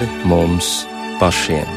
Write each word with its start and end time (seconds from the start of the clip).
pāri 0.00 0.24
mums 0.24 0.86
pašiem. 1.20 1.68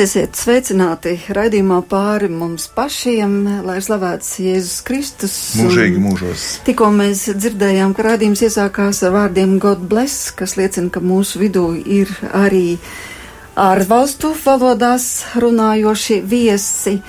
Esiet 0.00 0.32
sveicināti 0.38 1.18
raidījumā 1.34 1.82
pāri 1.84 2.30
mums 2.32 2.70
pašiem, 2.72 3.34
lai 3.66 3.80
slavēts 3.84 4.38
Jēzus 4.40 4.78
Kristus. 4.86 5.34
Mūžīgi 5.58 6.00
mūžos. 6.00 6.44
Tikko 6.64 6.88
mēs 6.94 7.26
dzirdējām, 7.34 7.92
ka 7.92 8.06
raidījums 8.06 8.40
iesākās 8.46 9.02
ar 9.04 9.12
vārdiem 9.18 9.58
God 9.60 9.82
bless, 9.90 10.30
kas 10.32 10.56
liecina, 10.56 10.88
ka 10.94 11.02
mūsu 11.04 11.42
vidū 11.42 11.66
ir 11.76 12.08
arī 12.32 12.78
ārvalstu 13.58 14.34
valodās 14.44 15.24
runājoši 15.40 16.20
viesi. 16.26 17.00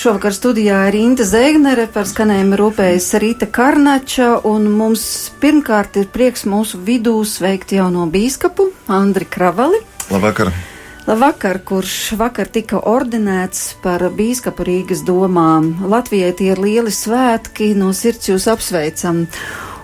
Šovakar 0.00 0.32
studijā 0.32 0.78
ir 0.88 0.96
Inta 0.96 1.26
Zēgnere, 1.28 1.84
par 1.92 2.06
skanējumu 2.08 2.56
rūpējas 2.56 3.10
Rīta 3.20 3.48
Karnača, 3.50 4.32
un 4.48 4.70
mums 4.72 5.02
pirmkārt 5.42 5.98
ir 6.00 6.08
prieks 6.08 6.46
mūsu 6.48 6.80
vidū 6.86 7.18
sveikt 7.28 7.74
jauno 7.76 8.06
bīskapu 8.08 8.70
Andri 8.88 9.28
Kravali. 9.28 9.82
Labvakar! 10.10 10.54
Labvakar, 11.10 11.58
kurš 11.66 12.12
vakar 12.20 12.48
tika 12.52 12.78
ordinēts 12.86 13.74
par 13.82 14.04
bīskapu 14.14 14.64
Rīgas 14.68 15.00
domām. 15.04 15.72
Latvijai 15.90 16.30
tie 16.38 16.52
ir 16.54 16.60
lieli 16.62 16.92
svētki, 16.94 17.72
no 17.74 17.90
sirds 17.96 18.30
jūs 18.30 18.46
apsveicam. 18.52 19.24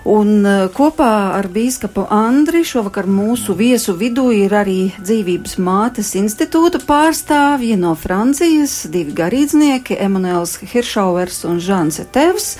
Un 0.07 0.45
e, 0.47 0.51
kopā 0.71 1.35
ar 1.35 1.49
bīskapu 1.51 2.05
Andri 2.13 2.61
šovakar 2.63 3.09
mūsu 3.11 3.51
viesu 3.59 3.91
vidū 3.99 4.29
ir 4.31 4.53
arī 4.55 4.93
dzīvības 5.01 5.57
mātes 5.59 6.13
institūta 6.15 6.79
pārstāvji 6.87 7.75
no 7.81 7.91
Francijas, 7.99 8.85
divi 8.93 9.11
garīdznieki, 9.17 9.97
Emanuels 9.99 10.55
Hiršauvers 10.63 11.41
un 11.49 11.59
Žans 11.59 11.99
Etevs 12.05 12.53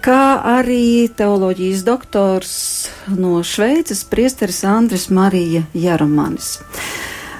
kā 0.00 0.38
arī 0.46 1.10
teoloģijas 1.12 1.84
doktors 1.84 2.54
no 3.12 3.42
Šveices, 3.44 4.06
priesteris 4.08 4.62
Andris 4.64 5.08
Marija 5.12 5.66
Jaromanis. 5.74 6.56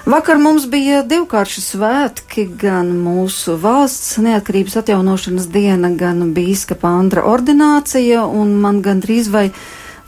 Vakar 0.08 0.38
mums 0.40 0.64
bija 0.72 1.02
divkārši 1.04 1.60
svētki, 1.60 2.46
gan 2.56 2.94
mūsu 2.96 3.58
valsts 3.60 4.14
neatkarības 4.24 4.78
atjaunošanas 4.80 5.50
diena, 5.52 5.90
gan 5.92 6.30
bīskapa 6.32 6.88
Andra 6.96 7.26
ordinācija, 7.28 8.22
un 8.24 8.54
man 8.62 8.80
gandrīz 8.80 9.28
vai 9.28 9.50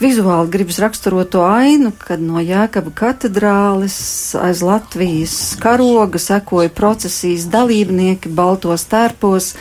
vizuāli 0.01 0.48
gribas 0.56 0.81
raksturot 0.81 1.34
to 1.34 1.45
ainu, 1.45 1.93
kad 2.01 2.25
no 2.25 2.41
Jēkaba 2.41 2.95
katedrāles 2.97 4.01
aiz 4.41 4.65
Latvijas 4.65 5.37
karoga 5.61 6.17
sekoja 6.17 6.73
procesijas 6.73 7.51
dalībnieki 7.53 8.33
baltos 8.33 8.89
tērpos, 8.89 9.53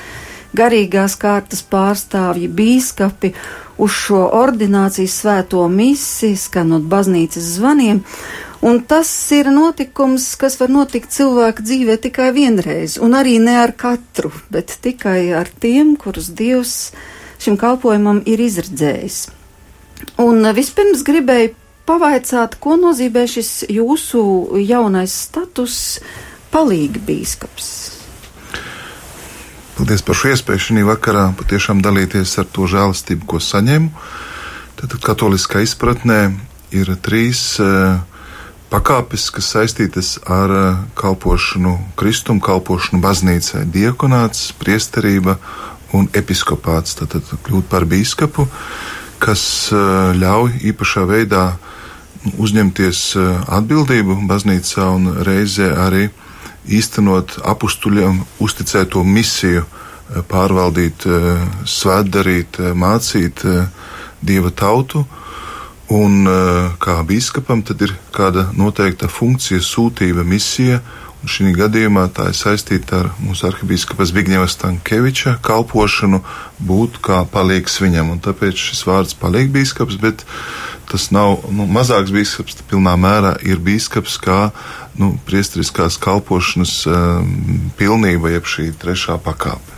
garīgās 0.55 1.19
kārtas 1.19 1.67
pārstāvji, 1.67 2.47
bīskapi 2.47 3.35
uz 3.75 3.91
šo 4.07 4.29
ordinācijas 4.39 5.19
svēto 5.19 5.67
misi, 5.67 6.37
skanot 6.39 6.87
baznīcas 6.87 7.57
zvaniem. 7.59 8.05
Un 8.59 8.81
tas 8.83 9.07
ir 9.31 9.47
notikums, 9.55 10.33
kas 10.35 10.57
var 10.59 10.71
notikt 10.73 11.13
cilvēka 11.15 11.63
dzīvē 11.63 11.95
tikai 12.03 12.31
vienreiz, 12.35 12.97
un 12.99 13.15
arī 13.15 13.37
ne 13.39 13.55
ar 13.61 13.71
katru, 13.71 14.33
bet 14.51 14.75
tikai 14.83 15.31
ar 15.31 15.47
tiem, 15.47 15.93
kurus 15.95 16.27
Dievs 16.35 16.91
šim 17.39 17.55
kalpojumam 17.59 18.19
ir 18.27 18.43
izredzējis. 18.43 19.21
Un 20.19 20.43
vispirms 20.55 21.05
gribēju 21.07 21.53
pavaicāt, 21.87 22.59
ko 22.59 22.75
nozīmē 22.79 23.23
šis 23.31 23.69
jūsu 23.71 24.21
jaunais 24.59 25.15
status 25.23 25.79
palīgi 26.51 26.99
bīskaps. 27.07 27.69
Paldies 29.79 30.03
par 30.03 30.19
šo 30.19 30.33
iespēju 30.33 30.65
šī 30.65 30.83
vakarā 30.83 31.29
patiešām 31.39 31.79
dalīties 31.79 32.35
ar 32.41 32.51
to 32.51 32.67
žēlastību, 32.67 33.23
ko 33.23 33.39
saņēmu. 33.39 33.89
Tad 34.83 34.99
katoliskā 35.03 35.63
izpratnē 35.63 36.19
ir 36.75 36.91
trīs 37.03 37.55
uh, 37.63 38.01
pakāpes, 38.69 39.29
kas 39.33 39.49
saistītas 39.53 40.17
ar 40.29 40.53
eh, 40.53 40.77
kalpošanu 40.99 41.75
kristumu, 41.99 42.41
kalpošanu 42.43 43.01
baznīcai, 43.03 43.65
diakonāts, 43.73 44.51
priesterība 44.61 45.37
un 45.97 46.09
episkopāts. 46.13 46.95
Tad, 46.99 47.15
tad 47.15 47.43
kļūt 47.45 47.69
par 47.71 47.87
biskupu, 47.89 48.47
kas 49.21 49.43
eh, 49.73 49.81
ļauj 50.21 50.61
īpašā 50.71 51.05
veidā 51.09 51.45
uzņemties 52.37 53.03
eh, 53.17 53.29
atbildību 53.59 54.21
baznīcā 54.29 54.89
un 54.95 55.13
reizē 55.25 55.73
arī 55.87 56.09
īstenot 56.69 57.39
apstuļiem 57.49 58.23
uzticēto 58.43 59.01
misiju, 59.03 59.65
pārvaldīt, 60.29 61.03
svētdarīt, 61.69 62.57
mācīt 62.73 63.43
dieva 64.25 64.49
tautu 64.49 65.03
Un 65.89 66.27
eh, 66.29 66.69
kā 66.77 66.99
biskupam 67.01 67.63
tad 67.65 67.81
ir 67.81 67.95
kāda 68.13 68.51
noteikta 68.53 69.09
funkcija, 69.09 69.61
sūtība, 69.65 70.21
misija. 70.21 70.83
Un 71.19 71.27
šī 71.27 71.49
gadījumā 71.51 72.05
tā 72.15 72.29
ir 72.29 72.37
saistīta 72.37 73.01
ar 73.01 73.07
mūsu 73.19 73.49
arhibīskapa 73.49 74.05
Zbigņeva 74.07 74.45
Stankeviča 74.47 75.33
kalpošanu, 75.43 76.21
būt 76.63 77.01
kā 77.03 77.25
palīgs 77.27 77.81
viņam. 77.81 78.13
Un 78.13 78.21
tāpēc 78.23 78.55
šis 78.69 78.85
vārds 78.87 79.17
palīg 79.19 79.49
bīskaps, 79.51 79.97
bet 79.99 80.23
tas 80.87 81.09
nav 81.11 81.41
nu, 81.51 81.65
mazāks 81.67 82.13
bīskaps, 82.15 82.61
pilnā 82.69 82.93
mērā 82.95 83.33
ir 83.43 83.59
bīskaps 83.59 84.15
kā 84.23 84.39
nu, 85.01 85.11
priestriskās 85.27 85.99
kalpošanas 85.99 86.75
um, 86.87 87.67
pilnība, 87.81 88.31
jeb 88.37 88.47
šī 88.47 88.69
trešā 88.79 89.17
pakāpe. 89.25 89.75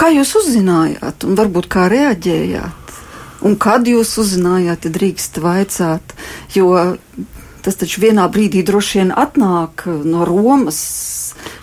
Kā 0.00 0.10
jūs 0.16 0.34
uzzinājāt 0.40 1.28
un 1.28 1.38
varbūt 1.38 1.70
kā 1.70 1.86
reaģējāt? 1.92 2.85
Un 3.46 3.54
kad 3.62 3.86
jūs 3.86 4.16
uzzinājāt, 4.18 4.88
ja 4.88 4.94
drīkst 4.96 5.38
vaicāt, 5.38 6.14
jo 6.56 6.72
tas 7.66 7.78
taču 7.78 8.00
vienā 8.02 8.24
brīdī 8.30 8.62
droši 8.66 9.00
vien 9.00 9.12
atnāk 9.14 9.84
no 10.06 10.24
Romas 10.26 10.78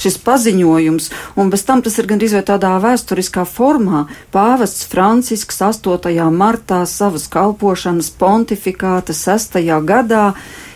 šis 0.04 0.18
paziņojums, 0.24 1.10
un 1.40 1.52
bez 1.52 1.64
tam 1.68 1.84
tas 1.84 1.96
ir 2.00 2.08
gandrīz 2.08 2.36
vai 2.36 2.44
tādā 2.48 2.74
vēsturiskā 2.84 3.44
formā. 3.48 4.06
Pāvests 4.36 4.88
Francisks 4.92 5.60
8. 5.64 6.28
martā 6.36 6.84
savas 6.90 7.28
kalpošanas 7.32 8.12
pontifikāta 8.20 9.16
6. 9.16 9.60
gadā 9.88 10.30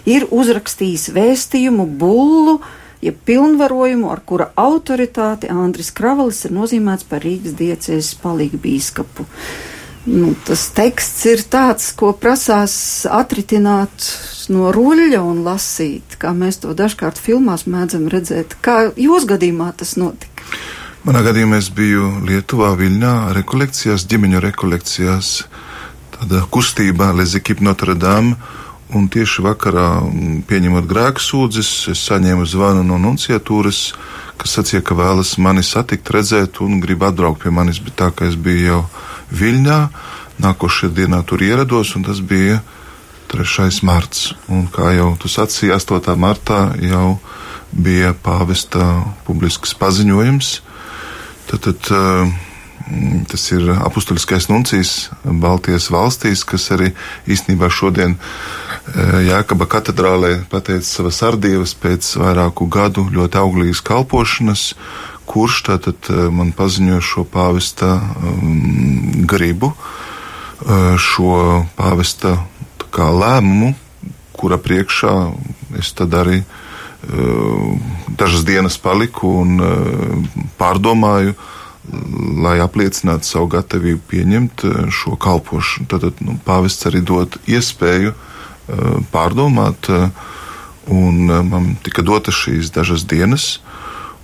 ir 0.07 0.27
uzrakstījis 0.31 1.09
vēstījumu 1.15 1.87
bullu, 1.99 2.59
ja 3.03 3.11
pilnvarojumu, 3.11 4.11
ar 4.11 4.23
kura 4.25 4.51
autoritāti 4.55 5.51
Andris 5.51 5.91
Kravalis 5.95 6.45
ir 6.47 6.55
nozīmēts 6.55 7.07
par 7.07 7.23
Rīgas 7.23 7.55
diecēs 7.59 8.15
palīgu 8.23 8.63
bīskapu 8.63 9.27
nu, 10.07 10.31
tas 10.47 10.69
teksts 10.75 11.25
ir 11.27 11.43
tāds, 11.51 11.91
ko 11.97 12.13
prasās 12.15 13.05
atritināt 13.11 14.07
no 14.53 14.71
ruļļa 14.73 15.21
un 15.21 15.43
lasīt, 15.45 16.17
kā 16.21 16.31
mēs 16.35 16.63
to 16.63 16.73
dažkārt 16.77 17.19
filmās 17.19 17.67
mēdzam 17.67 18.07
redzēt. 18.11 18.55
Kā 18.63 18.87
jūs 18.95 19.27
gadījumā 19.29 19.73
tas 19.77 19.97
notika? 19.99 20.47
Manā 21.07 21.21
gadījumā 21.23 21.59
es 21.61 21.69
biju 21.71 22.07
Lietuvā, 22.27 22.73
Viļņā, 22.79 23.15
rekolekcijās, 23.37 24.07
ģimeņu 24.11 24.41
rekolekcijās, 24.43 25.33
tādā 26.17 26.41
kustībā 26.51 27.13
Lezikip 27.15 27.61
Notre 27.63 27.95
Dame. 27.95 28.35
Un 28.95 29.09
tieši 29.11 29.43
vakarā, 29.43 29.87
pieņemot 30.47 30.85
grēku 30.87 31.19
sūdzes, 31.19 31.69
es 31.91 32.01
saņēmu 32.07 32.45
zvanu 32.47 32.85
no 32.87 32.95
nunciatūras, 33.03 33.81
kas 34.39 34.53
sacīja, 34.55 34.79
ka 34.87 34.95
vēlas 34.95 35.33
mani 35.43 35.63
satikt, 35.63 36.07
redzēt 36.15 36.61
un 36.63 36.79
grib 36.79 37.03
atbraukt 37.03 37.43
pie 37.43 37.51
manis, 37.51 37.81
bet 37.83 37.97
tā 37.99 38.07
kā 38.15 38.29
es 38.31 38.37
biju 38.39 38.63
jau 38.63 38.81
Viļņā. 39.31 39.79
Nākošajā 40.43 40.93
dienā 40.93 41.23
tur 41.25 41.41
ierados, 41.41 41.95
un 41.97 42.05
tas 42.05 42.21
bija 42.21 42.61
3. 43.31 43.81
marts. 43.83 44.33
Un, 44.47 44.67
kā 44.71 44.93
jau 44.95 45.15
tu 45.19 45.31
sacīji, 45.31 45.73
8. 45.75 46.13
martā 46.19 46.61
jau 46.83 47.17
bija 47.71 48.13
pāvesta 48.13 49.03
publisks 49.27 49.75
paziņojums. 49.77 50.51
Tad, 51.47 51.63
tad 51.63 51.89
uh, 51.95 52.29
tas 53.27 53.43
ir 53.51 53.69
apustuliskais 53.75 54.47
nuncijs 54.51 55.09
Baltijas 55.23 55.89
valstīs, 55.91 56.43
kas 56.47 56.69
arī 56.75 56.93
īstenībā 57.27 57.69
šodien 57.71 58.15
uh, 58.15 59.19
Jēkaba 59.27 59.67
katedrālē 59.67 60.33
pateica 60.51 60.87
savas 60.87 61.19
ardīvas 61.27 61.75
pēc 61.79 62.13
vairāku 62.21 62.69
gadu 62.71 63.07
ļoti 63.11 63.41
auglīgas 63.41 63.83
kalpošanas, 63.83 64.69
kurš 65.27 65.63
tātad 65.67 66.09
eh, 66.11 66.27
man 66.33 66.53
paziņoja 66.55 67.03
šo 67.03 67.25
pāvesta 67.31 67.97
um, 67.99 69.25
gribu, 69.29 69.73
uh, 69.73 70.95
šo 71.01 71.65
pāvesta 71.77 72.37
kā, 72.93 73.09
lēmumu, 73.11 73.73
kura 74.37 74.57
priekšā 74.61 75.13
es 75.81 75.91
tad 75.97 76.15
arī 76.15 76.39
uh, 76.41 77.91
dažas 78.19 78.47
dienas 78.47 78.79
paliku 78.81 79.35
un 79.43 79.59
uh, 79.59 80.41
pārdomāju, 80.59 81.35
lai 82.43 82.57
apliecinātu 82.59 83.23
savu 83.23 83.47
gatavību 83.53 84.01
pieņemt 84.11 84.63
šo 84.91 85.13
kalpošanu. 85.23 85.85
Tad 85.87 86.19
nu, 86.19 86.33
pāvests 86.43 86.83
arī 86.89 86.99
dod 86.99 87.37
iespēju 87.47 88.11
pārdomāt 89.13 89.87
Un 90.87 91.27
man 91.49 91.73
tika 91.83 92.01
dotas 92.01 92.35
šīs 92.35 92.71
dažas 92.71 93.03
dienas, 93.07 93.59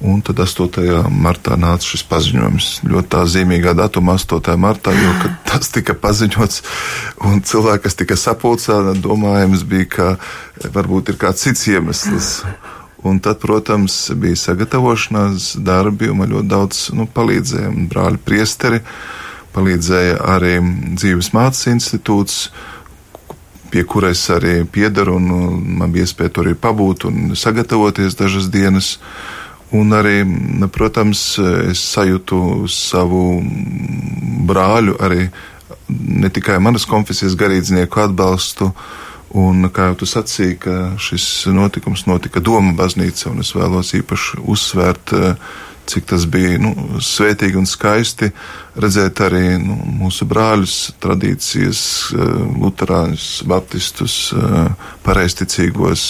Un 0.04 0.20
tad 0.20 0.42
8. 0.44 1.08
martā 1.16 1.56
nāca 1.56 1.88
šis 1.88 2.04
paziņojums. 2.10 2.70
Ļoti 2.92 3.12
tā 3.14 3.24
zīmīgā 3.30 3.72
datumā, 3.80 4.18
8. 4.20 4.58
martā, 4.60 4.92
jo 4.98 5.14
tas 5.50 5.72
tika 5.72 5.96
paziņots, 5.96 6.64
un 7.30 7.40
cilvēki, 7.40 7.86
kas 7.86 8.00
tika 8.02 8.20
sapulcē, 8.20 8.82
domājams 9.00 9.64
bija, 9.68 9.90
ka 9.96 10.10
varbūt 10.76 11.14
ir 11.14 11.20
kāds 11.24 11.48
cits 11.48 11.68
iemesls. 11.72 12.34
Un 13.04 13.18
tad, 13.20 13.42
protams, 13.44 14.14
bija 14.16 14.38
sagatavošanās 14.40 15.58
darbi, 15.60 16.08
un 16.08 16.22
man 16.22 16.30
ļoti 16.32 16.48
daudz 16.48 16.84
nu, 16.96 17.04
palīdzēja. 17.12 17.74
Brāļi 17.92 18.22
priesteri 18.24 18.80
palīdzēja 19.52 20.22
arī 20.24 20.54
dzīves 20.96 21.34
mācības 21.36 21.68
institūts, 21.74 22.38
pie 23.74 23.84
kuras 23.90 24.22
arī 24.32 24.62
piedaru, 24.64 25.18
un 25.20 25.60
man 25.82 25.92
bija 25.92 26.08
iespēja 26.08 26.32
tur 26.32 26.48
arī 26.48 26.56
pabūt 26.56 27.10
un 27.10 27.36
sagatavoties 27.36 28.16
dažas 28.16 28.48
dienas. 28.54 28.96
Un 29.74 29.94
arī, 29.98 30.20
protams, 30.70 31.22
es 31.72 31.82
sajūtu 31.96 32.68
savu 32.70 33.24
brāļu, 34.46 35.00
arī 35.02 35.26
ne 35.90 36.30
tikai 36.30 36.60
manas 36.62 36.86
konfesijas 36.90 37.34
garīdznieku 37.40 38.04
atbalstu. 38.04 38.70
Un, 39.34 39.66
kā 39.74 39.90
jau 39.90 39.96
tu 40.04 40.06
sacīji, 40.06 40.60
ka 40.62 40.74
šis 41.02 41.48
notikums 41.50 42.06
notika 42.06 42.42
Doma 42.44 42.76
baznīca, 42.78 43.32
un 43.32 43.42
es 43.42 43.50
vēlos 43.58 43.96
īpaši 43.98 44.44
uzsvērt, 44.54 45.14
cik 45.90 46.06
tas 46.12 46.28
bija 46.30 46.60
nu, 46.62 47.00
svētīgi 47.02 47.58
un 47.58 47.66
skaisti 47.68 48.30
redzēt 48.78 49.24
arī 49.26 49.58
nu, 49.58 49.80
mūsu 50.04 50.28
brāļus, 50.30 50.78
tradīcijas, 51.02 51.82
luterāņus, 52.14 53.32
baptistus, 53.50 54.20
pareisticīgos 55.04 56.06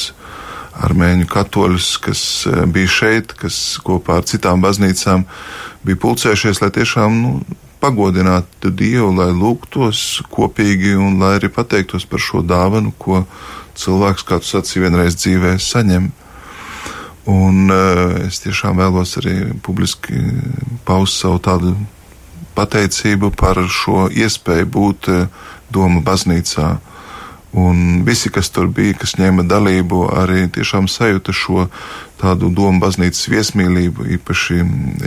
armēņu 0.82 1.28
katoļus, 1.30 1.90
kas 2.04 2.22
eh, 2.50 2.64
bija 2.70 2.90
šeit, 2.90 3.36
kas 3.38 3.60
kopā 3.84 4.22
ar 4.22 4.30
citām 4.30 4.64
baznīcām 4.64 5.28
bija 5.86 6.00
pulcējušies, 6.02 6.64
lai 6.64 6.72
tiešām 6.74 7.20
nu, 7.22 7.34
pagodinātu 7.84 8.72
Dievu, 8.72 9.12
lai 9.18 9.32
lūgtos 9.36 10.24
kopīgi 10.32 10.96
un 10.96 11.20
lai 11.20 11.36
arī 11.38 11.52
pateiktos 11.52 12.08
par 12.08 12.24
šo 12.24 12.44
dāvanu, 12.48 12.94
ko 12.98 13.26
cilvēks, 13.80 14.24
kā 14.28 14.40
tu 14.40 14.48
sacīji, 14.48 14.86
vienreiz 14.86 15.18
dzīvē 15.20 15.58
saņem. 15.60 16.12
Un 17.34 17.72
uh, 17.72 18.28
es 18.28 18.42
tiešām 18.44 18.80
vēlos 18.80 19.18
arī 19.20 19.36
publiski 19.64 20.20
paust 20.88 21.22
savu 21.24 21.40
tādu 21.44 21.76
pateicību 22.56 23.32
par 23.40 23.62
šo 23.72 24.10
iespēju 24.12 24.70
būt 24.72 25.12
uh, 25.12 25.28
Doma 25.74 26.04
baznīcā. 26.06 26.68
Uh, 27.54 27.54
Un 27.54 28.02
visi, 28.06 28.32
kas 28.34 28.50
tur 28.50 28.66
bija, 28.74 28.96
kas 28.98 29.14
ņēma 29.20 29.44
dalību, 29.46 30.08
arī 30.18 30.48
tiešām 30.50 30.88
sajūta 30.90 31.36
šo 31.38 31.68
tādu 32.18 32.50
domu 32.50 32.82
baznīcas 32.82 33.28
viesmīlību, 33.30 34.08
īpaši 34.18 34.58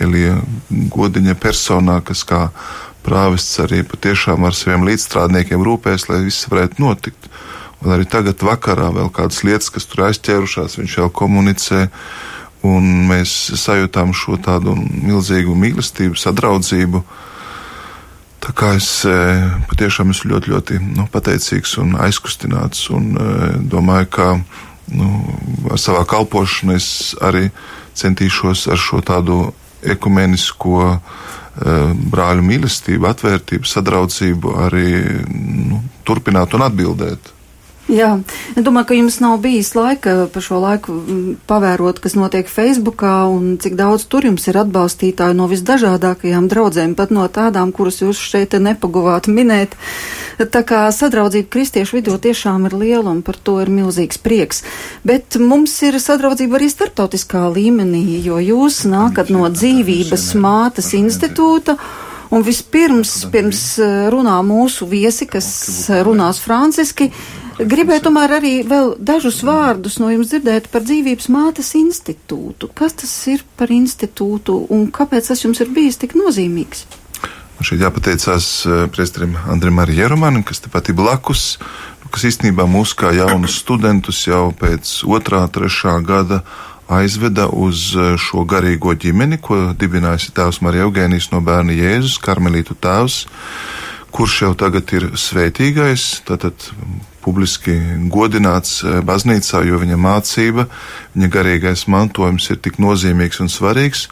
Elija 0.04 0.36
Godiņa 0.70 1.34
personā, 1.42 1.98
kas 2.06 2.22
kā 2.28 2.44
prāvests 3.06 3.58
arī 3.64 3.82
patiešām 3.86 4.46
ar 4.46 4.54
saviem 4.54 4.86
līdzstrādniekiem 4.86 5.66
rūpēs, 5.66 6.06
lai 6.06 6.22
viss 6.28 6.46
varētu 6.46 6.84
notikt. 6.84 7.26
Un 7.82 7.96
arī 7.96 8.06
tagad 8.06 8.46
vakarā 8.46 8.92
vēl 8.94 9.10
kādas 9.14 9.42
lietas, 9.42 9.72
kas 9.74 9.90
tur 9.90 10.06
aizķērušās, 10.06 10.78
viņš 10.78 10.98
jau 11.00 11.10
komunicē, 11.10 11.88
un 12.66 13.08
mēs 13.10 13.34
sajūtām 13.58 14.14
šo 14.14 14.38
tādu 14.42 14.78
milzīgu 14.78 15.58
mīlestību, 15.66 16.14
sadraudzību 16.14 17.02
Tā 18.46 18.52
kā 18.54 18.68
es 18.78 18.88
e, 19.02 19.12
patiešām 19.66 20.12
esmu 20.12 20.30
ļoti, 20.36 20.52
ļoti 20.54 20.76
nu, 20.84 21.08
pateicīgs 21.10 21.72
un 21.82 21.96
aizkustināts 21.98 22.84
un 22.94 23.08
e, 23.18 23.30
domāju, 23.72 24.10
ka 24.14 24.26
nu, 24.94 25.08
ar 25.74 25.80
savā 25.82 26.04
kalpošanā 26.06 26.76
es 26.78 27.16
arī 27.26 27.48
centīšos 27.98 28.68
ar 28.70 28.78
šo 28.78 29.00
tādu 29.02 29.40
ekumenisko 29.82 30.78
e, 30.86 30.98
brāļu 32.12 32.46
mīlestību, 32.46 33.08
atvērtību, 33.10 33.66
sadraudzību 33.66 34.54
arī 34.68 34.86
nu, 35.26 35.82
turpināt 36.06 36.54
un 36.54 36.68
atbildēt. 36.68 37.32
Jā, 37.86 38.16
es 38.58 38.64
domāju, 38.66 38.88
ka 38.88 38.96
jums 38.98 39.20
nav 39.22 39.36
bijis 39.44 39.68
laika 39.78 40.24
pa 40.34 40.40
šo 40.42 40.58
laiku 40.58 40.90
mm, 40.96 41.34
pavērot, 41.46 42.00
kas 42.02 42.16
notiek 42.18 42.48
Facebookā 42.50 43.28
un 43.30 43.60
cik 43.62 43.76
daudz 43.78 44.08
tur 44.10 44.26
jums 44.26 44.48
ir 44.50 44.58
atbalstītāju 44.58 45.36
no 45.38 45.46
visdažādākajām 45.52 46.48
draudzēm, 46.50 46.96
pat 46.98 47.14
no 47.14 47.28
tādām, 47.30 47.70
kuras 47.70 48.00
jūs 48.02 48.18
šeit 48.18 48.58
nepaguvāt 48.58 49.30
minēt. 49.30 49.78
Tā 50.36 50.64
kā 50.66 50.82
sadraudzība 50.90 51.46
kristiešu 51.54 52.00
vidū 52.00 52.18
tiešām 52.26 52.66
ir 52.66 52.74
liela 52.74 53.06
un 53.14 53.22
par 53.22 53.38
to 53.38 53.60
ir 53.62 53.70
milzīgs 53.70 54.18
prieks. 54.18 54.64
Bet 55.06 55.38
mums 55.38 55.78
ir 55.86 56.00
sadraudzība 56.02 56.58
arī 56.58 56.72
starptautiskā 56.74 57.46
līmenī, 57.54 58.18
jo 58.26 58.42
jūs 58.42 58.82
nākat 58.90 59.30
no 59.30 59.46
dzīvības 59.46 60.28
mātes 60.42 60.90
institūta. 60.98 61.78
Un 62.34 62.42
vispirms, 62.42 63.20
pirms 63.30 63.64
eh, 63.78 63.98
runā 64.10 64.40
mūsu 64.42 64.90
viesi, 64.90 65.30
kas 65.30 65.46
runās 66.02 66.42
franciski, 66.42 67.12
Gribēju 67.56 68.02
tomēr 68.04 68.34
arī 68.36 68.52
vēl 68.68 68.90
dažus 69.00 69.38
vārdus 69.46 69.94
no 69.96 70.10
jums 70.12 70.28
dzirdēt 70.28 70.66
par 70.68 70.82
dzīvības 70.84 71.30
mātes 71.32 71.70
institūtu. 71.78 72.68
Kas 72.76 72.98
tas 73.00 73.14
ir 73.32 73.46
par 73.56 73.72
institūtu 73.72 74.58
un 74.76 74.90
kāpēc 74.92 75.30
tas 75.30 75.40
jums 75.40 75.62
ir 75.64 75.72
bijis 75.72 75.96
tik 76.02 76.12
nozīmīgs? 76.20 76.84
Šeit 77.64 77.80
jāpateicās 77.80 78.46
eh, 78.68 78.84
priesterim 78.92 79.38
Andrim 79.48 79.80
Arjeromanam, 79.80 80.44
kas 80.44 80.60
tepat 80.60 80.90
ir 80.92 80.98
blakus, 80.98 81.56
nu, 82.02 82.10
kas 82.12 82.26
īstenībā 82.28 82.66
mūs 82.68 82.92
kā 82.92 83.14
jaunus 83.16 83.56
studentus 83.62 84.20
jau 84.28 84.50
pēc 84.60 84.98
otrā, 85.08 85.40
trešā 85.48 85.96
gada 86.04 86.42
aizveda 86.92 87.48
uz 87.48 87.88
eh, 87.96 88.12
šo 88.20 88.44
garīgo 88.44 88.92
ģimeni, 88.92 89.40
ko 89.40 89.72
dibinājusi 89.72 90.36
tēvs 90.36 90.60
Marija 90.60 90.84
Eugēnijas 90.90 91.32
no 91.32 91.40
bērna 91.40 91.72
Jēzus, 91.72 92.20
Karmelītu 92.20 92.76
tēvs, 92.76 93.22
kurš 94.16 94.36
jau 94.46 94.54
tagad 94.56 94.88
ir 94.96 95.10
svētīgais, 95.20 96.06
tātad 96.24 96.70
publiski 97.24 97.74
godināts 98.12 98.78
eh, 98.80 99.00
baznīcā, 99.04 99.60
jo 99.68 99.80
viņa 99.82 99.98
mācība, 100.00 100.66
viņa 101.14 101.30
garīgais 101.34 101.86
mantojums 101.92 102.48
ir 102.52 102.60
tik 102.64 102.80
nozīmīgs 102.82 103.42
un 103.44 103.52
svarīgs. 103.52 104.06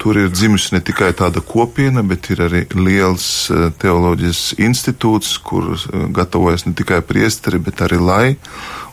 Tur 0.00 0.16
ir 0.16 0.30
dzimusi 0.32 0.72
ne 0.72 0.80
tikai 0.80 1.10
tāda 1.12 1.42
kopiena, 1.44 2.00
bet 2.06 2.30
ir 2.32 2.44
arī 2.46 2.62
liels 2.76 3.26
eh, 3.50 3.66
teoloģijas 3.82 4.44
institūts, 4.62 5.34
kur 5.42 5.72
eh, 5.74 6.06
gatavojas 6.14 6.68
ne 6.68 6.76
tikai 6.78 7.00
priesteri, 7.06 7.58
bet 7.58 7.82
arī 7.88 7.98
lai. 7.98 8.24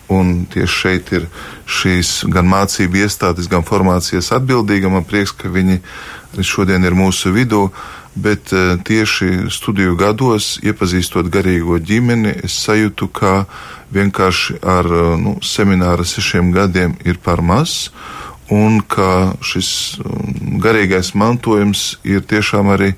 Un 0.07 0.45
tieši 0.47 0.73
šeit 0.73 1.09
ir 1.11 1.27
šīs 1.67 2.21
gan 2.31 2.47
mācību 2.47 3.03
iestādes, 3.03 3.49
gan 3.51 3.65
formācijas 3.67 4.31
atbildīga. 4.39 4.89
Man 4.89 5.03
prieks, 5.03 5.35
ka 5.35 5.51
viņi 5.51 5.81
šodien 6.47 6.87
ir 6.87 6.95
mūsu 6.95 7.33
vidū 7.35 7.65
bet 8.17 8.53
eh, 8.53 8.75
tieši 8.83 9.47
studiju 9.53 9.95
gados, 9.99 10.57
iepazīstot 10.65 11.29
garīgo 11.31 11.77
ģimeni, 11.79 12.33
es 12.47 12.57
sajūtu, 12.65 13.09
ka 13.13 13.33
vienkārši 13.93 14.59
ar 14.65 14.89
eh, 14.89 15.09
nu, 15.21 15.37
semināra 15.45 16.05
sešiem 16.07 16.51
gadiem 16.55 16.97
ir 17.05 17.21
par 17.23 17.43
maz, 17.45 17.91
un 18.53 18.79
ka 18.81 19.35
šis 19.43 19.69
mm, 19.99 20.57
garīgais 20.63 21.13
mantojums 21.19 21.97
ir 22.07 22.23
tiešām 22.23 22.71
arī 22.73 22.93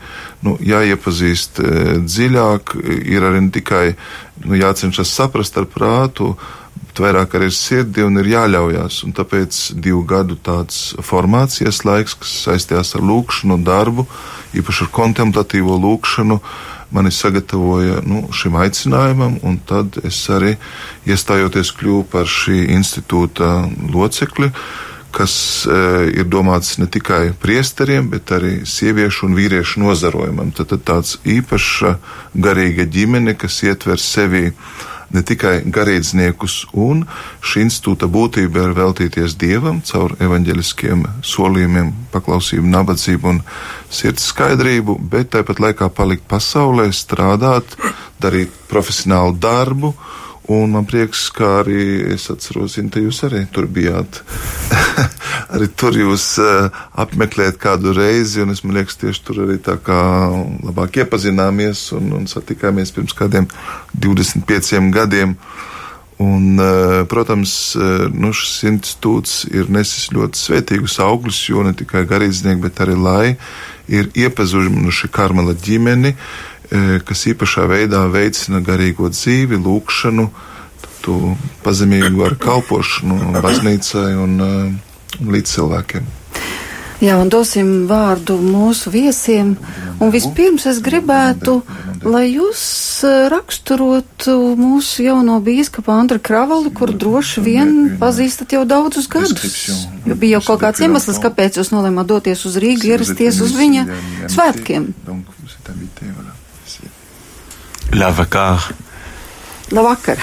nu, 0.46 0.56
jāiepazīst 0.62 1.60
eh, 1.60 1.92
dziļāk, 2.06 2.78
ir 3.04 3.28
arī 3.32 3.44
ne 3.48 3.54
tikai 3.54 3.86
nu, 4.46 4.56
jācenšas 4.60 5.12
saprast 5.20 5.60
ar 5.60 5.68
prātu, 5.70 6.34
bet 6.34 6.59
vairāk 7.02 7.36
arī 7.38 7.50
ar 7.50 7.56
sirdi 7.56 8.04
un 8.06 8.20
ir 8.22 8.32
jāļaujās. 8.34 9.04
Un 9.08 9.16
tāpēc 9.18 9.60
divu 9.80 10.04
gadu 10.08 10.38
tāds 10.38 10.94
formācijas 11.06 11.84
laiks, 11.88 12.18
kas 12.20 12.36
saistījās 12.48 12.96
ar 13.00 13.06
lūkšanu, 13.06 13.60
darbu, 13.66 14.06
īpaši 14.60 14.86
ar 14.86 14.92
kontemplatīvo 15.00 15.80
lūkšanu, 15.86 16.40
mani 16.96 17.12
sagatavoja 17.14 18.02
nu, 18.10 18.24
šim 18.34 18.58
aicinājumam, 18.58 19.40
un 19.46 19.60
tad 19.70 20.00
es 20.04 20.22
arī 20.34 20.56
iestājoties 21.10 21.74
kļuvu 21.78 22.06
par 22.14 22.30
šī 22.30 22.64
institūta 22.78 23.52
locekli 23.94 24.52
kas 25.12 25.66
e, 25.66 25.78
ir 26.22 26.28
domāts 26.30 26.78
ne 26.80 26.88
tikai 26.90 27.32
priesteriem, 27.42 28.10
bet 28.14 28.32
arī 28.36 28.60
sieviešu 28.70 29.28
un 29.30 29.36
vīriešu 29.38 29.82
nozarojumam. 29.84 30.52
Tad, 30.56 30.70
tad 30.74 30.86
tāds 30.86 31.18
īpaša 31.26 31.96
garīga 32.38 32.86
ģimene, 32.90 33.36
kas 33.40 33.62
ietver 33.66 34.02
sevi 34.02 34.52
ne 35.16 35.24
tikai 35.26 35.56
garīdzniekus, 35.74 36.70
un 36.78 37.04
šī 37.42 37.66
institūta 37.68 38.10
būtība 38.12 38.68
ir 38.68 38.76
veltīties 38.78 39.38
dievam 39.40 39.82
caur 39.86 40.16
evaņģeliskiem 40.22 41.06
solījumiem, 41.26 41.92
paklausību, 42.14 42.70
nabadzību 42.76 43.34
un 43.34 43.42
sirds 43.90 44.30
skaidrību, 44.34 45.00
bet 45.12 45.34
tāpat 45.36 45.62
laikā 45.64 45.90
palikt 45.96 46.28
pasaulē, 46.30 46.90
strādāt, 46.96 47.78
darīt 48.22 48.54
profesionālu 48.70 49.38
darbu 49.42 49.94
Un 50.50 50.72
man 50.74 50.86
prieks, 50.90 51.28
ka 51.30 51.60
arī 51.60 52.16
es 52.16 52.24
atceros, 52.34 52.80
ka 52.90 53.02
jūs 53.04 53.22
arī 53.28 53.44
tur 53.54 53.68
bijāt. 53.70 54.24
arī 55.54 55.68
tur 55.78 55.94
jūs 55.94 56.26
uh, 56.42 56.72
apmeklējat 56.98 57.60
kādu 57.62 57.94
reizi, 57.94 58.42
un 58.42 58.56
es 58.56 58.64
man 58.66 58.80
liekas, 58.80 58.98
tieši 58.98 59.26
tur 59.28 59.44
arī 59.46 59.60
tā 59.62 59.78
kā 59.78 60.00
labāk 60.66 61.04
iepazināmies 61.04 61.92
un, 62.00 62.16
un 62.18 62.26
satikāmies 62.32 62.96
pirms 62.96 63.14
kādiem 63.14 63.46
25 63.94 64.90
gadiem. 64.96 65.38
Un, 66.20 66.60
eh, 66.60 67.06
protams, 67.08 67.76
eh, 67.80 68.10
nu, 68.12 68.34
šis 68.36 68.66
institūts 68.68 69.46
ir 69.56 69.70
nesis 69.72 70.10
ļoti 70.12 70.36
svētīgus 70.36 70.98
augļus, 71.00 71.38
jo 71.48 71.64
ne 71.64 71.72
tikai 71.72 72.04
garīdznieki, 72.04 72.60
bet 72.60 72.82
arī 72.84 72.98
lai 73.00 73.38
ir 73.88 74.12
iepazuši 74.12 75.08
karmela 75.16 75.56
ģimeni, 75.56 76.12
eh, 76.12 76.59
kas 76.70 77.26
īpašā 77.32 77.66
veidā 77.70 78.04
veicina 78.14 78.62
garīgo 78.66 79.10
dzīvi, 79.10 79.58
lūkšanu, 79.58 80.30
pazemīgu 81.66 82.26
ar 82.28 82.36
kalpošanu 82.38 83.42
baznīcai 83.42 84.12
un, 84.20 84.40
un 84.44 85.32
līdz 85.34 85.56
cilvēkiem. 85.56 86.16
Jā, 87.00 87.16
un 87.16 87.30
dosim 87.32 87.86
vārdu 87.88 88.36
mūsu 88.44 88.92
viesiem. 88.92 89.54
Un 90.04 90.10
vispirms 90.12 90.66
es 90.68 90.82
gribētu, 90.84 91.62
lai 92.04 92.26
jūs 92.28 92.64
eh, 93.08 93.30
raksturotu 93.32 94.36
mūsu 94.60 95.06
jauno 95.06 95.38
bīskapu 95.44 95.94
Andru 95.96 96.20
Kravali, 96.20 96.74
kur 96.76 96.92
droši 96.92 97.44
vien 97.46 97.72
pazīstat 98.02 98.58
jau 98.58 98.66
daudzus 98.68 99.08
gadus. 99.12 99.70
Jo 100.04 100.20
bija 100.20 100.38
jau 100.40 100.50
kaut 100.50 100.66
kāds 100.66 100.84
iemesls, 100.84 101.22
kāpēc 101.24 101.62
jūs 101.62 101.72
nolēmāt 101.72 102.12
doties 102.12 102.44
uz 102.50 102.60
Rīgu, 102.60 102.92
ierasties 102.92 103.40
uz 103.48 103.56
viņa 103.56 103.88
svētkiem. 104.36 104.92
Labvakar. 107.92 108.72
Labvakar. 109.72 110.18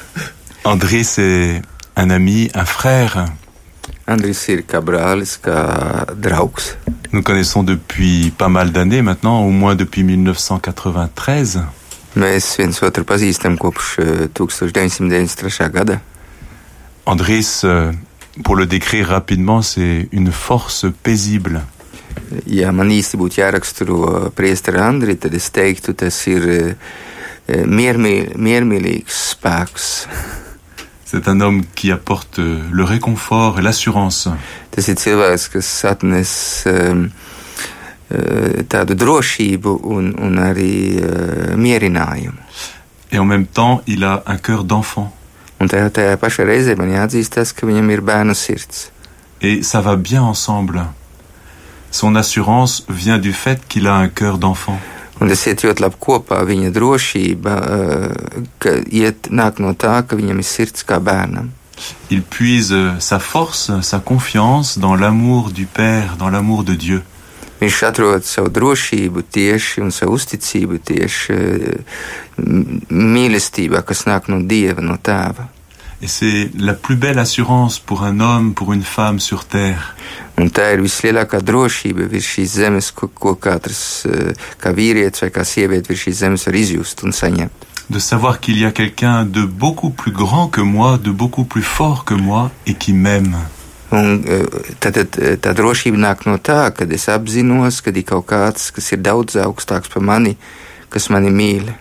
Andrés 0.64 1.18
est 1.18 1.62
un 1.96 2.10
ami, 2.10 2.50
un 2.54 2.64
frère. 2.64 3.26
Brālis, 4.06 5.38
kā 5.42 6.06
draugs. 6.16 6.76
Nous 7.12 7.22
connaissons 7.22 7.62
depuis 7.62 8.32
pas 8.36 8.48
mal 8.48 8.72
d'années 8.72 9.02
maintenant, 9.02 9.42
au 9.44 9.50
moins 9.50 9.74
depuis 9.74 10.02
1993. 10.02 11.62
Mēs 12.14 12.56
viens 12.56 12.76
otru 12.86 13.02
pazīstam 13.04 13.56
kopš 13.58 13.98
1993. 14.34 15.70
gada. 15.72 16.00
Andris, 17.06 17.64
pour 18.44 18.56
le 18.56 18.66
décrire 18.66 19.08
rapidement, 19.08 19.62
c'est 19.62 20.08
une 20.12 20.30
force 20.32 20.86
paisible. 21.02 21.62
Ja 22.46 22.72
man 22.72 22.92
īsti 22.94 23.18
būtu 23.20 23.40
jāraksturo 23.40 24.30
priesteri 24.36 24.80
Andri, 24.82 25.16
tad 25.20 25.34
es 25.34 25.50
teiktu, 25.54 25.94
tas 25.98 26.18
ir 26.30 26.76
miermīl, 27.46 28.34
miermīlīgs 28.36 29.20
spēks. 29.34 29.92
C'est 31.14 31.28
un 31.28 31.40
homme 31.42 31.62
qui 31.76 31.92
apporte 31.92 32.40
le 32.40 32.82
réconfort 32.82 33.60
et 33.60 33.62
l'assurance. 33.62 34.28
Tas 34.74 34.88
ir 34.90 34.96
cilvēks, 34.98 35.44
kas 35.52 35.68
atnes 35.86 36.32
um, 36.66 37.04
tādu 38.66 38.96
drošību 38.98 39.76
un, 39.94 40.08
un 40.18 40.40
arī 40.42 40.72
uh, 40.98 41.52
mierinājumu. 41.54 42.34
Et 43.12 43.20
en 43.22 43.24
même 43.24 43.46
temps, 43.46 43.80
il 43.86 44.02
a 44.02 44.24
un 44.26 44.38
cœur 44.38 44.64
d'enfant. 44.64 45.14
Un 45.62 45.70
tajā, 45.70 45.92
tajā 45.94 46.18
pašā 46.18 46.48
reizē 46.48 46.74
man 46.74 46.90
jāatzīst 46.90 47.36
tas, 47.38 47.54
ka 47.54 47.68
viņam 47.70 47.94
ir 47.94 48.02
bērnu 48.02 48.34
sirds. 48.34 48.88
Et 49.40 49.62
ça 49.62 49.80
va 49.80 49.94
bien 49.94 50.22
ensemble. 50.22 50.82
Son 51.94 52.16
assurance 52.16 52.82
vient 52.88 53.18
du 53.18 53.32
fait 53.32 53.60
qu'il 53.68 53.86
a 53.86 53.94
un 53.94 54.08
cœur 54.08 54.38
d'enfant. 54.38 54.80
Un 55.22 55.30
tas 55.30 55.44
iet 55.46 55.62
ļoti 55.62 55.84
labi 55.84 55.98
kopā. 56.02 56.40
Viņa 56.42 56.72
drošība 56.74 57.52
ka 58.58 58.72
iet, 58.90 59.30
nāk 59.30 59.60
no 59.62 59.70
tā, 59.78 60.00
ka 60.02 60.18
viņam 60.18 60.42
ir 60.42 60.48
sirds 60.48 60.82
kā 60.88 60.98
bērnam. 60.98 61.52
Il 62.10 62.22
puise 62.22 62.98
sa 62.98 63.20
force, 63.20 63.70
sa 63.82 64.00
confiance 64.00 64.78
dans 64.78 64.96
l'amour 64.96 65.52
du 65.52 65.66
Père, 65.66 66.16
dans 66.18 66.30
l'amour 66.30 66.64
de 66.64 66.74
Dieu. 66.74 67.02
Viņš 67.62 67.80
atrod 67.86 68.26
savu 68.26 68.50
drošību 68.50 69.22
tieši 69.30 69.86
un 69.86 69.94
savu 69.94 70.18
uzticību 70.18 70.82
tieši 70.90 71.36
mīlestībā, 72.90 73.86
kas 73.86 74.02
nāk 74.10 74.26
no 74.34 74.42
Dieva, 74.42 74.82
no 74.82 74.98
Tēva. 74.98 75.46
Et 76.04 76.06
c'est 76.06 76.50
la 76.58 76.74
plus 76.74 76.96
belle 76.96 77.18
assurance 77.18 77.78
pour 77.78 78.02
un 78.02 78.20
homme, 78.20 78.52
pour 78.52 78.74
une 78.74 78.82
femme 78.82 79.20
sur 79.20 79.46
terre. 79.46 79.96
Un 80.36 80.50
tā 80.52 80.66
ir 80.74 80.82
vislielākā 80.84 81.38
drošība 81.40 82.04
virs 82.10 82.26
šīs 82.28 82.56
zemes, 82.58 82.90
ko, 82.92 83.06
ko 83.08 83.32
katrs, 83.40 84.02
kā 84.60 84.72
vīrietis 84.76 85.24
vai 85.24 85.30
kā 85.32 85.44
sieviete 85.48 85.88
virs 85.88 86.02
šīs 86.04 86.18
zemes 86.20 86.44
var 86.44 86.58
izjust 86.60 87.04
un 87.08 87.16
saņemt. 87.16 87.64
De 87.88 88.00
savoir 88.00 88.40
qu'il 88.40 88.58
y 88.58 88.66
a 88.66 88.72
quelqu'un 88.72 89.24
de 89.24 89.46
beaucoup 89.46 89.88
plus 89.88 90.12
grand 90.12 90.48
que 90.48 90.60
moi, 90.60 90.98
de 90.98 91.10
beaucoup 91.10 91.44
plus 91.44 91.62
fort 91.62 92.04
que 92.04 92.12
moi 92.12 92.50
et 92.66 92.74
qui 92.74 92.92
m'aime. 92.92 93.38
Un 93.92 94.20
tad, 94.80 94.98
tad 95.08 95.40
tā 95.40 95.54
drošība 95.56 96.02
nāk 96.04 96.26
no 96.28 96.36
tā, 96.36 96.68
kad 96.76 96.92
es 96.92 97.08
apzinos, 97.08 97.80
ka 97.80 97.94
ir 97.96 98.04
kaut 98.04 98.26
kāds, 98.28 98.72
kas 98.76 98.92
ir 98.92 99.00
daudz 99.00 99.40
augstāks 99.40 99.88
par 99.88 100.04
mani, 100.04 100.36
kas 100.90 101.08
mani 101.08 101.32
mīl. 101.32 101.72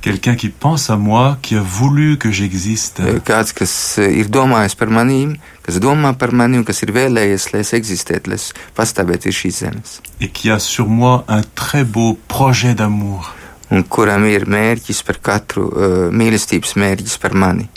Quelqu'un 0.00 0.34
qui 0.34 0.48
pense 0.48 0.88
à 0.88 0.96
moi, 0.96 1.36
qui 1.42 1.56
a 1.56 1.60
voulu 1.60 2.16
que 2.16 2.30
j'existe. 2.30 3.02
Kāds, 3.24 3.52
kas 3.52 3.72
ir 4.00 4.30
domājis 4.32 4.72
par 4.80 4.88
manīm, 4.88 5.34
kas 5.60 5.76
domā 5.76 6.14
par 6.16 6.32
mani 6.32 6.56
un 6.56 6.64
kas 6.64 6.80
ir 6.86 6.94
vēlējies, 6.96 7.50
lai 7.52 7.60
es 7.60 7.74
eksistētu, 7.76 8.32
lai 8.32 8.38
es 8.40 8.46
pastāvētu 8.78 9.28
virs 9.28 9.40
šīs 9.42 9.58
zemes. 9.60 9.98
Et 10.20 10.32
qui 10.32 10.48
a 10.48 10.58
sur 10.58 10.88
moi 10.88 11.20
un 11.28 11.44
très 11.54 11.84
beau 11.84 12.16
projet 12.28 12.74
d'amour. 12.74 13.28
Un 13.70 13.84
kuram 13.84 14.24
ir 14.26 14.48
mērķis 14.48 15.04
par 15.04 15.20
katru, 15.20 15.68
uh, 15.68 16.08
mīlestības 16.08 16.72
mērķis 16.80 17.20
par 17.20 17.36
mani. 17.36 17.68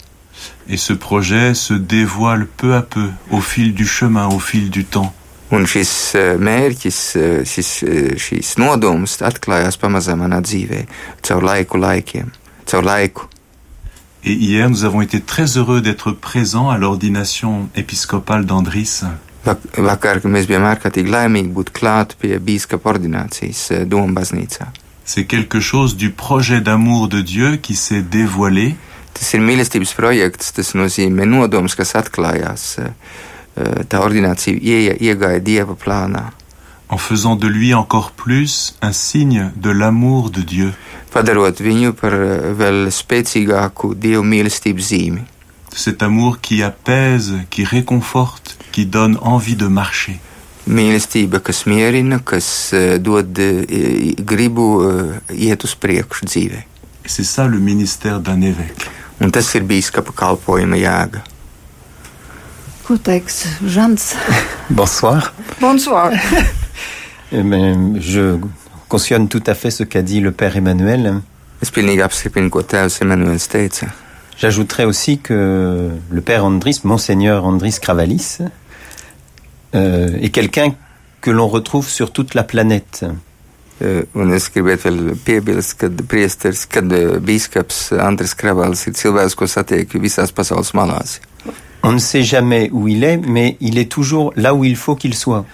Et 0.66 0.78
ce 0.78 0.94
projet 0.94 1.52
se 1.52 1.74
dévoile 1.74 2.46
peu 2.46 2.74
à 2.74 2.80
peu, 2.80 3.10
au 3.30 3.40
fil 3.40 3.74
du 3.74 3.86
chemin, 3.86 4.28
au 4.28 4.38
fil 4.38 4.70
du 4.70 4.86
temps. 4.86 5.12
Un 5.52 5.66
šis 5.68 5.90
mērķis, 6.40 7.00
šis, 7.46 7.70
šīs 8.16 8.54
nodoms 8.58 9.18
atklājās 9.22 9.76
pamazām 9.78 10.24
manā 10.24 10.40
dzīvē, 10.42 10.86
caur 11.20 11.44
laiku 11.44 11.78
laikiem, 11.78 12.32
caur 12.70 12.86
laiku. 12.86 13.28
Et 14.26 14.32
hier, 14.32 14.70
nous 14.70 14.84
avons 14.84 15.02
été 15.02 15.20
très 15.20 15.58
heureux 15.58 15.82
d'être 15.82 16.10
présents 16.10 16.70
à 16.70 16.78
l'ordination 16.78 17.68
épiscopale 17.76 18.46
d'Andris. 18.46 19.02
Vakar, 19.44 20.22
mēs 20.24 20.48
bijām 20.48 20.64
ārkārtīgi 20.64 21.12
laimīgi 21.12 21.52
būt 21.52 21.74
klāt 21.76 22.14
pie 22.16 22.38
bīskapa 22.40 22.94
ordinācijas 22.94 23.84
Doma 23.84 24.16
baznīcā. 24.16 24.70
C'est 25.04 25.26
quelque 25.26 25.60
chose 25.60 25.96
du 25.96 26.10
projet 26.10 26.62
d'amour 26.62 27.08
de 27.08 27.20
Dieu 27.20 27.56
qui 27.56 27.76
s'est 27.76 28.00
dévoilé. 28.00 28.74
Tas 29.12 29.34
ir 29.36 29.44
mīlestības 29.44 29.92
projekts, 29.94 30.54
tas 30.56 30.72
nozīmē 30.72 31.28
nodoms, 31.28 31.76
kas 31.76 31.92
atklājās. 32.00 32.78
Tā 33.54 34.00
ordinācija 34.02 34.58
ie, 34.58 34.96
iegāja 34.98 35.38
Dieva 35.38 35.76
plānā. 35.78 36.32
En 36.90 36.98
faisant 36.98 37.36
de 37.36 37.46
lui 37.46 37.72
encore 37.74 38.10
plus 38.12 38.74
un 38.82 38.92
signe 38.92 39.52
de 39.56 39.70
l'amour 39.70 40.30
de 40.30 40.42
Dieu. 40.42 40.72
Padarot 41.14 41.60
viņu 41.62 41.94
par 41.94 42.12
vēl 42.58 42.90
spēcīgāku 42.90 43.94
Dievu 43.94 44.22
mīlestības 44.26 44.90
zīmi. 44.90 45.22
Cet 45.74 46.02
amour 46.02 46.40
qui 46.40 46.62
apaise, 46.62 47.46
qui 47.50 47.64
réconforte, 47.64 48.56
qui 48.70 48.86
donne 48.86 49.18
envie 49.22 49.56
de 49.56 49.66
marcher. 49.66 50.20
Mīlestība, 50.66 51.40
kas 51.44 51.64
mierina, 51.66 52.20
kas 52.24 52.72
dod 52.98 53.36
gribu 54.18 54.68
iet 55.30 55.64
uz 55.66 55.74
priekšu 55.74 56.30
dzīvē. 56.30 56.60
C'est 57.06 57.24
ça 57.24 57.46
le 57.46 57.58
ministère 57.58 58.20
d'un 58.20 58.40
évêque. 58.40 58.88
Un 59.20 59.30
tas 59.30 59.44
ir 59.54 59.62
bīskapa 59.68 60.12
kalpojuma 60.16 60.78
jēga. 60.80 61.20
Žants? 63.64 64.14
Bonsoir. 64.70 65.32
Bonsoir. 65.58 66.12
eh 67.32 67.42
bien, 67.42 67.94
je 67.98 68.36
cautionne 68.90 69.28
tout 69.28 69.42
à 69.46 69.54
fait 69.54 69.70
ce 69.70 69.84
qu'a 69.84 70.02
dit 70.02 70.20
le 70.20 70.32
Père 70.32 70.54
Emmanuel. 70.54 71.22
Teica. 73.48 73.86
J'ajouterais 74.36 74.84
aussi 74.84 75.18
que 75.18 75.92
le 76.10 76.20
Père 76.20 76.44
Andris, 76.44 76.80
Monseigneur 76.84 77.46
Andris 77.46 77.78
Kravalis, 77.80 78.40
euh, 79.74 80.18
est 80.20 80.28
quelqu'un 80.28 80.74
que 81.22 81.30
l'on 81.30 81.48
retrouve 81.48 81.88
sur 81.88 82.12
toute 82.12 82.34
la 82.34 82.42
planète. 82.42 83.06
On 91.86 91.92
ne 91.92 91.98
sait 91.98 92.22
jamais 92.22 92.70
où 92.72 92.88
il 92.88 93.04
est, 93.04 93.18
mais 93.18 93.58
il 93.60 93.76
est 93.76 93.90
toujours 93.90 94.32
là 94.36 94.54
où 94.54 94.64
il 94.64 94.74
faut 94.74 94.96
qu'il 94.96 95.12
soit. 95.12 95.44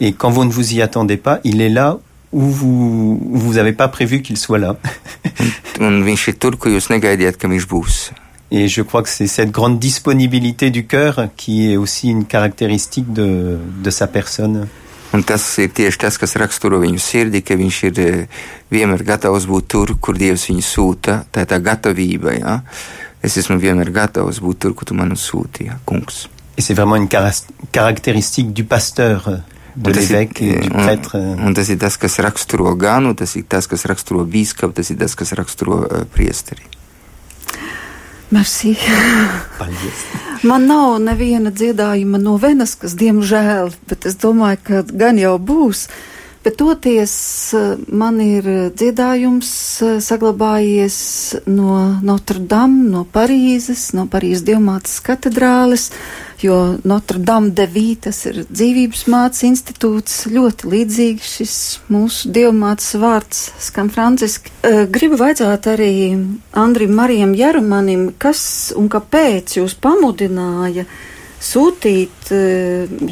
Et 0.00 0.12
quand 0.12 0.30
vous 0.30 0.44
ne 0.44 0.50
vous 0.50 0.74
y 0.74 0.82
attendez 0.82 1.16
pas, 1.16 1.38
il 1.44 1.60
est 1.60 1.68
là 1.68 2.00
où 2.32 2.40
vous 2.40 3.20
vous 3.22 3.56
avez 3.58 3.72
pas 3.72 3.86
prévu 3.86 4.20
qu'il 4.20 4.36
soit 4.36 4.58
là. 4.58 4.74
Et 8.50 8.66
je 8.66 8.82
crois 8.82 9.04
que 9.04 9.08
c'est 9.08 9.28
cette 9.28 9.52
grande 9.52 9.78
disponibilité 9.78 10.70
du 10.70 10.86
cœur 10.86 11.28
qui 11.36 11.70
est 11.70 11.76
aussi 11.76 12.08
une 12.08 12.24
caractéristique 12.24 13.12
de, 13.12 13.58
de 13.80 13.90
sa 13.90 14.08
personne. 14.08 14.66
Un 15.14 15.22
tas 15.22 15.44
ir 15.62 15.70
tieši 15.70 16.00
tas, 16.06 16.18
kas 16.18 16.34
raksturo 16.40 16.80
viņu 16.82 16.98
sirdi, 16.98 17.44
ka 17.46 17.54
viņš 17.58 17.80
ir 17.90 17.98
vienmēr 18.74 19.04
gatavs 19.06 19.46
būt 19.46 19.70
tur, 19.70 19.94
kur 20.02 20.18
Dievs 20.18 20.48
viņu 20.50 20.64
sūta. 20.66 21.20
Tā 21.30 21.44
ir 21.44 21.50
tā 21.52 21.60
gatavība. 21.62 22.34
Ja? 22.34 22.58
Es 23.22 23.38
esmu 23.38 23.60
vienmēr 23.62 23.92
gatavs 23.94 24.42
būt 24.42 24.64
tur, 24.64 24.74
kur 24.74 24.90
tu 24.90 24.98
mani 24.98 25.18
sūti, 25.18 25.68
ja? 25.70 25.78
kungs. 25.86 26.26
Et 26.56 26.62
c'est 26.62 26.74
vraiment 26.74 26.96
une 26.96 27.08
caractéristique 27.72 28.52
du 28.52 28.64
pasteur. 28.64 29.42
de 29.76 29.90
l'évêque 29.90 30.40
et 30.40 30.60
du 30.60 30.70
prêtre. 30.70 31.16
Un, 31.16 31.48
un 31.48 31.52
tas 31.52 31.68
ir 31.68 31.78
tas, 31.78 31.96
kas 31.98 32.18
raksturo 32.22 32.76
ganu, 32.78 33.14
tas 33.18 33.34
ir 33.34 33.44
tas, 33.50 33.66
kas 33.66 33.84
raksturo 33.90 34.22
bīskapu, 34.22 34.74
tas 34.76 34.90
ir 34.90 34.98
tas, 35.00 35.16
kas 35.18 35.34
raksturo 35.34 35.80
uh, 35.82 36.04
priesteri. 36.14 36.62
Merci. 38.34 38.74
Paldies. 39.58 40.00
Man 40.42 40.66
nav 40.66 40.96
neviena 41.00 41.52
dziedājuma 41.54 42.18
no 42.18 42.34
Venas, 42.42 42.74
kas 42.80 42.96
diemžēl, 42.98 43.70
bet 43.88 44.08
es 44.10 44.18
domāju, 44.18 44.58
ka 44.66 44.80
gan 44.90 45.20
jau 45.22 45.36
būs. 45.38 45.86
Bet 46.44 46.58
toties 46.60 47.14
man 47.88 48.18
ir 48.20 48.44
dziedājums 48.76 49.48
saglabājies 50.04 50.96
no 51.48 51.78
Notre 52.04 52.42
Dame, 52.44 52.82
no 52.92 53.06
Parīzes, 53.08 53.86
no 53.96 54.04
Parīzes 54.12 54.44
Dievmātes 54.44 54.98
katedrāles, 55.06 55.86
jo 56.44 56.58
Notre 56.84 57.22
Dame 57.24 57.54
de 57.56 57.64
Vie, 57.64 57.94
tas 57.96 58.18
ir 58.28 58.42
dzīvības 58.44 59.06
mācas 59.08 59.40
institūts, 59.48 60.18
ļoti 60.34 60.68
līdzīgs 60.74 61.32
šis 61.38 61.56
mūsu 61.88 62.34
Dievmātes 62.36 62.92
vārds 63.00 63.46
skan 63.64 63.88
franciski. 63.94 64.52
Gribu 64.92 65.16
vaicāt 65.24 65.70
arī 65.72 66.12
Andrim 66.52 66.92
Marijam 66.92 67.32
Jarumanim, 67.40 68.10
kas 68.20 68.44
un 68.76 68.92
kāpēc 68.92 69.56
jūs 69.62 69.78
pamudināja 69.80 70.84
sūtīt 71.44 72.30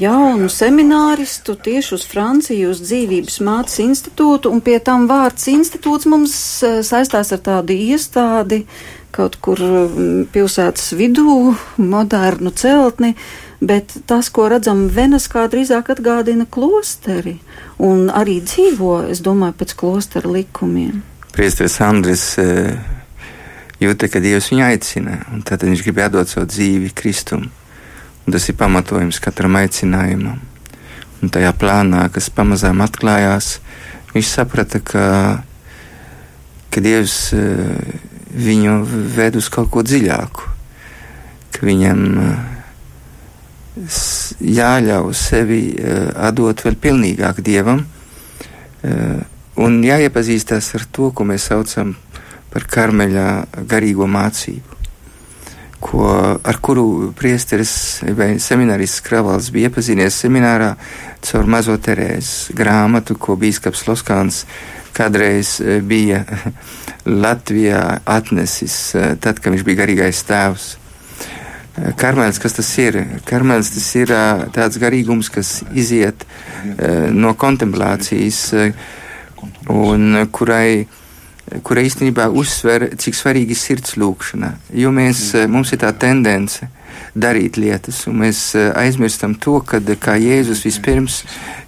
jaunu 0.01 0.49
semināristu 0.53 1.55
tieši 1.61 1.95
uz 1.99 2.07
Franciju, 2.09 2.73
uz 2.73 2.81
dzīvības 2.85 3.39
mācas 3.45 3.79
institūtu, 3.85 4.51
un 4.53 4.63
pie 4.65 4.79
tam 4.85 5.07
vārds 5.11 5.47
institūts 5.53 6.09
mums 6.11 6.35
saistās 6.89 7.33
ar 7.35 7.43
tādu 7.45 7.77
iestādi, 7.77 8.63
kaut 9.13 9.37
kur 9.45 9.61
pilsētas 10.33 10.95
vidū, 10.97 11.53
modernu 11.77 12.55
celtni, 12.57 13.13
bet 13.61 13.93
tas, 14.09 14.33
ko 14.33 14.49
redzam 14.51 14.87
Veneskā, 14.91 15.45
drīzāk 15.53 15.93
atgādina 15.93 16.49
klosteri, 16.49 17.37
un 17.79 18.09
arī 18.09 18.41
dzīvo, 18.41 19.03
es 19.13 19.21
domāju, 19.25 19.59
pēc 19.61 19.77
klostera 19.79 20.33
likumiem. 20.33 21.03
Priesteris 21.37 21.79
Andris 21.85 22.27
jūta, 23.83 24.09
ka 24.09 24.21
Dievs 24.25 24.51
viņu 24.53 24.65
aicina, 24.67 25.21
un 25.33 25.45
tad 25.47 25.65
viņš 25.69 25.85
grib 25.85 26.01
atdot 26.07 26.33
savu 26.33 26.49
dzīvi 26.49 26.93
Kristumu. 26.97 27.53
Tas 28.31 28.47
ir 28.49 28.57
pamatojums 28.59 29.19
katram 29.23 29.57
aicinājumam. 29.59 30.39
Un 31.23 31.31
tajā 31.31 31.51
plānā, 31.59 32.05
kas 32.15 32.31
pamazām 32.35 32.83
atklājās, 32.85 33.57
viņš 34.15 34.29
saprata, 34.31 34.79
ka, 34.83 35.07
ka 36.71 36.83
Dievs 36.83 37.35
viņu 38.33 38.79
ved 39.17 39.39
uz 39.39 39.51
kaut 39.53 39.71
ko 39.75 39.83
dziļāku, 39.87 40.49
ka 41.53 41.67
viņam 41.67 42.03
jāļauj 44.43 45.15
sevi 45.17 45.63
atdot 46.15 46.63
vēl 46.67 46.79
pilnīgāk 46.83 47.41
Dievam 47.45 47.85
un 49.63 49.81
jāiepazīstās 49.85 50.75
ar 50.79 50.87
to, 50.91 51.11
ko 51.11 51.27
mēs 51.29 51.49
saucam 51.51 51.97
par 52.53 52.67
karmeļa 52.71 53.27
garīgo 53.69 54.07
mācību 54.11 54.82
ko, 55.83 56.07
ar 56.43 56.59
kuru 56.63 57.13
priesteris 57.19 58.03
vai 58.17 58.37
seminarists 58.43 59.03
Kravals 59.05 59.51
bija 59.55 59.71
iepazinies 59.71 60.21
seminārā 60.23 60.75
caur 61.27 61.49
mazo 61.51 61.75
Terēzes 61.79 62.53
grāmatu, 62.57 63.19
ko 63.19 63.37
bīskaps 63.41 63.87
Loskāns 63.89 64.45
kādreiz 64.97 65.57
bija 65.89 66.23
Latvijā 67.25 67.83
atnesis, 68.07 68.95
tad, 69.21 69.43
kad 69.43 69.51
viņš 69.55 69.67
bija 69.67 69.83
garīgais 69.83 70.23
tēvs. 70.29 70.71
Karmēls, 71.97 72.37
kas 72.37 72.53
tas 72.53 72.69
ir? 72.83 72.99
Karmēls 73.25 73.73
tas 73.73 73.87
ir 73.97 74.11
tāds 74.53 74.77
garīgums, 74.79 75.31
kas 75.33 75.63
iziet 75.73 76.27
no 77.17 77.33
kontemplācijas 77.41 78.43
un 79.73 80.27
kurai 80.37 80.85
kura 81.67 81.83
īstenībā 81.85 82.29
uzsver, 82.33 82.89
cik 82.99 83.17
svarīgi 83.17 83.55
ir 83.55 83.61
sirds 83.61 83.97
lūkšana. 84.01 84.53
Jo 84.79 84.93
mēs, 84.95 85.33
mums 85.51 85.73
ir 85.75 85.83
tā 85.83 85.93
tendence 85.93 86.69
darīt 87.19 87.59
lietas, 87.61 88.05
un 88.09 88.21
mēs 88.23 88.53
aizmirstam 88.57 89.35
to, 89.41 89.59
ka 89.67 89.81
kā 90.01 90.17
Jēzus 90.21 90.65
vispirms 90.65 91.23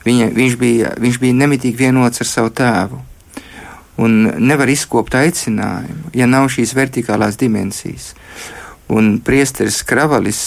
viņa, 0.07 0.31
viņš, 0.37 0.57
bija, 0.61 0.95
viņš 1.01 1.21
bija 1.21 1.41
nemitīgi 1.43 1.85
vienots 1.87 2.23
ar 2.25 2.31
savu 2.31 2.53
tēvu. 2.55 3.01
Un 4.05 4.15
nevar 4.43 4.71
izkopt 4.73 5.15
aicinājumu, 5.15 6.11
ja 6.19 6.27
nav 6.27 6.49
šīs 6.51 6.75
vertikālās 6.75 7.39
dimensijas. 7.39 8.13
Un 8.91 9.19
priesteris 9.25 9.79
Kravalis, 9.87 10.41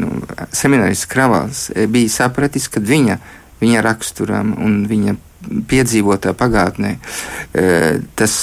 nu, 0.00 0.20
semināris 0.52 1.06
Kravals 1.08 1.68
bija 1.88 2.10
sapratis, 2.12 2.66
ka 2.68 2.82
viņa, 2.82 3.16
viņa 3.62 3.84
raksturam 3.86 4.56
un 4.58 4.82
viņa 4.90 5.14
piedzīvotā 5.70 6.34
pagātnē, 6.38 6.96
tas 8.18 8.34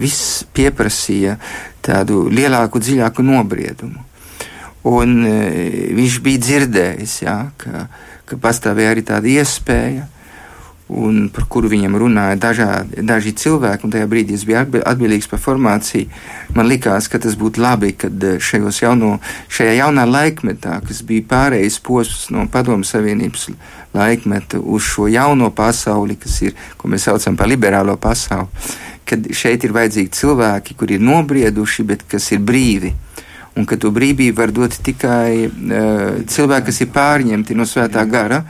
viss 0.00 0.42
pieprasīja 0.54 1.38
tādu 1.84 2.26
lielāku, 2.32 2.82
dziļāku 2.82 3.24
nobriedumu. 3.26 4.02
Un 4.84 5.14
viņš 5.24 6.18
bija 6.24 6.42
dzirdējis, 6.44 7.14
jā, 7.24 7.38
ka, 7.60 7.86
ka 8.28 8.40
pastāvēja 8.40 8.92
arī 8.92 9.04
tāda 9.08 9.32
iespēja, 9.32 10.08
un 10.92 11.30
par 11.32 11.46
kuru 11.48 11.70
viņam 11.72 11.96
runāja 11.96 12.36
dažādi, 12.40 13.02
daži 13.08 13.32
cilvēki, 13.40 13.86
un 13.86 13.92
tajā 13.94 14.08
brīdī 14.08 14.36
es 14.36 14.44
biju 14.44 14.82
atbildīgs 14.84 15.30
par 15.30 15.40
formāciju. 15.40 16.10
Man 16.56 16.68
likās, 16.68 17.08
ka 17.08 17.18
tas 17.22 17.38
būtu 17.40 17.62
labi, 17.64 17.94
kad 17.96 18.26
šajos 18.44 18.82
jauno, 18.82 19.14
šajā 19.48 19.78
jaunā 19.78 20.04
laikmetā, 20.08 20.82
kas 20.84 21.00
bija 21.06 21.24
pārējais 21.30 21.80
posms 21.84 22.28
no 22.34 22.44
Padomu 22.52 22.84
Savienības 22.84 23.48
laikmeta 23.96 24.60
uz 24.60 24.84
šo 24.84 25.08
jauno 25.08 25.48
pasauli, 25.56 26.18
kas 26.20 26.42
ir, 26.44 26.58
ko 26.76 26.92
mēs 26.92 27.08
saucam 27.08 27.38
par 27.38 27.48
liberālo 27.48 27.96
pasauli, 27.96 28.50
kad 29.08 29.24
šeit 29.32 29.64
ir 29.64 29.72
vajadzīgi 29.72 30.12
cilvēki, 30.20 30.76
kuri 30.76 30.98
ir 30.98 31.08
nobrieduši, 31.08 31.88
bet 31.88 32.04
kas 32.08 32.30
ir 32.36 32.44
brīvi 32.44 32.92
un 33.54 33.66
ka 33.68 33.78
to 33.78 33.90
brīvību 33.94 34.36
var 34.38 34.52
dot 34.54 34.74
tikai 34.84 35.46
uh, 35.46 36.20
cilvēki, 36.30 36.66
kas 36.68 36.80
ir 36.82 36.90
pārņemti 36.94 37.56
no 37.58 37.66
svētā 37.68 38.02
gara, 38.10 38.42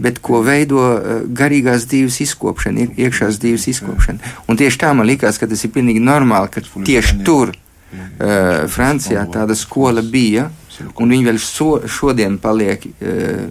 bet 0.00 0.22
ko 0.24 0.40
veido 0.46 0.80
uh, 0.80 1.20
garīgās 1.40 1.84
dzīves 1.90 2.20
izkopšana, 2.24 2.88
iekšās 2.96 3.40
dzīves 3.42 3.68
izkopšana. 3.74 4.34
Un 4.48 4.60
tieši 4.60 4.80
tā 4.84 4.94
man 4.96 5.08
likās, 5.08 5.40
ka 5.40 5.48
tas 5.50 5.64
ir 5.64 5.74
pilnīgi 5.76 6.02
normāli, 6.04 6.52
ka 6.54 6.64
tieši 6.64 7.20
tur, 7.28 7.52
uh, 7.52 8.64
Francijā, 8.72 9.26
tāda 9.32 9.56
skola 9.58 10.04
bija, 10.04 10.48
un 10.96 11.12
viņi 11.12 11.28
vēl 11.28 11.40
so, 11.42 11.72
šodien 11.86 12.40
paliek. 12.42 12.90
Uh, 12.98 13.48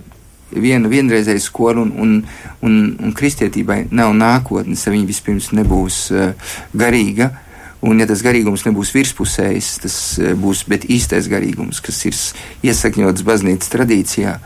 Viena 0.47 0.87
vienreizēja 0.87 1.41
skola, 1.43 1.81
un, 1.83 1.89
un, 1.99 2.11
un, 2.63 2.75
un 3.03 3.11
kristietībai 3.11 3.89
nav 3.91 4.13
nākotnes, 4.15 4.85
ja 4.87 4.93
viņa 4.93 5.09
vispirms 5.09 5.49
nebūs 5.51 5.97
uh, 6.15 6.53
garīga, 6.71 7.27
uh, 7.27 7.46
Un, 7.85 7.99
ja 8.01 8.07
tas 8.09 8.23
garīgums 8.25 8.63
nebūs 8.65 8.89
virspusējs, 8.95 9.71
tas 9.83 9.97
eh, 10.17 10.33
būs 10.33 10.63
īstais 10.89 11.29
garīgums, 11.29 11.81
kas 11.83 11.99
ir 12.09 12.17
iesakņots 12.65 13.25
baznīcas 13.27 13.73
tradīcijā 13.73 14.37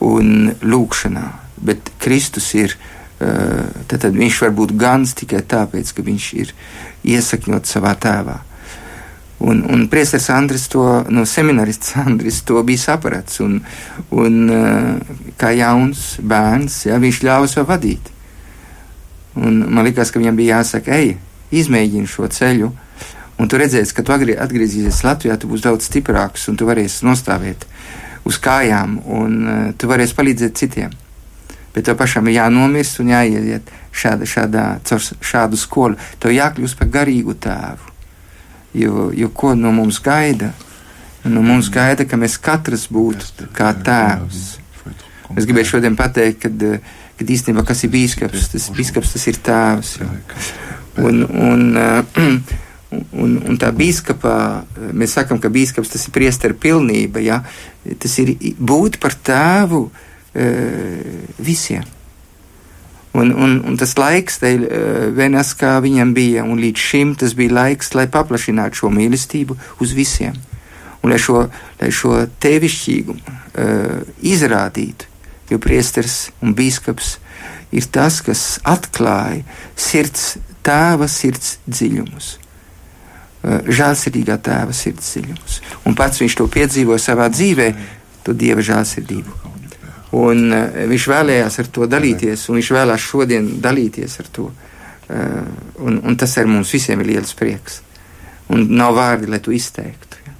un 0.00 0.54
lūkšanā. 0.64 1.26
Bet 1.68 1.92
Kristus 2.00 2.48
ir, 2.56 2.76
eh, 3.20 3.68
tad, 3.88 4.00
tad 4.06 4.16
viņš 4.16 4.40
var 4.46 4.56
būt 4.56 4.72
gans 4.76 5.12
tikai 5.14 5.44
tāpēc, 5.44 5.92
ka 5.92 6.06
viņš 6.06 6.32
ir 6.40 6.54
iesakņots 7.04 7.76
savā 7.76 7.92
tēvā. 8.00 8.40
Un, 9.38 9.60
un 9.68 9.84
priesteris 9.92 10.30
Andris 10.32 10.64
to, 10.72 10.82
no 11.12 11.26
seminarists 11.28 11.92
Andris 12.00 12.40
to 12.48 12.62
bija 12.64 12.80
sapratis, 12.86 13.42
un, 13.44 13.60
un 14.16 14.40
eh, 14.48 15.14
kā 15.36 15.52
jauns 15.52 16.16
bērns, 16.24 16.86
jā, 16.88 16.96
viņš 17.04 17.20
ļāva 17.28 17.52
sev 17.52 17.68
vadīt. 17.68 18.12
Un 19.36 19.60
man 19.68 19.84
liekas, 19.84 20.08
ka 20.08 20.22
viņam 20.22 20.40
bija 20.40 20.62
jāsaka, 20.62 20.96
ej, 20.96 21.18
izmēģini 21.54 22.10
šo 22.10 22.28
ceļu, 22.32 22.70
un 23.38 23.50
tu 23.50 23.60
redzēsi, 23.60 23.94
ka 23.94 24.02
tu 24.02 24.14
atgriezīsies 24.16 25.02
Latvijā, 25.06 25.36
tu 25.38 25.50
būsi 25.50 25.66
daudz 25.68 25.88
stiprāks 25.88 26.48
un 26.50 26.56
tu 26.56 26.68
varēsi 26.68 27.06
nostāvēt 27.06 27.66
uz 28.26 28.38
kājām 28.42 29.00
un 29.06 29.34
uh, 29.46 29.66
tu 29.78 29.90
varēsi 29.90 30.16
palīdzēt 30.18 30.58
citiem. 30.58 30.94
Bet 31.76 31.84
tev 31.86 31.98
pašam 32.00 32.26
ir 32.30 32.38
jānomirst 32.38 33.02
un 33.02 33.12
jāiet 33.12 33.68
šāda, 33.92 34.24
šādā, 34.24 34.64
caur 34.88 35.02
šādu 35.30 35.58
skolu. 35.60 35.98
Tev 36.22 36.32
jākļūst 36.32 36.78
par 36.78 36.88
garīgu 36.94 37.36
tēvu. 37.44 37.92
Jo, 38.76 39.10
jo 39.12 39.28
ko 39.36 39.52
no 39.56 39.72
mums 39.76 40.00
gaida? 40.04 40.54
No 41.24 41.42
mums 41.44 41.68
gaida, 41.72 42.06
ka 42.08 42.16
mēs 42.20 42.38
katrs 42.40 42.86
būtu 42.92 43.50
kā 43.56 43.74
tēvs. 43.84 44.46
Es 45.36 45.44
gribēju 45.44 45.74
šodien 45.74 45.96
pateikt, 45.98 46.46
kad, 46.46 46.64
kad 47.18 47.32
īstenībā 47.36 47.64
kas 47.66 47.84
ir 47.84 47.92
bīskaps, 47.92 48.48
tas, 48.52 48.70
bīskaps, 48.76 49.12
tas 49.16 49.28
ir 49.28 49.40
tēvs. 49.44 49.96
Jo. 50.00 50.08
Un, 51.02 51.22
un, 51.24 51.64
un, 53.22 53.34
un 53.36 53.58
tā 53.60 53.72
biskupā, 53.76 54.36
mēs 54.96 55.16
sakām, 55.18 55.40
ka 55.42 55.52
biskups 55.52 55.92
tas 55.92 56.06
ir 56.06 56.14
priesteru 56.14 56.56
pilnība, 56.60 57.22
ja? 57.24 57.42
tas 58.02 58.16
ir 58.22 58.34
būt 58.58 58.98
par 59.02 59.14
tēvu 59.14 59.84
e, 59.86 60.48
visiem. 61.38 61.84
Un, 63.16 63.30
un, 63.32 63.58
un 63.64 63.76
tas 63.80 63.94
laiks, 63.96 64.40
tai 64.42 64.52
vienas 65.16 65.54
kā 65.56 65.78
viņam 65.80 66.12
bija, 66.16 66.44
un 66.44 66.60
līdz 66.60 66.82
šim 66.90 67.14
tas 67.16 67.32
bija 67.36 67.54
laiks, 67.62 67.94
lai 67.96 68.04
paplašinātu 68.12 68.82
šo 68.82 68.92
mīlestību 68.92 69.56
uz 69.80 69.94
visiem. 69.96 70.36
Un 71.00 71.14
lai 71.14 71.20
šo, 71.22 71.46
lai 71.80 71.88
šo 71.94 72.18
tevišķīgumu 72.42 73.22
uh, 73.22 74.02
izrādītu 74.20 75.16
jo 75.50 75.58
priesteris 75.62 76.30
un 76.42 76.54
bīskaps 76.56 77.16
ir 77.76 77.86
tas, 77.92 78.20
kas 78.24 78.58
atklāja 78.66 79.42
sirds, 79.78 80.36
tēva 80.66 81.08
sirds 81.10 81.56
dziļumus. 81.66 82.32
Žēlsirdīgā 83.46 84.38
tēva 84.42 84.74
sirds 84.74 85.12
dziļumus. 85.14 85.60
Un 85.86 85.94
pats 85.98 86.22
viņš 86.22 86.38
to 86.40 86.48
piedzīvoja 86.50 87.02
savā 87.02 87.28
dzīvē, 87.30 87.68
to 88.26 88.34
dieva 88.34 88.64
žēlsirdību. 88.66 89.46
Un 90.16 90.46
uh, 90.54 90.86
viņš 90.90 91.08
vēlējās 91.10 91.58
ar 91.62 91.68
to 91.74 91.86
dalīties, 91.90 92.46
un 92.48 92.60
viņš 92.60 92.70
vēlās 92.76 93.02
šodien 93.02 93.48
dalīties 93.62 94.20
ar 94.22 94.30
to. 94.32 94.48
Uh, 95.06 95.42
un, 95.82 96.00
un 96.02 96.16
tas 96.18 96.34
ar 96.40 96.48
mums 96.50 96.72
visiem 96.74 97.02
ir 97.02 97.12
liels 97.12 97.34
prieks. 97.38 97.80
Un 98.54 98.68
nav 98.78 98.94
vārdi, 98.96 99.28
lai 99.30 99.42
to 99.42 99.54
izteiktu. 99.54 100.22
Ja. 100.26 100.34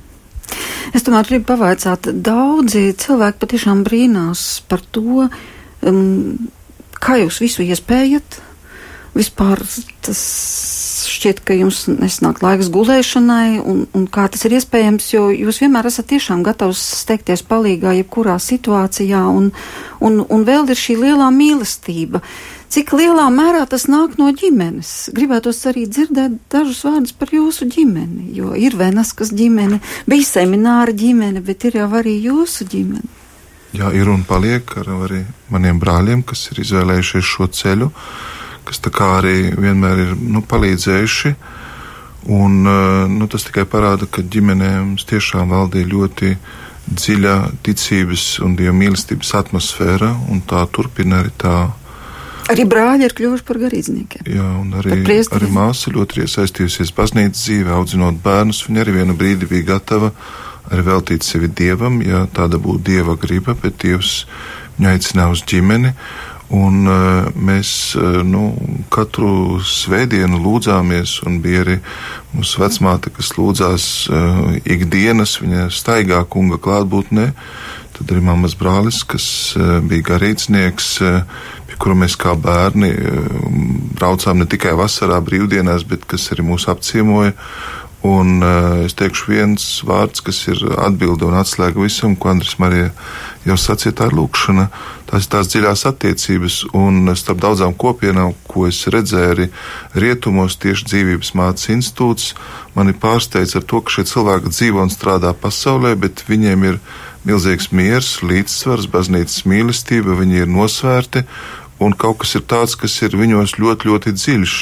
Es 0.95 1.05
tomēr 1.07 1.27
gribu 1.29 1.49
pavaicāt, 1.51 2.09
daudzi 2.25 2.89
cilvēki 3.03 3.43
patiešām 3.43 3.83
brīnās 3.87 4.47
par 4.71 4.85
to, 4.95 5.27
um, 5.27 6.51
kā 7.03 7.19
jūs 7.21 7.43
visu 7.43 7.67
iespējat. 7.67 8.41
Vispār 9.17 9.63
tas 10.05 10.21
šķiet, 11.09 11.41
ka 11.47 11.55
jums 11.57 11.87
nesnāk 11.89 12.43
laiks 12.45 12.69
gulēšanai, 12.73 13.63
un, 13.65 13.85
un 13.97 14.05
kā 14.13 14.27
tas 14.33 14.45
ir 14.45 14.57
iespējams, 14.59 15.07
jo 15.15 15.31
jūs 15.33 15.63
vienmēr 15.63 15.89
esat 15.89 16.11
tiešām 16.13 16.43
gatavs 16.47 16.83
steigties 17.01 17.45
palīgā 17.49 17.95
jebkurā 18.01 18.37
situācijā, 18.43 19.23
un, 19.33 19.49
un, 20.05 20.21
un 20.21 20.45
vēl 20.45 20.69
ir 20.69 20.81
šī 20.81 20.99
lielā 21.01 21.31
mīlestība. 21.33 22.21
Cik 22.77 22.93
lielā 22.99 23.29
mērā 23.33 23.63
tas 23.71 23.87
nāk 23.89 24.19
no 24.21 24.29
ģimenes? 24.37 24.93
Gribētos 25.17 25.63
arī 25.71 25.87
dzirdēt 25.89 26.37
dažus 26.53 26.83
vārdus 26.85 27.17
par 27.17 27.33
jūsu 27.33 27.71
ģimeni, 27.73 28.33
jo 28.37 28.53
ir 28.59 28.77
Venaskas 28.77 29.33
ģimene, 29.33 29.81
bija 30.11 30.29
semināra 30.29 30.93
ģimene, 30.93 31.41
bet 31.47 31.65
ir 31.71 31.81
jau 31.81 31.89
arī 32.03 32.19
jūsu 32.27 32.69
ģimene. 32.69 33.15
Jā, 33.77 33.91
ir 33.97 34.09
un 34.13 34.23
paliek 34.29 34.69
ar 34.81 34.89
arī 35.07 35.25
maniem 35.53 35.79
brāļiem, 35.81 36.25
kas 36.27 36.49
ir 36.51 36.65
izvēlējušies 36.65 37.37
šo 37.37 37.49
ceļu. 37.55 37.93
Uh, 37.93 38.36
kas 38.67 38.83
arī 38.83 39.55
vienmēr 39.55 40.03
ir 40.07 40.13
nu, 40.19 40.43
palīdzējuši. 40.43 41.35
Un, 42.27 42.67
eh, 42.67 43.09
nu, 43.09 43.27
tas 43.31 43.47
tikai 43.47 43.65
parāda, 43.71 44.07
ka 44.11 44.23
ģimenē 44.23 44.71
mums 44.83 45.05
tiešām 45.07 45.55
valdīja 45.55 45.87
ļoti 45.87 46.37
dziļa 46.87 47.35
ticības 47.67 48.25
un 48.47 48.57
dieva 48.59 48.75
mīlestības 48.75 49.33
atmosfēra, 49.41 50.13
un 50.31 50.43
tā 50.43 50.65
turpina 50.71 51.23
arī 51.23 51.31
tā. 51.39 51.57
Arī 52.51 52.63
brāļi 52.71 53.07
ir 53.07 53.15
kļuvuši 53.15 53.47
par 53.47 53.59
garīdzniekiem. 53.59 54.27
Jā, 54.31 54.51
un 54.61 54.75
arī, 54.79 55.01
arī 55.35 55.49
māsa 55.51 55.91
ļoti 55.91 56.23
iesaistījusies 56.23 56.93
baznīcas 56.95 57.43
dzīvē, 57.43 57.75
audzinot 57.75 58.21
bērnus. 58.23 58.63
Viņa 58.69 58.85
arī 58.85 59.01
vienu 59.01 59.17
brīdi 59.19 59.49
bija 59.51 59.73
gatava 59.75 60.13
arī 60.71 60.85
veltīt 60.87 61.27
sevi 61.27 61.51
dievam, 61.51 61.99
ja 62.03 62.25
tāda 62.35 62.59
būtu 62.63 62.85
dieva 62.87 63.17
griba, 63.19 63.55
bet 63.59 63.79
dievs 63.83 64.25
viņu 64.77 64.91
aicināja 64.93 65.35
uz 65.35 65.43
ģimeni. 65.47 65.93
Un 66.55 66.87
uh, 66.87 67.27
mēs 67.35 67.71
uh, 67.99 68.21
nu, 68.23 68.53
katru 68.93 69.59
svētdienu 69.67 70.39
lūdzāmies, 70.45 71.19
un 71.27 71.41
bija 71.43 71.65
arī 71.65 71.77
mūsu 72.37 72.63
vecmāte, 72.63 73.11
kas 73.11 73.33
lūdzās 73.35 73.87
uh, 74.07 74.55
ikdienas, 74.63 75.41
viņa 75.43 75.67
staigā 75.75 76.23
kunga 76.31 76.61
klātbūtnē. 76.63 77.33
Tad 77.97 78.13
arī 78.13 78.23
mammas 78.23 78.53
brālis, 78.61 79.01
kas 79.09 79.57
bija 79.89 80.05
garīdznieks, 80.05 80.89
pie 81.65 81.79
kura 81.81 81.95
mēs 81.97 82.13
kā 82.21 82.35
bērni 82.37 82.91
braucām 83.97 84.43
ne 84.43 84.45
tikai 84.53 84.75
vasarā 84.77 85.17
brīvdienās, 85.25 85.87
bet 85.89 86.05
kas 86.05 86.29
arī 86.35 86.45
mūs 86.45 86.69
apciemoja. 86.69 87.33
Un 88.07 88.43
uh, 88.45 88.85
es 88.87 88.95
teikšu 88.95 89.31
viens 89.33 89.63
vārds, 89.87 90.21
kas 90.23 90.43
ir 90.53 90.61
atbilde 90.85 91.27
un 91.27 91.35
atslēga 91.41 91.81
visam, 91.81 92.15
ko 92.15 92.31
Andris 92.31 92.59
Marija 92.63 92.93
jau 93.47 93.57
sacīja, 93.59 93.95
tā 93.99 94.09
ir 94.11 94.17
lūkšana. 94.19 94.67
Tās 95.11 95.27
ir 95.27 95.33
tās 95.33 95.51
dziļās 95.51 95.83
attiecības, 95.91 96.59
un 96.77 97.11
starp 97.19 97.41
daudzām 97.43 97.75
kopienām, 97.79 98.35
ko 98.47 98.67
es 98.69 98.85
redzēju 98.93 99.33
arī 99.33 99.49
rietumos, 99.99 100.59
tieši 100.63 100.87
dzīvības 100.93 101.33
mācības 101.39 101.75
institūts, 101.77 102.31
mani 102.77 102.95
pārsteidz 102.95 103.57
ar 103.59 103.67
to, 103.67 103.83
ka 103.83 103.97
šie 103.97 104.07
cilvēki 104.13 104.55
dzīvo 104.55 104.87
un 104.87 104.93
strādā 104.93 105.33
pasaulē, 105.35 105.97
bet 105.99 106.27
viņiem 106.31 106.67
ir 106.71 106.81
milzīgs 107.27 107.73
miers, 107.75 108.17
līdzsvars, 108.23 108.91
baznīcas 108.93 109.47
mīlestība, 109.51 110.19
viņi 110.21 110.45
ir 110.45 110.53
nosvērti, 110.53 111.25
un 111.83 111.97
kaut 111.97 112.23
kas 112.23 112.37
ir 112.39 112.47
tāds, 112.47 112.79
kas 112.79 113.01
ir 113.03 113.19
viņos 113.19 113.59
ļoti, 113.63 113.91
ļoti 113.91 114.15
dziļš 114.21 114.59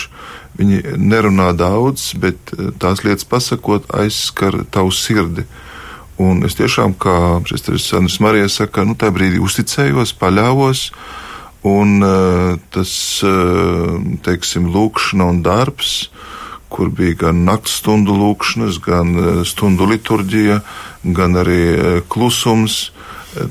Viņi 0.55 0.97
nerunā 1.03 1.51
daudz, 1.59 2.13
bet 2.21 2.55
eh, 2.55 2.71
tās 2.79 3.03
lietas 3.07 3.27
pasakot, 3.27 3.89
aizskar 3.95 4.63
tavu 4.75 4.95
sirdi. 4.95 5.47
Un 6.23 6.45
es 6.47 6.55
tiešām, 6.55 6.95
kā 6.95 7.43
Priesteris 7.43 7.89
Sandrs 7.91 8.21
Marija 8.23 8.47
saka, 8.53 8.85
nu, 8.87 8.95
tajā 8.95 9.17
brīdī 9.17 9.41
uzticējos, 9.43 10.15
paļāvos, 10.21 10.87
un 11.67 11.97
uh, 12.05 12.61
tas, 12.71 12.93
uh, 13.27 13.97
teiksim, 14.23 14.69
lūkšana 14.71 15.27
un 15.33 15.41
darbs, 15.43 16.13
kur 16.71 16.93
bija 16.95 17.17
gan 17.25 17.43
nakts 17.49 17.81
stundu 17.81 18.15
lūkšanas, 18.15 18.79
gan 18.85 19.43
stundu 19.49 19.89
liturģija, 19.91 20.61
gan 21.19 21.39
arī 21.41 22.03
klusums, 22.11 22.93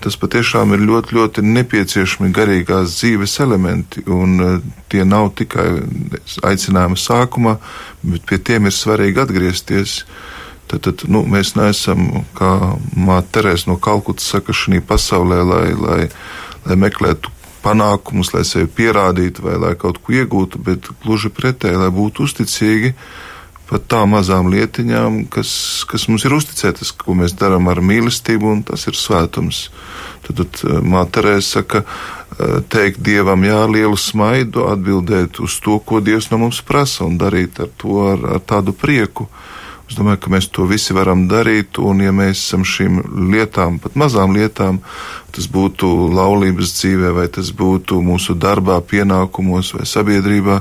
tas 0.04 0.16
patiešām 0.20 0.74
ir 0.76 0.84
ļoti, 0.88 1.16
ļoti 1.18 1.44
nepieciešami 1.46 2.32
garīgās 2.36 2.98
dzīves 2.98 3.36
elementi, 3.44 4.04
un 4.12 4.36
e, 4.40 4.52
tie 4.92 5.04
nav 5.08 5.34
tikai 5.40 5.68
aicinājuma 6.46 7.00
sākumā, 7.00 7.58
bet 8.04 8.26
pie 8.30 8.40
tiem 8.40 8.70
ir 8.70 8.76
svarīgi 8.76 9.24
atgriezties. 9.24 10.02
Tad, 10.72 10.86
tad 10.88 11.04
nu, 11.12 11.26
mēs 11.30 11.54
neesam, 11.60 12.24
kā 12.38 12.54
māte 12.96 13.36
Terēs 13.36 13.68
no 13.68 13.76
Kalkutas 13.78 14.30
saka, 14.32 14.56
šī 14.56 14.80
pasaulē, 14.88 15.42
lai, 15.46 15.66
lai, 15.76 16.02
lai 16.64 16.80
meklētu 16.80 17.34
panākumus, 17.64 18.34
lai 18.36 18.44
sevi 18.48 18.72
pierādītu 18.80 19.44
vai 19.46 19.60
lai 19.60 19.74
kaut 19.80 20.00
ko 20.04 20.16
iegūtu, 20.16 20.62
bet 20.64 20.90
gluži 21.04 21.32
pretēji, 21.34 21.80
lai 21.84 21.92
būtu 21.94 22.28
uzticīgi 22.28 22.94
pat 23.70 23.86
tā 23.92 24.02
mazām 24.10 24.50
lietiņām, 24.54 25.24
kas, 25.34 25.52
kas 25.90 26.08
mums 26.10 26.26
ir 26.28 26.36
uzticētas, 26.36 26.92
ko 27.00 27.16
mēs 27.18 27.36
darām 27.40 27.70
ar 27.72 27.82
mīlestību, 27.84 28.52
un 28.58 28.64
tas 28.68 28.86
ir 28.90 28.98
svētums. 29.00 29.68
Tad, 30.26 30.42
tad 30.42 30.62
eh, 30.68 30.82
Māterēs 30.94 31.54
saka, 31.58 31.84
eh, 31.84 32.60
teikt 32.74 33.04
Dievam 33.06 33.46
jā, 33.48 33.62
lielu 33.72 34.00
smaidu, 34.00 34.68
atbildēt 34.74 35.40
uz 35.44 35.58
to, 35.64 35.80
ko 35.80 36.04
Dievs 36.04 36.30
no 36.32 36.42
mums 36.44 36.62
prasa, 36.66 37.08
un 37.08 37.18
darīt 37.22 37.64
ar 37.64 37.72
to 37.80 38.04
ar, 38.14 38.28
ar 38.38 38.44
tādu 38.44 38.76
prieku. 38.76 39.30
Es 39.94 39.98
domāju, 40.00 40.24
ka 40.26 40.32
mēs 40.34 40.48
to 40.50 40.64
visi 40.66 40.96
varam 40.98 41.28
darīt, 41.30 41.78
un 41.78 42.00
ja 42.02 42.10
mēs 42.10 42.40
esam 42.48 42.64
šīm 42.66 42.96
lietām, 43.30 43.76
pat 43.78 43.94
mazām 43.94 44.32
lietām, 44.34 44.80
tas 45.30 45.46
būtu 45.54 45.86
laulības 46.18 46.72
dzīvē, 46.80 47.12
vai 47.14 47.28
tas 47.30 47.52
būtu 47.54 48.00
mūsu 48.02 48.34
darbā, 48.34 48.80
pienākumos 48.90 49.70
vai 49.76 49.86
sabiedrībā, 49.86 50.56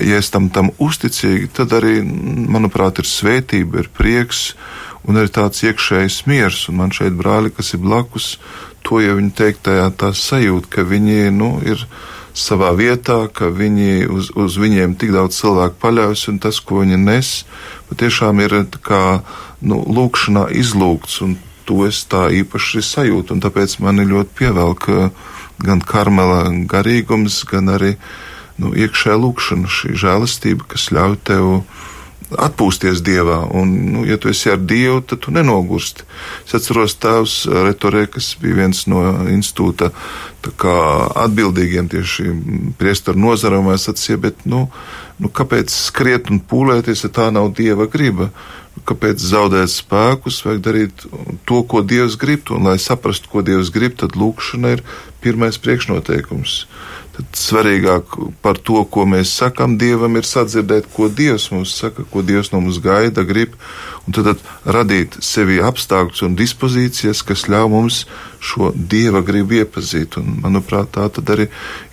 ja 0.00 0.22
esam 0.24 0.48
tam 0.48 0.70
uzticīgi, 0.80 1.50
tad 1.58 1.74
arī, 1.76 1.98
manuprāt, 2.56 3.02
ir 3.04 3.10
svētība, 3.10 3.82
ir 3.84 3.90
prieks 3.92 4.54
un 5.04 5.20
arī 5.20 5.28
tāds 5.36 5.60
iekšējs 5.68 6.22
miers. 6.32 6.62
Un 6.72 6.80
man 6.80 6.96
šeit 6.96 7.12
brāļi, 7.20 7.52
kas 7.58 7.74
ir 7.76 7.84
blakus, 7.84 8.30
to 8.80 9.04
jau 9.04 9.18
viņi 9.20 9.36
teiktajā 9.42 9.90
tā 10.00 10.14
sajūta, 10.16 10.72
ka 10.72 10.88
viņi, 10.88 11.28
nu, 11.36 11.58
ir 11.68 11.84
savā 12.36 12.70
vietā, 12.78 13.24
ka 13.32 13.50
viņi 13.52 14.06
uz, 14.10 14.30
uz 14.38 14.56
viņiem 14.60 14.96
tik 15.00 15.12
daudz 15.14 15.40
cilvēku 15.40 15.78
paļaujas, 15.82 16.26
un 16.32 16.40
tas, 16.42 16.60
ko 16.60 16.82
viņi 16.84 16.98
nes, 17.00 17.30
patiešām 17.90 18.40
ir 18.44 18.56
kā 18.84 19.20
nu, 19.60 19.82
lūkšanā 19.84 20.48
izlūgts, 20.60 21.20
un 21.26 21.36
to 21.68 21.84
es 21.86 22.02
tā 22.10 22.28
īpaši 22.34 22.82
sajūtu, 22.82 23.36
un 23.36 23.42
tāpēc 23.44 23.78
mani 23.84 24.06
ļoti 24.08 24.36
pievelk 24.40 24.88
gan 25.60 25.82
karmela 25.84 26.48
garīgums, 26.70 27.42
gan 27.50 27.70
arī 27.76 27.94
nu, 28.60 28.72
iekšējā 28.74 29.16
lūkšana, 29.20 29.70
šī 29.70 29.94
žēlastība, 30.00 30.66
kas 30.72 30.90
ļauj 30.94 31.16
tev 31.28 31.50
atpūsties 32.38 33.02
dievā. 33.06 33.40
Un, 33.56 33.72
nu, 33.94 34.04
ja 34.08 34.18
tu 34.20 34.30
esi 34.30 34.50
ar 34.52 34.60
dievu, 34.60 35.00
tad 35.02 35.22
tu 35.24 35.34
nenogursti. 35.34 36.06
Es 36.46 36.54
atceros 36.58 36.96
tēvs 37.02 37.36
Retorē, 37.50 38.06
kas 38.12 38.32
bija 38.40 38.62
viens 38.62 38.84
no 38.90 39.02
institūta 39.30 39.90
atbildīgiem 41.20 41.90
tieši 41.92 42.30
priestaru 42.80 43.20
nozaram, 43.20 43.68
es 43.74 43.88
sacīju, 43.88 44.22
bet, 44.24 44.46
nu, 44.48 44.66
nu, 45.20 45.28
kāpēc 45.28 45.72
skriet 45.74 46.30
un 46.32 46.40
pūlēties, 46.40 47.04
ja 47.04 47.12
tā 47.20 47.28
nav 47.34 47.52
dieva 47.58 47.88
griba? 47.90 48.30
Kāpēc 48.86 49.20
zaudēt 49.20 49.68
spēkus, 49.68 50.38
vajag 50.46 50.60
darīt 50.64 51.02
to, 51.44 51.58
ko 51.68 51.82
Dievs 51.84 52.14
grib, 52.16 52.48
un 52.54 52.70
lai 52.70 52.78
saprastu, 52.80 53.28
ko 53.28 53.42
Dievs 53.44 53.68
grib, 53.74 53.98
tad 54.00 54.14
lūkšana 54.16 54.70
ir 54.76 54.84
pirmais 55.20 55.58
priekšnoteikums. 55.60 56.62
Tad 57.10 57.34
svarīgāk 57.34 58.12
par 58.40 58.58
to, 58.62 58.84
ko 58.86 59.02
mēs 59.08 59.32
sakam 59.40 59.74
Dievam, 59.80 60.14
ir 60.16 60.26
sadzirdēt, 60.28 60.86
ko 60.94 61.08
Dievs 61.10 61.48
mums 61.50 61.72
saka, 61.80 62.04
ko 62.12 62.22
Dievs 62.22 62.52
no 62.52 62.60
mums 62.62 62.78
gaida, 62.82 63.24
grib, 63.26 63.56
un 64.06 64.14
tad, 64.14 64.30
tad 64.30 64.74
radīt 64.76 65.18
sevi 65.24 65.58
apstākļus 65.64 66.22
un 66.28 66.36
dispozīcijas, 66.38 67.24
kas 67.26 67.48
ļauj 67.50 67.70
mums 67.72 68.00
šo 68.38 68.70
Dieva 68.74 69.24
gribu 69.26 69.58
iepazīt. 69.58 70.20
Un, 70.22 70.38
manuprāt, 70.44 70.92
tā 70.94 71.08
tad 71.10 71.34
arī 71.34 71.48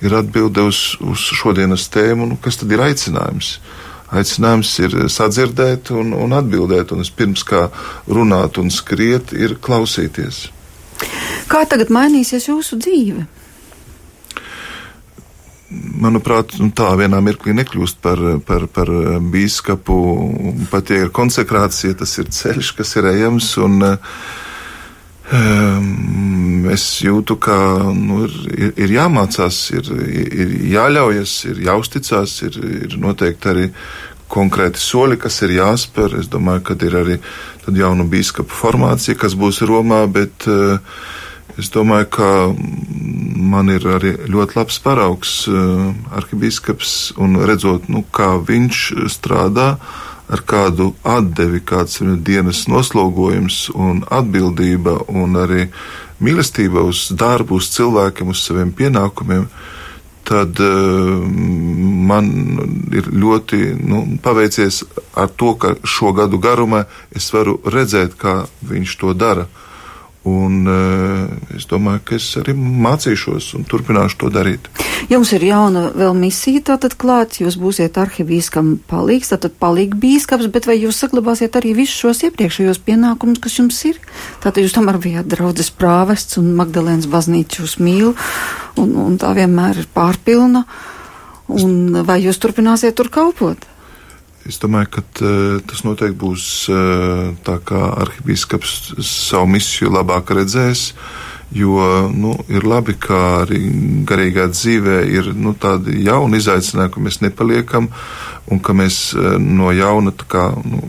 ir 0.06 0.17
atbilde 0.19 0.67
uz, 0.69 0.82
uz 1.01 1.27
šodienas 1.41 1.89
tēmu, 1.93 2.30
nu, 2.30 2.38
kas 2.41 2.62
tad 2.62 2.75
ir 2.77 2.86
aicinājums. 2.86 3.58
Aicinājums 4.08 4.69
ir 4.86 4.99
sadzirdēt 5.12 5.89
un, 5.91 6.13
un 6.15 6.36
atbildēt, 6.38 6.93
un 6.95 7.03
pirms 7.17 7.43
kā 7.47 7.65
runāt 8.08 8.62
un 8.62 8.69
skriet, 8.71 9.34
ir 9.36 9.58
klausīties. 9.60 10.45
Kā 11.51 11.65
tagad 11.67 11.91
mainīsies 11.93 12.47
jūsu 12.47 12.80
dzīve? 12.80 13.25
Manuprāt, 15.71 16.56
nu, 16.62 16.69
tā 16.75 16.93
vienā 16.99 17.19
mirklī 17.23 17.56
nekļūst 17.58 17.99
par, 18.03 18.21
par, 18.47 18.67
par 18.71 18.91
bīskapu. 19.34 19.97
Pat 20.71 20.91
ja 20.93 21.03
ir 21.06 21.13
konsekrācija, 21.15 21.97
tas 21.99 22.17
ir 22.21 22.32
ceļš, 22.32 22.73
kas 22.77 22.95
ir 22.99 23.10
ejams. 23.12 23.49
Un, 23.63 23.82
um, 25.32 26.69
es 26.71 26.86
jūtu, 27.03 27.38
ka 27.43 27.58
nu, 27.95 28.25
ir, 28.56 28.73
ir 28.80 28.95
jāmācās, 28.95 29.62
ir, 29.75 29.91
ir 30.08 30.56
jāļaujas, 30.73 31.38
ir 31.51 31.63
jāuzticās, 31.67 32.39
ir, 32.47 32.60
ir 32.88 32.97
noteikti 33.03 33.53
arī 33.53 33.67
konkrēti 34.32 34.80
soļi, 34.84 35.19
kas 35.19 35.41
ir 35.47 35.58
jāspēr. 35.60 36.19
Es 36.21 36.32
domāju, 36.32 36.63
ka 36.67 36.80
ir 36.88 36.99
arī 37.03 37.21
jauna 37.67 38.08
bīskapa 38.08 38.56
formācija, 38.56 39.19
kas 39.19 39.36
būs 39.39 39.63
Romā, 39.67 40.06
bet 40.12 40.47
uh, 40.51 40.80
Es 41.55 41.71
domāju, 41.73 42.10
ka 42.12 42.29
man 43.47 43.71
ir 43.71 43.86
arī 43.89 44.12
ļoti 44.27 44.57
labs 44.60 44.81
paraugs 44.83 45.31
eh, 45.47 45.86
arhibīskaps 46.19 46.97
un 47.23 47.39
redzot, 47.47 47.88
nu, 47.89 48.03
kā 48.13 48.36
viņš 48.43 48.81
strādā, 49.13 49.69
ar 50.27 50.43
kādu 50.43 50.91
atdevi, 51.07 51.62
kāds 51.63 52.01
ir 52.03 52.17
dienas 52.19 52.65
noslogojums 52.67 53.69
un 53.73 54.03
atbildība 54.12 54.99
un 55.07 55.39
arī 55.39 55.69
mīlestība 56.19 56.83
uz 56.83 57.07
darbu, 57.15 57.62
uz 57.62 57.71
cilvēkiem, 57.77 58.33
uz 58.33 58.41
saviem 58.43 58.73
pienākumiem, 58.75 59.45
tad 60.27 60.60
uh, 60.60 61.23
man 62.12 62.27
ir 62.91 63.07
ļoti 63.07 63.62
nu, 63.79 64.01
paveicies 64.19 64.81
ar 65.15 65.31
to, 65.39 65.53
ka 65.55 65.77
šo 65.88 66.12
gadu 66.17 66.41
garumā 66.43 66.83
es 67.15 67.29
varu 67.31 67.62
redzēt, 67.63 68.19
kā 68.19 68.41
viņš 68.67 68.97
to 68.99 69.15
dara. 69.15 69.47
Uh, 69.47 69.63
Un, 70.28 70.66
uh, 70.68 71.56
es 71.56 71.68
domāju, 71.70 72.02
ka 72.08 72.16
es 72.18 72.26
arī 72.40 72.56
mācīšos 72.58 73.54
un 73.56 73.66
turpināšu 73.70 74.18
to 74.24 74.32
darīt. 74.34 74.66
Jums 75.12 75.32
ir 75.38 75.46
jauna 75.48 75.86
vēl 75.96 76.18
misija 76.18 76.63
tātad 76.72 76.98
klāt, 77.00 77.38
jūs 77.40 77.56
būsiet 77.62 78.00
arhivīskam 78.02 78.74
palīgs, 78.90 79.32
tātad 79.32 79.56
palīgi 79.62 80.00
bīskaps, 80.02 80.50
bet 80.52 80.68
vai 80.68 80.80
jūs 80.82 81.00
saglabāsiet 81.04 81.56
arī 81.60 81.76
visus 81.78 82.02
šos 82.02 82.26
iepriekšējos 82.28 82.82
pienākumus, 82.88 83.40
kas 83.44 83.56
jums 83.62 83.80
ir? 83.88 84.02
Tātad 84.44 84.66
jūs 84.66 84.76
tomēr 84.76 85.00
bijāt 85.04 85.32
draudzes 85.32 85.72
prāvests 85.72 86.42
un 86.42 86.52
Magdalēnas 86.60 87.08
baznīca 87.13 87.62
jūs 87.62 87.78
mīl, 87.80 88.12
un, 88.82 88.94
un 89.06 89.16
tā 89.22 89.32
vienmēr 89.38 89.84
ir 89.86 89.90
pārpilna. 89.96 90.66
Un 91.48 92.02
vai 92.04 92.20
jūs 92.26 92.42
turpināsiet 92.44 92.98
tur 93.00 93.08
kalpot? 93.13 93.63
Es 94.47 94.62
domāju, 94.63 94.88
ka 94.95 95.01
uh, 95.03 95.57
tas 95.67 95.83
noteikti 95.83 96.15
būs 96.21 96.43
uh, 96.71 97.33
tā, 97.43 97.57
kā 97.67 97.81
arhibīskaps 98.03 98.75
savu 99.03 99.49
misiju 99.57 99.91
labāk 99.91 100.31
redzēs. 100.38 100.93
Jo 101.55 102.07
nu, 102.12 102.33
ir 102.51 102.65
labi, 102.67 102.97
ka 102.99 103.17
arī 103.45 103.60
garīgā 104.07 104.49
dzīvē 104.51 104.97
ir 105.12 105.29
nu, 105.36 105.53
tādi 105.55 106.01
jauni 106.03 106.39
izaicinājumi, 106.41 106.91
ka 106.91 107.03
mēs 107.03 107.19
nepaliekam 107.23 107.88
un 108.51 108.60
ka 108.63 108.75
mēs 108.75 108.99
uh, 109.15 109.36
no 109.39 109.73
jauna 109.75 110.13
kā, 110.15 110.45
nu, 110.63 110.88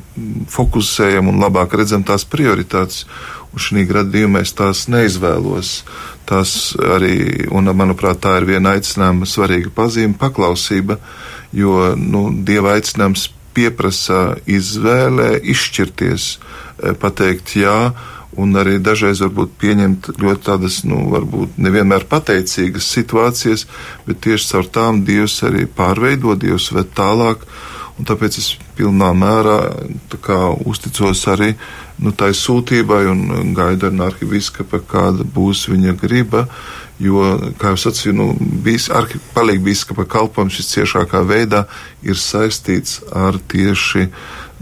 fokusējam 0.54 1.30
un 1.30 1.42
labāk 1.42 1.74
redzam 1.78 2.06
tās 2.06 2.26
prioritātes. 2.26 3.06
Un 3.48 3.62
šī 3.64 3.86
gadījumā 3.88 4.44
es 4.44 4.52
tās 4.54 4.84
neizvēlos. 4.92 5.80
Tās 6.28 6.52
arī, 6.94 7.48
un 7.48 7.72
manuprāt, 7.72 8.20
tā 8.22 8.36
ir 8.38 8.46
viena 8.50 8.76
aicinājuma 8.76 9.26
svarīga 9.26 9.72
pazīme- 9.74 10.18
paklausība. 10.22 10.98
Jo 11.56 11.94
nu, 11.96 12.28
dieva 12.44 12.76
aicinājums 12.76 13.30
pieprasa 13.54 14.36
izvēlē, 14.46 15.38
izšķirties, 15.42 16.28
eh, 16.36 16.94
pateikt 16.98 17.56
jā, 17.56 17.92
un 18.38 18.54
arī 18.60 18.78
dažreiz 18.82 19.22
varbūt 19.24 19.56
pieņemt 19.58 20.12
ļoti 20.20 20.44
tādas, 20.46 20.82
nu, 20.86 21.00
varbūt 21.14 21.58
nevienmēr 21.58 22.06
pateicīgas 22.10 22.86
situācijas, 22.94 23.66
bet 24.06 24.20
tieši 24.26 24.52
caur 24.52 24.70
tām 24.78 25.02
Dievs 25.08 25.40
arī 25.48 25.66
pārveido, 25.66 26.36
Dievs 26.38 26.70
ved 26.72 26.92
tālāk, 26.94 27.42
un 27.98 28.06
tāpēc 28.06 28.38
es 28.38 28.52
pilnā 28.78 29.10
mērā 29.16 29.58
kā, 30.22 30.38
uzticos 30.70 31.24
arī 31.32 31.54
nu, 31.98 32.12
tai 32.14 32.30
sūtībai 32.36 33.02
un 33.10 33.54
gaidu 33.56 33.90
ar 33.90 34.04
arhiviskapa, 34.12 34.84
kāda 34.86 35.26
būs 35.26 35.66
viņa 35.72 35.96
griba, 35.98 36.46
Jo, 36.98 37.36
kā 37.60 37.72
jau 37.74 37.78
sacīju, 37.78 38.12
nu, 38.18 38.32
bijis, 38.64 38.88
palīg 39.34 39.62
bīskapa 39.62 40.02
kalpojums 40.10 40.56
šis 40.58 40.72
ciešākā 40.72 41.22
veidā 41.28 41.62
ir 42.02 42.18
saistīts 42.18 42.98
ar 43.14 43.38
tieši 43.52 44.08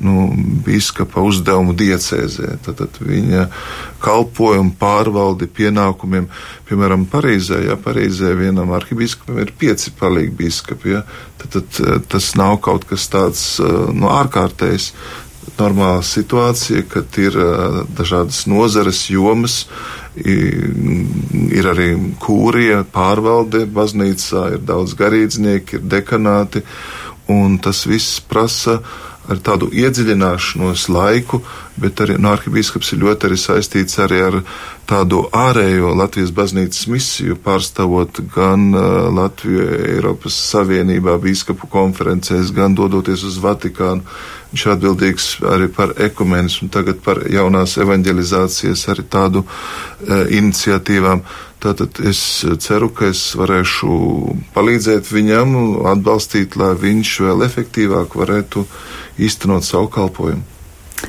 nu, 0.04 0.26
bīskapa 0.66 1.22
uzdevumu 1.24 1.72
diecēzē. 1.76 2.58
Tad 2.66 3.00
viņa 3.00 3.46
kalpojumu, 4.04 4.74
pārvaldi, 4.76 5.48
pienākumiem, 5.48 6.28
piemēram, 6.68 7.06
Parīzē, 7.08 7.62
ja 7.70 7.78
Parīzē 7.80 8.34
vienam 8.36 8.74
arhibīskapam 8.76 9.40
ir 9.40 9.54
pieci 9.56 9.94
palīgi 9.96 10.36
bīskapi, 10.36 10.92
ja, 10.92 11.06
tad, 11.40 11.56
tad 11.72 12.10
tas 12.12 12.34
nav 12.36 12.58
kaut 12.64 12.84
kas 12.90 13.08
tāds 13.12 13.46
nu, 13.62 14.10
ārkārtējs. 14.12 14.92
Normāla 15.56 16.02
situācija, 16.04 16.82
kad 16.90 17.16
ir 17.22 17.36
dažādas 17.96 18.42
nozares, 18.50 19.04
jomas, 19.08 19.62
ir 20.16 21.68
arī 21.72 21.90
kūrija, 22.22 22.84
pārvalde 22.92 23.66
baznīcā, 23.68 24.46
ir 24.56 24.62
daudz 24.68 24.94
garīdznieki, 24.98 25.80
ir 25.80 25.90
dekanāti, 25.96 26.62
un 27.32 27.58
tas 27.62 27.84
viss 27.88 28.20
prasa 28.24 28.78
ar 29.30 29.40
tādu 29.42 29.68
iedziļināšanos 29.74 30.86
laiku, 30.92 31.40
bet 31.80 32.00
arī 32.04 32.16
no 32.22 32.32
arhibīskaps 32.34 32.92
ir 32.94 33.02
ļoti 33.02 33.28
arī 33.28 33.38
saistīts 33.40 33.98
arī 34.02 34.20
ar 34.26 34.38
tādu 34.88 35.24
ārējo 35.34 35.92
Latvijas 35.98 36.32
baznīcas 36.36 36.86
misiju, 36.92 37.38
pārstāvot 37.42 38.22
gan 38.34 38.70
Latviju 39.16 39.66
Eiropas 39.96 40.38
Savienībā, 40.52 41.18
bīskapu 41.22 41.68
konferencēs, 41.72 42.54
gan 42.56 42.78
dodoties 42.78 43.26
uz 43.26 43.40
Vatikānu. 43.42 44.06
Viņš 44.52 44.62
ir 44.62 44.72
atbildīgs 44.72 45.24
arī 45.52 45.66
par 45.74 45.90
ekumenismu, 46.00 46.70
tagad 46.72 47.02
par 47.04 47.18
jaunās 47.28 47.74
evanģelizācijas 47.82 48.86
arī 48.92 49.04
tādu 49.10 49.42
e, 49.42 50.20
iniciatīvām. 50.38 51.24
Tātad 51.62 51.98
es 52.04 52.20
ceru, 52.60 52.90
ka 52.92 53.08
es 53.14 53.30
varēšu 53.38 53.88
palīdzēt 54.54 55.08
viņam, 55.08 55.54
atbalstīt, 55.94 56.58
lai 56.60 56.74
viņš 56.76 57.14
vēl 57.24 57.46
efektīvāk 57.48 58.18
varētu 58.18 58.66
īstenot 59.24 59.64
savu 59.64 59.88
kalpojumu. 59.92 60.44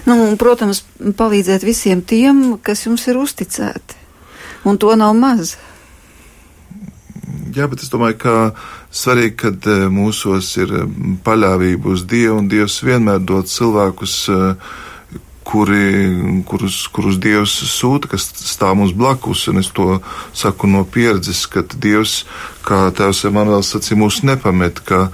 Nu, 0.08 0.16
un, 0.16 0.36
protams, 0.40 0.84
palīdzēt 1.20 1.64
visiem 1.68 2.02
tiem, 2.04 2.58
kas 2.64 2.86
jums 2.86 3.08
ir 3.08 3.20
uzticēti. 3.20 4.00
Un 4.68 4.80
to 4.80 4.94
nav 5.00 5.14
maz. 5.16 5.56
Jā, 7.56 7.68
bet 7.72 7.82
es 7.84 7.92
domāju, 7.92 8.18
ka 8.22 8.34
svarīgi, 8.94 9.36
ka 9.40 9.52
e, 9.52 9.78
mūsos 9.92 10.50
ir 10.62 10.74
e, 10.74 10.84
paļāvība 11.26 11.94
uz 11.94 12.04
Dievu, 12.08 12.42
un 12.42 12.50
Dievs 12.52 12.82
vienmēr 12.86 13.24
dod 13.24 13.50
cilvēkus, 13.52 14.16
e, 14.30 14.38
kuri, 15.48 16.44
kurus, 16.48 16.82
kurus 16.92 17.20
Dievs 17.24 17.54
sūta, 17.72 18.10
kas 18.12 18.28
stāv 18.36 18.76
mums 18.82 18.94
blakus. 18.98 19.46
Un 19.52 19.62
es 19.62 19.72
to 19.76 20.02
saku 20.36 20.68
no 20.68 20.84
pieredzes, 20.84 21.46
ka 21.52 21.64
Dievs, 21.64 22.20
kā 22.68 22.88
Tēvs 22.96 23.24
Emanuels 23.30 23.72
sacīja, 23.72 24.00
mūs 24.02 24.22
nepamet, 24.28 24.84
ka 24.88 25.08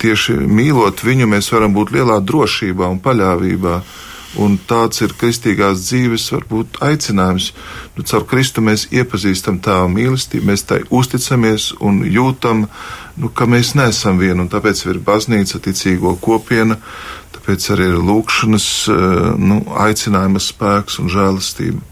tieši 0.00 0.38
mīlot 0.40 1.04
viņu, 1.04 1.28
mēs 1.28 1.52
varam 1.52 1.76
būt 1.76 1.92
lielā 1.98 2.18
drošībā 2.24 2.88
un 2.88 3.00
paļāvībā. 3.04 3.78
Un 4.34 4.56
tāds 4.66 4.98
ir 5.04 5.12
kristīgās 5.14 5.84
dzīves, 5.84 6.24
varbūt 6.34 6.80
aicinājums. 6.82 7.52
Nu, 7.94 8.02
caur 8.02 8.24
Kristu 8.26 8.64
mēs 8.66 8.88
iepazīstam 8.90 9.60
tā 9.62 9.76
mīlestību, 9.86 10.48
mēs 10.48 10.66
tai 10.66 10.80
uzticamies 10.90 11.68
un 11.78 12.00
jūtam, 12.02 12.64
nu, 13.22 13.30
ka 13.30 13.46
mēs 13.46 13.76
neesam 13.78 14.18
vieni. 14.18 14.40
Un 14.42 14.50
tāpēc 14.50 14.82
ir 14.88 14.98
baznīca, 15.06 15.62
ticīgo 15.62 16.16
kopiena, 16.24 16.80
tāpēc 17.44 17.64
arī 17.74 17.90
ir 17.92 17.98
lūkšanas 18.00 18.68
eh, 18.88 19.34
nu, 19.36 19.60
aicinājuma 19.84 20.40
spēks 20.40 21.02
un 21.02 21.10
žēlastība. 21.12 21.90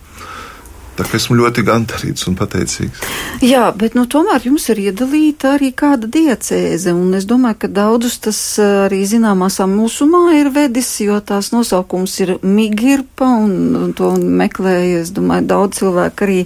Tā 0.93 1.07
kā 1.09 1.17
esmu 1.17 1.39
ļoti 1.39 1.63
gandarīts 1.65 2.27
un 2.29 2.35
pateicīgs. 2.37 3.01
Jā, 3.45 3.71
bet 3.77 3.95
nu, 3.97 4.05
tomēr 4.05 4.45
jums 4.45 4.69
ir 4.73 4.81
iedalīta 4.83 5.55
arī 5.57 5.71
kāda 5.73 6.09
diecēze, 6.09 6.93
un 6.93 7.17
es 7.17 7.25
domāju, 7.29 7.63
ka 7.65 7.71
daudzus 7.73 8.19
tas 8.21 8.41
arī 8.61 9.01
zināmā 9.09 9.49
samulsumā 9.53 10.37
ir 10.37 10.53
vedis, 10.53 10.91
jo 11.01 11.17
tās 11.25 11.49
nosaukums 11.53 12.19
ir 12.25 12.35
Migirpa, 12.45 13.29
un 13.45 13.97
to 13.97 14.13
meklēja, 14.21 15.01
es 15.07 15.13
domāju, 15.17 15.49
daudz 15.53 15.81
cilvēku 15.81 16.29
arī 16.29 16.41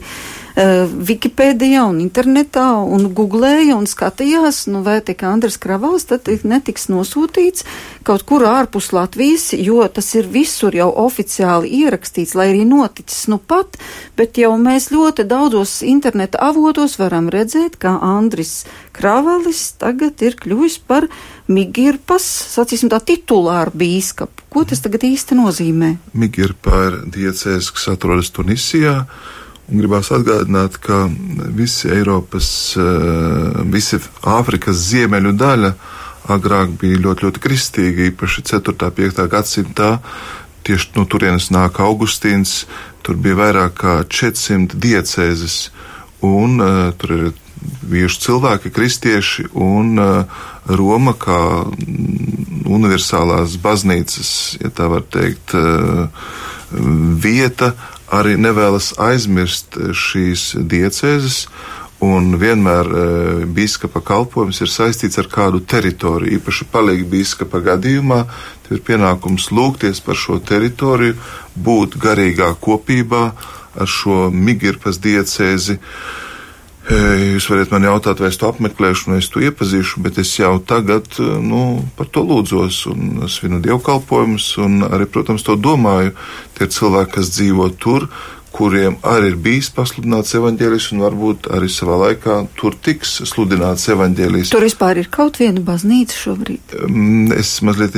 uh, 0.56 0.88
Wikipēdijā 1.08 1.84
un 1.86 2.00
internetā 2.02 2.66
un 2.80 3.10
googlēja 3.16 3.76
un 3.76 3.86
skatījās, 3.88 4.64
nu 4.72 4.82
vai 4.86 4.98
tik 5.04 5.22
Andris 5.28 5.58
Kravals 5.60 6.08
tad 6.08 6.28
netiks 6.44 6.88
nosūtīts 6.92 7.66
kaut 8.06 8.24
kur 8.28 8.46
ārpus 8.48 8.92
Latvijas, 8.96 9.50
jo 9.52 9.84
tas 9.92 10.12
ir 10.16 10.28
visur 10.30 10.74
jau 10.76 10.88
oficiāli 11.04 11.82
ierakstīts, 11.82 12.36
lai 12.38 12.50
arī 12.52 12.64
noticis 12.68 13.26
nu 13.32 13.38
pat, 13.38 13.78
bet 14.18 14.38
jau 14.40 14.54
mēs 14.60 14.90
ļoti 14.94 15.26
daudzos 15.28 15.80
interneta 15.86 16.40
avotos 16.46 16.98
varam 17.00 17.30
redzēt, 17.32 17.78
kā 17.82 17.96
Andris 18.00 18.64
Kravalis 18.96 19.72
tagad 19.80 20.22
ir 20.24 20.38
kļuvis 20.40 20.80
par 20.86 21.08
Migirpas, 21.46 22.24
sacīsim 22.56 22.90
tā, 22.90 22.98
titulāru 23.04 23.74
bīskapu. 23.78 24.48
Ko 24.50 24.64
tas 24.66 24.80
tagad 24.82 25.04
īsti 25.06 25.36
nozīmē? 25.38 25.90
Migirpa 26.16 26.86
ir 26.88 27.00
diecēs, 27.14 27.68
kas 27.74 27.90
atrodas 27.92 28.32
Tunisijā 28.34 29.02
Un 29.04 29.35
gribās 29.68 30.10
atgādināt, 30.14 30.78
ka 30.82 31.06
visi 31.54 31.90
Eiropas, 31.90 32.48
eh, 32.76 33.62
visi 33.64 33.98
Āfrikas 34.22 34.76
ziemeļu 34.90 35.32
daļa 35.36 35.72
agrāk 36.28 36.76
bija 36.80 36.98
ļoti, 36.98 37.26
ļoti 37.26 37.42
kristīga, 37.42 38.10
īpaši 38.10 38.42
4. 38.42 38.86
un 38.86 38.92
5. 38.94 39.28
gadsimtā. 39.30 39.98
Tieši 40.66 40.96
no 40.96 41.04
turienes 41.06 41.50
nāk 41.54 41.78
Augustīns, 41.78 42.66
tur 43.02 43.14
bija 43.14 43.38
vairāk 43.38 43.74
kā 43.78 44.04
400 44.04 44.74
diecēzes, 44.74 45.70
un 46.26 46.60
uh, 46.60 46.92
tur 46.98 47.12
ir 47.14 47.32
bijuši 47.86 48.20
cilvēki, 48.20 48.72
kristieši, 48.74 49.46
un 49.54 49.98
uh, 49.98 50.24
Roma 50.66 51.14
kā 51.14 51.38
mm, 51.70 52.66
universālās 52.66 53.54
baznīcas, 53.62 54.58
ja 54.58 54.70
tā 54.74 54.90
var 54.90 55.06
teikt, 55.06 55.54
vieta 57.22 57.76
arī 58.12 58.36
nevēlas 58.38 58.92
aizmirst 59.02 59.78
šīs 59.96 60.52
diecēzes. 60.68 61.46
Un 62.06 62.34
vienmēr 62.36 62.88
e, 62.92 63.04
biskupa 63.56 64.02
kalpojums 64.04 64.60
ir 64.60 64.68
saistīts 64.68 65.16
ar 65.16 65.30
kādu 65.32 65.62
teritoriju. 65.64 66.36
Īpaši 66.36 66.66
palīga 66.68 67.08
biskupa 67.08 67.62
gadījumā, 67.64 68.20
ir 68.68 68.82
pienākums 68.84 69.48
lūgties 69.48 70.02
par 70.04 70.18
šo 70.20 70.36
teritoriju, 70.44 71.16
būt 71.56 71.96
garīgā 72.02 72.50
kopībā 72.60 73.24
ar 73.80 73.88
šo 73.88 74.26
Migirpas 74.28 75.00
diecēzi. 75.00 75.78
E, 75.80 76.25
Jūs 76.86 77.48
varat 77.50 77.72
man 77.74 77.82
jautāt, 77.82 78.20
vai 78.22 78.28
es 78.30 78.36
to 78.38 78.46
apmeklēšu, 78.46 79.08
vai 79.10 79.18
es 79.18 79.26
to 79.32 79.40
iepazīšu, 79.42 80.04
bet 80.04 80.20
es 80.22 80.30
jau 80.38 80.52
tagad 80.62 81.18
nu, 81.18 81.82
par 81.98 82.06
to 82.14 82.22
lūdzos, 82.22 82.84
un 82.92 83.26
svinu 83.32 83.58
dievkalpojumus, 83.64 84.46
un 84.62 84.84
arī, 84.86 85.08
protams, 85.10 85.42
to 85.42 85.56
domāju. 85.58 86.14
Tie 86.54 86.68
cilvēki, 86.70 87.16
kas 87.18 87.32
dzīvo 87.34 87.72
tur, 87.82 88.06
kuriem 88.56 88.96
arī 89.04 89.32
ir 89.32 89.36
bijis 89.42 89.68
pasludināts 89.76 90.32
evaņģēlijs, 90.38 90.88
un 90.94 91.02
varbūt 91.04 91.48
arī 91.56 91.68
savā 91.72 91.98
laikā 92.06 92.38
tur 92.56 92.76
tiks 92.82 93.18
sludināts 93.28 93.84
evaņģēlijs. 93.92 94.52
Tur 94.54 94.64
vispār 94.64 95.02
ir 95.02 95.10
kaut 95.12 95.40
viena 95.42 95.60
baznīca 95.64 96.16
šobrīd. 96.16 96.78
Mm, 96.88 97.34
Es 97.36 97.58
mazliet 97.66 97.96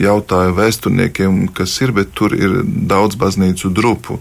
jautāju 0.00 0.54
vēsturniekiem, 0.58 1.46
kas 1.56 1.78
ir, 1.84 1.94
bet 1.96 2.12
tur 2.16 2.34
ir 2.36 2.60
daudz 2.64 3.16
baznīcu 3.20 3.70
drupu. 3.72 4.18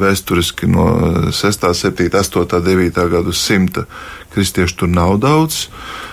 Vēsturiski 0.00 0.68
no 0.72 0.86
6, 1.32 1.66
7, 1.80 2.08
8, 2.20 2.62
9 2.68 3.02
gadu 3.12 3.32
simta 3.36 3.84
kristiešu 4.32 4.82
tur 4.82 4.92
nav 4.92 5.18
daudz. 5.22 5.66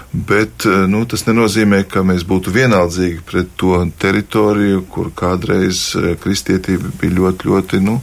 Bet 0.09 0.65
nu, 0.89 1.03
tas 1.05 1.27
nenozīmē, 1.27 1.83
ka 1.85 2.01
mēs 2.01 2.23
būtu 2.25 2.49
vienaldzīgi 2.55 3.21
pret 3.29 3.51
to 3.61 3.83
teritoriju, 4.01 4.81
kur 4.89 5.11
kādreiz 5.13 5.91
kristietība 6.23 6.89
bija 7.01 7.17
ļoti, 7.19 7.51
ļoti 7.51 7.81
nu, 7.85 7.99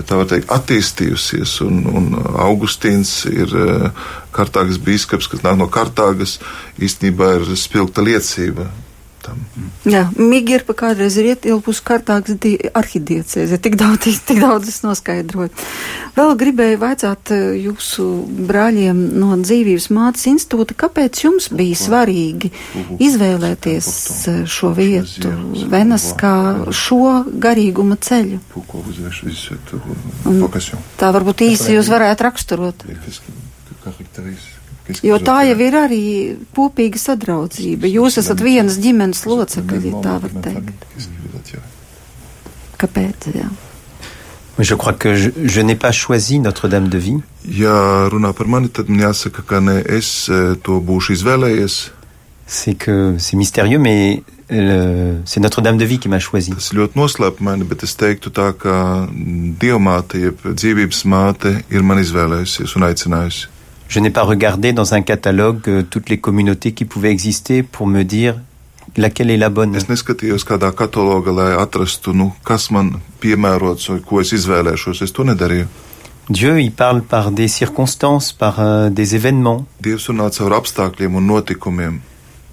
ja 0.00 0.06
tā 0.08 0.18
var 0.20 0.28
teikt, 0.30 0.50
attīstījusies. 0.52 1.58
Un, 1.66 1.82
un 1.86 2.12
Augustīns 2.40 3.24
ir 3.30 3.52
eh, 3.52 4.06
Kartāgas 4.34 4.80
biskups, 4.82 5.28
kas 5.30 5.44
nāk 5.44 5.58
no 5.60 5.68
Kartāgas, 5.72 6.38
īstenībā 6.80 7.34
ir 7.38 7.50
spilgta 7.60 8.04
liecība. 8.04 8.70
Tam. 9.20 9.40
Jā, 9.88 10.06
Migirpa 10.16 10.74
kādreiz 10.76 11.16
ir 11.20 11.30
ietilpus 11.34 11.80
kārtāks 11.84 12.36
arhidiecēze, 12.76 13.58
tik 13.60 13.76
daudz, 13.80 14.20
tik 14.24 14.40
daudz 14.40 14.70
es 14.72 14.80
noskaidroju. 14.84 15.50
Vēl 16.16 16.32
gribēju 16.40 16.80
vaicāt 16.80 17.32
eh, 17.34 17.42
jūsu 17.66 18.06
brāļiem 18.48 19.02
no 19.20 19.36
dzīvības 19.40 19.90
mātes 19.96 20.26
institūta, 20.30 20.76
kāpēc 20.84 21.24
jums 21.24 21.50
bija 21.52 21.78
svarīgi 21.78 22.52
izvēlēties 23.00 23.90
eh, 24.32 24.40
šo 24.48 24.72
vietu, 24.76 25.34
Venas, 25.70 26.10
kā 26.18 26.34
šo 26.74 27.20
garīguma 27.42 27.98
ceļu? 28.00 28.40
Un 30.30 30.40
tā 31.00 31.12
varbūt 31.16 31.44
īsi 31.50 31.76
jūs 31.76 31.92
varētu 31.92 32.26
raksturot. 32.28 32.88
Jo 35.06 35.20
tā 35.22 35.42
jau 35.46 35.58
ir 35.62 35.76
arī 35.78 36.04
kopīga 36.56 36.98
sadraudzība. 36.98 37.86
Jūs 37.90 38.18
esat 38.22 38.42
vienas 38.42 38.80
ģimenes 38.82 39.22
locekļi, 39.28 39.92
ja 39.92 40.04
tā 40.04 40.16
var 40.24 40.38
teikt. 40.46 40.86
Kāpēc? 42.80 43.28
Jā. 43.36 43.50
Je 44.60 44.74
crois 44.74 44.92
que 44.92 45.14
je, 45.14 45.30
je 45.36 45.62
n'ai 45.62 45.76
pas 45.76 45.92
choisi 45.92 46.38
Notre-Dame 46.38 46.88
de 46.88 46.98
Vie. 46.98 47.22
Ja 47.44 48.08
runā 48.12 48.32
par 48.36 48.46
mani, 48.46 48.68
tad 48.68 48.90
man 48.90 49.00
jāsaka, 49.06 49.44
ka 49.46 49.60
ne 49.60 49.78
es 49.80 50.28
eh, 50.28 50.52
to 50.62 50.80
būšu 50.84 51.16
izvēlējies. 51.16 51.92
C'est 52.46 52.74
que 52.74 53.16
c'est 53.18 53.36
mystérieux, 53.36 53.78
mais 53.78 54.22
euh, 54.50 55.18
c'est 55.24 55.40
Notre-Dame 55.40 55.78
de 55.78 55.84
Vie 55.84 55.98
qui 55.98 56.08
m'a 56.08 56.18
choisi. 56.18 56.52
Tas 56.52 56.72
ļoti 56.74 56.98
noslēpumaini, 56.98 57.64
bet 57.64 57.84
es 57.86 57.94
teiktu 57.96 58.32
tā, 58.34 58.50
ka 58.52 59.06
Dievmāte, 59.60 60.18
jeb 60.18 60.44
dzīvības 60.44 61.04
māte, 61.08 61.54
ir 61.70 61.86
man 61.86 62.02
izvēlējusies 62.02 62.76
un 62.76 62.88
aicinājusi. 62.90 63.48
Je 63.90 63.98
n'ai 63.98 64.10
pas 64.10 64.22
regardé 64.22 64.72
dans 64.72 64.94
un 64.94 65.02
catalogue 65.02 65.68
euh, 65.68 65.82
toutes 65.82 66.10
les 66.10 66.18
communautés 66.18 66.70
qui 66.70 66.84
pouvaient 66.84 67.10
exister 67.10 67.64
pour 67.64 67.88
me 67.88 68.04
dire 68.04 68.36
laquelle 68.96 69.30
est 69.30 69.36
la 69.36 69.50
bonne. 69.50 69.74
Es 69.74 69.88
neskatījos 69.90 70.46
kādā 70.46 70.70
katalogā, 70.70 71.34
lai 71.34 71.48
atrastu, 71.58 72.14
nu, 72.14 72.30
kas 72.46 72.70
man 72.70 72.92
piemērots 73.22 73.90
vai 73.90 73.98
ko 74.06 74.22
es 74.22 74.30
izvēlēšos. 74.36 75.02
Es 75.02 75.10
to 75.10 75.26
nedarīju. 75.26 75.66
Dieu, 76.30 76.60
il 76.62 76.70
parle 76.70 77.02
par 77.02 77.32
des 77.32 77.48
circonstances, 77.48 78.32
par 78.32 78.60
euh, 78.60 78.90
des 78.90 79.16
événements, 79.16 79.66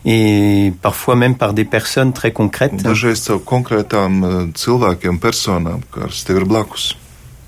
et 0.06 0.73
parfois 0.82 1.15
même 1.15 1.36
par 1.36 1.54
des 1.54 1.65
personnes 1.65 2.13
très 2.13 2.32
concrètes. 2.32 2.82
Dažreiz 2.82 3.30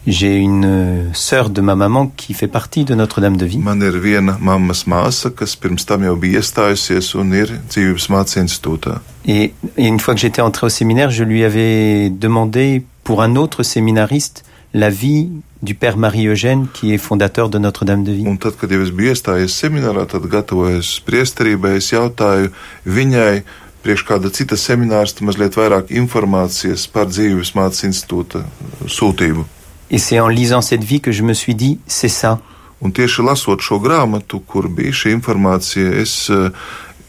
caur 0.05 0.07
konkrētām 0.07 0.07
eh, 0.07 0.07
cilvēkiem, 0.07 0.07
personām, 0.07 0.07
kas 0.07 0.07
tev 0.07 0.07
ir 0.07 0.07
blakus. 0.07 0.07
J'ai 0.07 0.37
une 0.37 0.65
euh, 0.65 1.13
sœur 1.13 1.49
de 1.49 1.61
ma 1.61 1.75
maman 1.75 2.07
qui 2.15 2.33
fait 2.33 2.47
partie 2.47 2.85
de 2.85 2.95
Notre-Dame 2.95 3.37
de 3.37 3.45
Vie. 3.45 3.57
Man 3.59 3.81
ir 3.81 3.99
viena 3.99 4.37
mammas 4.39 4.85
māsa, 4.87 5.29
kas 5.29 5.55
pirms 5.55 5.85
tam 5.85 6.03
jau 6.03 6.15
bija 6.15 6.39
iestājusies 6.39 7.15
un 7.15 7.33
ir 7.33 7.59
dzīvības 7.69 8.09
mācība 8.09 8.45
institūtā. 8.45 9.01
Et, 9.25 9.53
et 9.77 9.87
une 9.87 9.99
fois 9.99 10.15
que 10.15 10.21
j'étais 10.21 10.41
entré 10.41 10.65
au 10.65 10.69
séminaire, 10.69 11.11
je 11.11 11.23
lui 11.23 11.43
avais 11.43 12.09
demandé 12.09 12.83
pour 13.03 13.21
un 13.21 13.35
autre 13.35 13.63
séminariste 13.63 14.45
l'avis 14.73 15.29
du 15.61 15.75
père 15.75 15.97
Marie-Eugène, 15.97 16.67
qui 16.73 16.93
est 16.93 16.97
fondateur 16.97 17.49
de 17.49 17.57
Notre-Dame 17.57 18.03
de 18.03 18.11
Vie. 18.13 18.27
Un 18.27 18.37
tad, 18.37 18.55
kad 18.55 18.71
jau 18.71 18.79
es 18.81 18.93
biju 18.95 19.11
iestājies 19.11 19.51
seminārā, 19.59 20.05
tad 20.07 20.23
gatavojos 20.31 21.01
priesterībai, 21.03 21.75
es 21.81 21.91
jautāju 21.91 22.53
viņai, 22.87 23.43
priekš 23.83 24.05
kāda 24.07 24.31
cita 24.31 24.55
seminārista, 24.55 25.25
mazliet 25.27 25.57
vairāk 25.59 25.91
informācijas 25.91 26.87
par 26.87 27.09
dzīvības 27.11 27.55
mācību 27.59 27.91
institūta 27.91 28.45
sūtību. 28.87 29.43
Et 29.91 29.97
c'est 29.97 30.19
en 30.19 30.27
lisant 30.27 30.61
cette 30.61 30.83
vie 30.83 31.01
que 31.01 31.11
je 31.11 31.23
me 31.23 31.33
suis 31.33 31.55
dit, 31.55 31.79
c'est 31.87 32.09
ça. 32.09 32.39
Un 32.81 32.93
tieši 32.95 33.25
lasot 33.27 33.59
šo 33.59 33.81
grāmatu, 33.83 34.39
kur 34.39 34.69
bija 34.71 34.93
šī 34.95 35.11
informācija, 35.11 35.89
es 35.99 36.29
uh, 36.31 36.47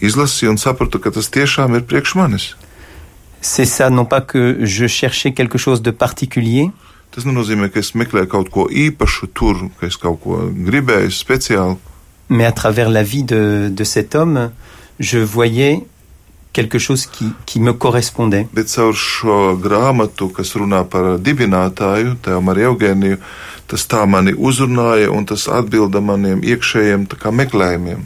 izlasīju 0.02 0.56
un 0.56 0.58
sapratu, 0.58 0.98
ka 0.98 1.12
tas 1.14 1.30
tiešām 1.30 1.76
ir 1.78 1.84
priekš 1.86 2.16
manis. 2.18 2.56
C'est 3.40 3.64
ça, 3.64 3.88
non 3.88 4.04
pas 4.04 4.20
que 4.20 4.66
je 4.66 4.86
cherchais 4.88 5.32
quelque 5.32 5.58
chose 5.58 5.80
de 5.80 5.92
particulier, 5.92 6.72
Tas 7.10 7.24
nenozīmē, 7.26 7.72
ka 7.74 7.80
es 7.82 7.88
meklēju 7.98 8.28
kaut 8.30 8.50
ko 8.54 8.64
īpašu 8.70 9.32
tur, 9.34 9.64
ka 9.80 9.88
es 9.90 9.96
kaut 9.98 10.20
ko 10.22 10.44
gribēju 10.54 11.10
speciāli, 11.10 11.74
mais 12.28 12.44
à 12.44 12.52
travers 12.52 12.88
la 12.88 13.02
vie 13.02 13.24
de, 13.24 13.68
de 13.68 13.84
cet 13.84 14.14
homme, 14.14 14.52
je 15.00 15.18
voyais 15.18 15.84
quelque 16.52 16.78
chose 16.78 17.06
qui, 17.06 17.32
qui 17.46 17.60
me 17.60 17.72
correspondait. 17.72 18.46
bet 18.52 18.68
caur 18.68 18.94
šo 18.94 19.56
grāmatu, 19.56 20.28
kas 20.28 20.54
runā 20.56 20.84
par 20.84 21.18
dibinātāju, 21.18 22.16
Tēvu 22.22 22.42
Mariju 22.42 22.72
Eugēniju, 22.74 23.18
tas 23.66 23.86
tā 23.86 24.06
mani 24.06 24.32
uzrunāja 24.34 25.10
un 25.10 25.24
tas 25.24 25.46
atbilda 25.48 26.00
maniem 26.00 26.42
iekšējiem 26.42 27.06
kā 27.06 27.30
meklējumiem. 27.30 28.04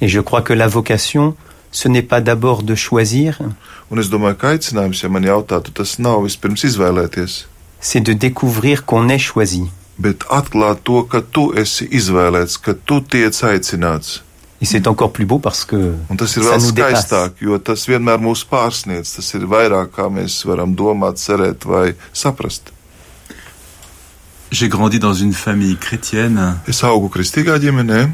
Et 0.00 0.08
je 0.08 0.20
crois 0.20 0.42
que 0.42 0.52
la 0.52 0.68
vocation, 0.68 1.34
ce 1.72 1.88
n'est 1.88 2.02
pas 2.06 2.20
d'abord 2.20 2.62
de 2.62 2.74
choisir, 2.74 3.38
Un 3.88 4.00
es 4.02 4.08
domāju, 4.10 4.34
ka 4.34 4.48
aicinājums, 4.50 5.02
ja 5.04 5.08
man 5.08 5.22
jautātu, 5.22 5.70
tas 5.70 5.98
nav 6.02 6.24
vispirms 6.24 6.64
izvēlēties, 6.66 7.46
c'est 7.80 8.00
de 8.00 8.14
découvrir 8.14 8.84
qu'on 8.84 9.08
est 9.08 9.20
choisi. 9.32 9.70
bet 9.96 10.24
atklāt 10.28 10.82
to, 10.82 11.04
ka 11.04 11.20
tu 11.22 11.52
esi 11.54 11.86
izvēlēts, 11.86 12.58
ka 12.58 12.74
tu 12.74 13.00
tiec 13.00 13.32
aicināts. 13.44 14.22
Et 14.60 14.64
c'est 14.64 14.86
encore 14.86 15.12
plus 15.12 15.26
beau 15.26 15.38
parce 15.38 15.64
que 15.64 15.94
Un 16.10 16.16
tas 16.16 16.32
ir 16.36 16.42
vēl 16.46 16.62
skaistāk, 16.64 17.36
jo 17.44 17.58
tas 17.58 17.82
vienmēr 17.88 18.22
mūs 18.24 18.46
pārsniedz. 18.48 19.16
Tas 19.18 19.34
ir 19.36 19.44
vairāk, 19.44 19.92
kā 19.92 20.08
mēs 20.08 20.38
varam 20.48 20.72
domāt, 20.74 21.20
cerēt 21.20 21.66
vai 21.68 21.92
saprast. 22.12 22.72
J'ai 24.50 24.68
grandi 24.68 24.98
dans 24.98 25.12
une 25.12 25.34
famille 25.34 25.76
chrétienne 25.76 26.54
Es 26.68 26.84
augu 26.84 27.10
kristīgā 27.10 27.58
ģimenē, 27.58 28.08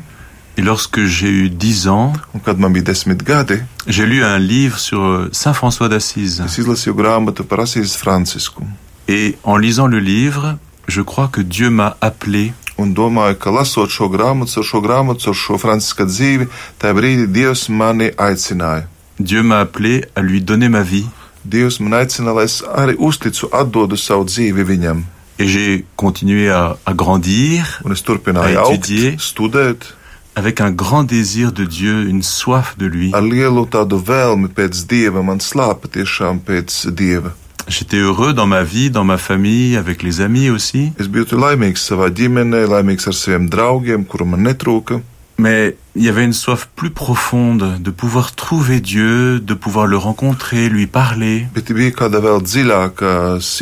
et 0.57 0.63
lorsque 0.63 1.05
j'ai 1.05 1.29
eu 1.29 1.51
10 1.51 1.89
ans, 1.89 2.13
un 2.35 2.41
kad 2.41 2.59
man 2.59 2.73
bija 2.73 2.85
desmit 2.85 3.23
gadi, 3.23 3.61
j'ai 3.87 4.07
lu 4.07 4.25
un 4.25 4.39
livre 4.39 4.79
sur 4.79 5.05
euh, 5.05 5.29
Saint 5.33 5.53
François 5.53 5.89
d'Assise. 5.89 6.43
es 6.45 6.59
izlasīju 6.59 6.95
grāmatu 6.95 7.45
par 7.45 7.61
Asīs 7.61 7.97
Francisku. 7.97 8.65
Et 9.09 9.37
en 9.45 9.57
lisant 9.57 9.87
le 9.87 9.99
livre, 10.01 10.59
je 10.89 11.03
crois 11.03 11.29
que 11.29 11.41
Dieu 11.41 11.71
m'a 11.71 11.97
appelé 12.01 12.53
Un 12.79 12.95
domāju, 12.95 13.37
ka 13.39 13.51
lasot 13.51 13.91
šo 13.91 14.09
grāmatu, 14.09 14.59
ar 14.59 14.65
šo 14.65 14.81
grāmatu, 14.81 15.29
ar 15.31 15.37
šo 15.37 15.59
franciska 15.61 16.07
dzīvi, 16.09 16.49
tajā 16.79 16.95
brīdī 16.97 17.27
Dievs 17.27 17.69
mani 17.69 18.11
aicināja. 18.17 18.87
Dieu 19.19 19.43
m'a 19.43 19.61
appelé 19.61 20.05
à 20.17 20.23
lui 20.23 20.41
donner 20.41 20.69
ma 20.69 20.81
vie 20.83 21.05
Dievs 21.45 21.81
man 21.81 21.93
aicina, 21.99 22.33
lai 22.33 22.45
es 22.47 22.61
arī 22.63 22.95
uzticu, 22.99 23.49
atdodu 23.53 23.97
savu 23.99 24.25
dzīvi 24.25 24.63
viņam. 24.63 25.03
Et 25.39 25.49
j'ai 25.49 25.85
continué 25.97 26.49
à, 26.51 26.77
à 26.87 26.95
grandir 26.95 27.81
un 27.85 27.91
es 27.91 28.03
turpināju 28.03 28.57
À 28.59 28.63
augt, 28.63 28.75
étudier. 28.75 29.17
studēt, 29.19 29.95
avec 30.37 30.61
un 30.61 30.71
grand 30.71 31.03
désir 31.03 31.51
de 31.53 31.65
Dieu, 31.65 32.07
une 32.09 32.23
soif 32.23 32.77
de 32.79 32.87
lui. 32.87 33.11
ar 33.13 33.23
lielu 33.23 33.67
tādu 33.67 33.99
vēlmi 33.99 34.49
pēc 34.55 34.87
dieva, 34.87 35.23
man 35.23 35.41
slāpa 35.41 35.89
tiešām 35.89 36.39
pēc 36.47 36.91
dieva. 36.95 37.35
J'étais 37.69 37.97
heureux 37.97 38.33
dans 38.33 38.47
ma 38.47 38.63
vie, 38.63 38.91
dans 38.91 39.05
ma 39.05 39.19
famille, 39.19 39.77
avec 39.77 40.03
les 40.03 40.21
amis 40.21 40.51
aussi. 40.51 40.93
Es 40.99 41.09
biju 41.09 41.25
tur 41.31 41.41
laimīgs 41.41 41.81
savā 41.81 42.11
ģimenē, 42.11 42.67
laimīgs 42.71 43.07
ar 43.09 43.17
saviem 43.17 43.49
draugiem, 43.53 44.05
kuru 44.05 44.27
man 44.27 44.43
netrūka. 44.47 45.01
Mais 45.39 45.77
il 45.97 46.05
y 46.05 46.09
avait 46.09 46.25
une 46.25 46.33
soif 46.33 46.69
plus 46.77 46.91
profonde 46.91 47.79
de 47.81 47.91
pouvoir 47.91 48.35
trouver 48.35 48.81
Dieu, 48.81 49.41
de 49.41 49.55
pouvoir 49.55 49.87
le 49.87 49.97
rencontrer, 49.97 50.69
lui 50.69 50.87
parler. 50.87 51.47
Bet 51.55 51.73
bija 51.73 51.91
kāda 51.97 52.21
vēl 52.23 52.43
dziļāka, 52.45 53.13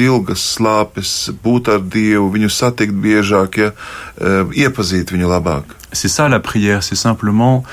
ilgas 0.05 0.45
slāpes, 0.57 1.31
būt 1.45 1.71
ar 1.73 1.81
Dievu, 1.81 2.29
viņu 2.35 2.51
satikt 2.51 2.93
biežāk, 2.93 3.61
ja, 3.63 3.71
eh, 4.21 4.45
iepazīt 4.67 5.15
viņu 5.15 5.31
labāk. 5.31 5.77
C'est 5.93 6.09
ça 6.09 6.29
la 6.29 6.39
prière, 6.39 6.83
c'est 6.83 6.97
simplement 6.97 7.65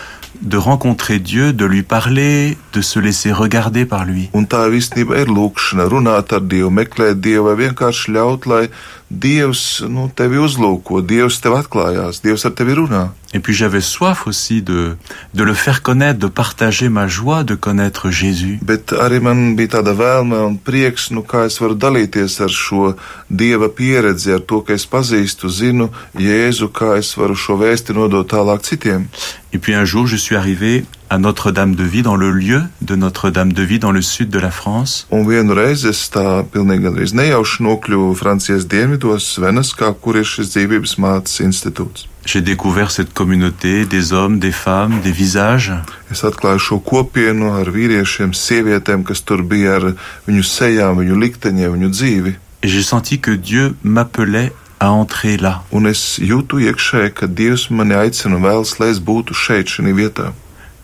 de 0.42 0.58
rencontrer 0.58 1.20
Dieu, 1.20 1.54
de 1.54 1.66
lui 1.66 1.84
parler, 1.84 2.58
de 2.74 2.82
se 2.82 3.00
laisser 3.00 3.32
regarder 3.32 3.86
par 3.86 4.06
lui. 4.06 4.30
Un 4.34 4.46
tā 4.46 4.66
īstenībā 4.70 5.22
ir 5.24 5.32
lūkšana, 5.34 5.88
runāt 5.90 6.34
ar 6.36 6.44
Dievu, 6.46 6.70
meklēt 6.74 7.22
Dievu, 7.24 7.48
vai 7.50 7.56
vienkārši 7.68 8.14
ļaut, 8.16 8.48
lai 8.50 8.68
Dievs 9.10 9.84
nu, 9.88 10.10
tevi 10.14 10.42
uzlūko, 10.44 11.02
Dievs 11.02 11.40
tev 11.44 11.58
atklājās, 11.58 12.22
Dievs 12.26 12.46
ar 12.46 12.54
tevi 12.58 12.78
runā. 12.78 13.08
Et 13.38 13.40
puis 13.40 13.54
j'avais 13.54 13.82
soif 13.82 14.26
aussi 14.26 14.64
de, 14.64 14.98
de 15.36 15.44
le 15.44 15.54
faire 15.54 15.84
connaître, 15.84 16.18
de 16.18 16.26
partager 16.26 16.90
ma 16.90 17.08
joie 17.08 17.44
de 17.44 17.54
connaître 17.54 18.10
Jésus. 18.10 18.58
Bet 18.66 18.90
arī 18.98 19.20
man 19.22 19.54
bija 19.54 19.76
tāda 19.78 19.94
vēlme 19.94 20.40
un 20.42 20.56
prieks, 20.58 21.12
nu, 21.14 21.22
kā 21.22 21.44
es 21.46 21.60
varu 21.62 21.78
dalīties 21.78 22.40
ar 22.42 22.50
šo 22.50 22.96
Dieva 23.30 23.70
pieredzi, 23.70 24.34
ar 24.34 24.42
to, 24.42 24.64
ka 24.66 24.74
es 24.74 24.88
pazīstu, 24.90 25.52
zinu 25.54 25.92
Jēzu, 26.18 26.72
kā 26.74 26.96
es 26.98 27.14
varu 27.14 27.38
šo 27.38 27.60
vēsti 27.62 27.94
nodot 27.94 28.26
tālāk 28.26 28.66
citiem. 28.66 29.06
Et 29.54 29.60
puis 29.60 29.76
un 29.76 29.86
jour, 29.86 30.08
je 30.08 30.16
suis 30.16 30.36
arrivé 30.36 30.86
à 31.12 31.20
Notre-Dame-de-Vie, 31.20 32.02
dans 32.02 32.16
le 32.16 32.32
lieu 32.32 32.64
de 32.82 32.96
Notre-Dame-de-Vie, 32.96 33.80
dans 33.80 33.92
le 33.92 34.02
sud 34.02 34.30
de 34.32 34.40
la 34.40 34.52
France. 34.52 35.06
Un 35.12 35.24
vienu 35.30 35.54
reizi 35.54 35.94
es 35.94 36.10
tā 36.10 36.42
pilnīgi 36.42 36.90
gandrīz 36.90 37.14
nejauši 37.14 37.64
nokļuvu 37.70 38.12
Francijas 38.18 38.66
dienvidos, 38.66 39.30
Venaskā, 39.38 39.94
kur 40.02 40.18
ir 40.18 40.26
šis 40.26 40.56
dzīvības 40.58 40.98
mātes 40.98 41.40
institūts. 41.46 42.10
J'ai 42.28 42.41
découvert 42.41 42.91
cette 42.91 43.13
communauté, 43.13 43.86
des 43.86 44.11
hommes, 44.11 44.38
des 44.38 44.51
femmes, 44.51 44.99
des 44.99 45.13
visages. 45.13 45.71
Es 46.11 46.25
atklāju 46.28 46.59
šo 46.59 46.78
kopienu 46.84 47.53
ar 47.55 47.69
vīriešiem, 47.71 48.34
sievietēm, 48.36 49.05
kas 49.07 49.21
tur 49.23 49.45
bija 49.47 49.78
ar 49.78 49.86
viņu 50.28 50.43
sejām, 50.43 50.99
viņu 50.99 51.21
likteņiem, 51.23 51.78
viņu 51.78 51.89
dzīvi. 51.93 52.34
Et 52.63 52.67
j'ai 52.67 52.84
senti 52.84 53.21
que 53.21 53.32
Dieu 53.32 53.78
m'appelait 53.82 54.51
à 54.82 54.89
entrer 54.89 55.38
là. 55.38 55.63
Un 55.71 55.88
es 55.88 56.19
jūtu 56.19 56.59
iekšēji, 56.67 57.15
ka 57.15 57.32
Dievs 57.32 57.69
mani 57.71 57.95
aicina 57.95 58.36
un 58.36 58.43
vēlas, 58.43 58.75
lai 58.82 58.91
es 58.91 58.99
būtu 58.99 59.32
šeit, 59.32 59.71
šajā 59.71 59.95
vietā. 59.95 60.34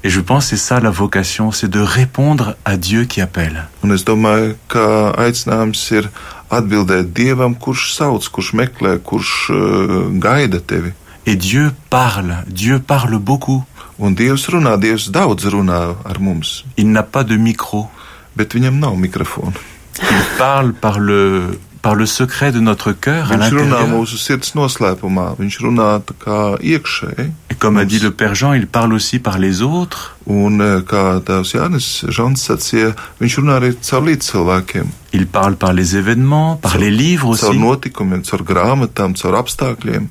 Et 0.05 0.09
je 0.09 0.21
pense 0.21 0.45
que 0.45 0.55
c'est 0.55 0.63
ça 0.63 0.79
la 0.79 0.91
vocation, 0.91 1.51
c'est 1.51 1.67
de 1.69 1.81
répondre 1.81 2.55
à 2.63 2.77
Dieu 2.77 3.03
qui 3.03 3.19
appelle. 3.19 3.67
Un 3.83 3.91
es 3.91 4.07
domāju, 4.07 4.55
ka 4.71 5.11
aicinājums 5.19 5.83
ir 5.91 6.07
atbildēt 6.47 7.11
Dievam, 7.11 7.53
kurš 7.55 7.91
sauc, 7.99 8.31
kurš 8.31 8.55
meklē, 8.55 8.97
kurš 9.03 9.31
uh, 9.51 10.11
gaida 10.23 10.63
tevi. 10.63 10.95
Et 11.25 11.35
Dieu 11.35 11.71
parle, 11.89 12.43
Dieu 12.47 12.79
parle 12.79 13.17
beaucoup. 13.19 13.63
Un 13.99 14.11
Dievs 14.11 14.47
runā, 14.49 14.77
Dievs 14.77 15.09
daudz 15.11 15.45
runā 15.45 15.95
ar 16.03 16.19
mums, 16.19 16.63
Il 16.77 16.91
n'a 16.91 17.03
pas 17.03 17.23
de 17.23 17.37
micro. 17.37 17.89
bet 18.35 18.53
viņam 18.53 18.79
nav 18.79 18.95
mikrofona. 18.97 19.53
Il 20.01 20.23
parle 20.39 20.73
par 20.73 20.97
le, 20.99 21.59
par 21.83 21.93
le 21.95 22.07
secret 22.07 22.51
de 22.51 22.59
notre 22.59 22.91
cœur 22.93 23.31
à 23.31 23.37
Viņš 23.37 23.51
runā 23.53 23.69
l'intérieur. 23.69 23.89
mūsu 23.93 24.17
sirds 24.17 24.55
noslēpumā, 24.55 25.35
viņš 25.37 25.59
runā 25.61 26.01
tā 26.01 26.13
kā 26.19 26.57
iekšēji. 26.59 27.31
Et 27.51 27.55
comme 27.59 27.77
a 27.77 27.85
dit 27.85 27.99
le 27.99 28.09
Père 28.09 28.33
Jean, 28.33 28.53
il 28.53 28.65
parle 28.65 28.91
aussi 28.93 29.19
par 29.19 29.37
les 29.37 29.61
autres. 29.61 30.15
Un 30.25 30.59
eh, 30.59 30.81
kā 30.81 31.21
tēvs 31.21 31.53
Jānis 31.53 32.05
Žants 32.09 32.41
sacīja, 32.49 32.95
viņš 33.21 33.37
runā 33.37 33.59
arī 33.61 33.75
caur 33.79 34.01
līdzcilvēkiem, 34.01 34.87
Il 35.13 35.27
parle 35.27 35.55
par 35.55 35.73
les 35.73 35.95
événements, 35.95 36.55
par 36.57 36.77
les 36.79 36.89
livres 36.89 37.37
caur 37.39 37.51
aussi. 37.51 37.59
notikumiem, 37.59 38.23
caur 38.23 38.41
grāmatām, 38.43 39.13
caur 39.13 39.35
apstākļiem. 39.43 40.09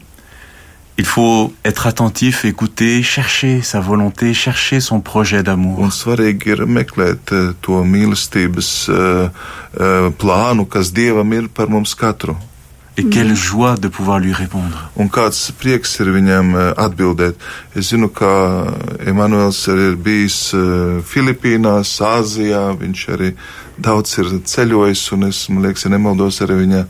Il 0.99 1.07
faut 1.07 1.53
être 1.65 1.87
attentif, 1.87 2.45
écouter, 2.45 3.03
chercher 3.03 3.63
sa 3.63 3.81
volonté, 3.81 4.35
chercher 4.35 4.81
son 4.81 5.01
projet 5.01 5.43
d'amour. 5.43 5.81
Un 5.81 5.91
svarīgi 5.91 6.53
ir 6.53 6.67
meklēt 6.69 7.33
eh, 7.33 7.53
to 7.65 7.81
mīlestības 7.89 8.71
eh, 8.93 9.29
eh, 9.81 10.09
plānu, 10.21 10.67
kas 10.69 10.93
Dievam 10.93 11.33
ir 11.33 11.49
par 11.49 11.73
mums 11.73 11.95
katru. 11.97 12.37
Et 12.99 13.09
quelle 13.09 13.35
joie 13.35 13.79
de 13.79 13.89
pouvoir 13.89 14.19
lui 14.21 14.35
répondre. 14.35 14.91
Un 15.01 15.09
kāds 15.09 15.49
prieks 15.57 15.95
ir 16.05 16.11
viņam 16.13 16.53
atbildēt. 16.77 17.41
Es 17.73 17.89
zinu, 17.89 18.11
ka 18.13 18.29
Emanuels 19.09 19.63
arī 19.73 19.87
ir 19.95 19.97
bijis 19.97 20.53
Filipīnās, 21.09 21.95
Āzijā, 22.05 22.67
viņš 22.77 23.07
arī 23.17 23.31
daudz 23.81 24.19
ir 24.21 24.29
ceļojis, 24.45 25.07
un 25.17 25.31
es, 25.31 25.47
man 25.49 25.65
liekas, 25.65 25.87
ja 25.87 25.95
nemaldos, 25.95 26.43
arī 26.45 26.67
viņa 26.67 26.85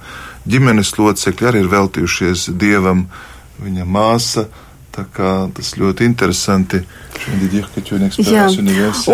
ģimenes 0.50 0.90
locekļi 0.98 1.52
arī 1.52 1.62
ir 1.62 1.70
veltījušies 1.70 2.48
Dievam, 2.58 3.06
viņa 3.64 3.88
māsa. 3.88 4.46
Tā 4.92 5.06
kā 5.08 5.28
tas 5.56 5.70
ļoti 5.80 6.04
interesanti. 6.04 6.82
Jā, 8.28 8.48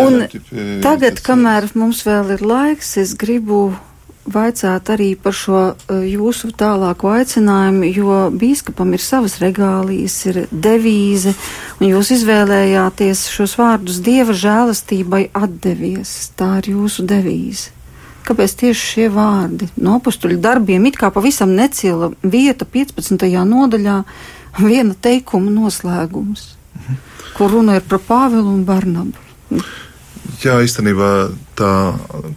un 0.01 0.25
tagad, 0.83 1.21
kamēr 1.23 1.69
mums 1.79 2.01
vēl 2.03 2.33
ir 2.35 2.43
laiks, 2.43 2.97
es 2.99 3.13
gribu 3.15 3.69
vaicāt 4.29 4.89
arī 4.93 5.13
par 5.15 5.35
šo 5.35 5.61
uh, 5.71 6.01
jūsu 6.05 6.51
tālāko 6.57 7.13
aicinājumu, 7.15 7.89
jo 7.95 8.19
bīskapam 8.35 8.93
ir 8.93 9.03
savas 9.03 9.39
regālijas, 9.41 10.17
ir 10.29 10.41
devīze, 10.51 11.33
un 11.79 11.89
jūs 11.93 12.13
izvēlējāties 12.19 13.25
šos 13.33 13.57
vārdus 13.59 14.01
Dieva 14.05 14.35
žēlastībai 14.35 15.29
atdevies. 15.33 16.31
Tā 16.39 16.57
ir 16.61 16.73
jūsu 16.75 17.07
devīze. 17.09 17.75
Kāpēc 18.27 18.53
tieši 18.59 18.81
šie 18.93 19.07
vārdi? 19.09 19.71
No 19.81 19.95
apustuļu 19.97 20.37
darbiem 20.43 20.83
it 20.85 20.99
kā 20.99 21.09
pavisam 21.13 21.55
necila 21.57 22.11
vieta 22.21 22.67
15. 22.67 23.25
nodaļā, 23.25 23.95
viena 24.57 24.95
teikuma 24.95 25.51
noslēgums, 25.53 26.55
kur 27.37 27.53
runa 27.53 27.77
ir 27.77 27.85
par 27.89 28.01
Pāvilu 28.07 28.49
un 28.55 28.65
Barnabu. 28.67 29.29
Jā, 30.39 30.53
īstenībā 30.63 31.31
tā 31.59 31.69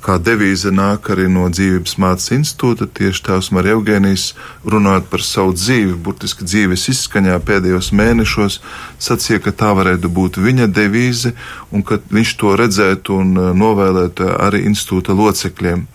kā 0.03 0.17
devīze 0.19 0.73
nāk 0.75 1.07
arī 1.13 1.29
no 1.31 1.45
dzīvības 1.53 1.93
mācības 2.03 2.33
institūta. 2.35 2.89
Tieši 2.99 3.23
tās 3.29 3.51
Marija 3.55 3.77
Eugēnijas 3.77 4.25
runājot 4.67 5.07
par 5.13 5.23
savu 5.23 5.55
dzīvi, 5.55 5.95
burtiski 6.03 6.47
dzīves 6.49 6.89
izskaņā 6.91 7.37
pēdējos 7.47 7.93
mēnešos, 7.95 8.59
sacīja, 8.99 9.45
ka 9.45 9.55
tā 9.63 9.71
varētu 9.79 10.11
būt 10.11 10.41
viņa 10.43 10.67
devīze 10.75 11.35
un 11.71 11.87
ka 11.87 12.01
viņš 12.11 12.35
to 12.41 12.57
redzētu 12.59 13.21
un 13.23 13.37
eh, 13.37 13.53
novēlētu 13.63 14.33
arī 14.49 14.65
institūta 14.73 15.15
locekļiem. 15.15 15.87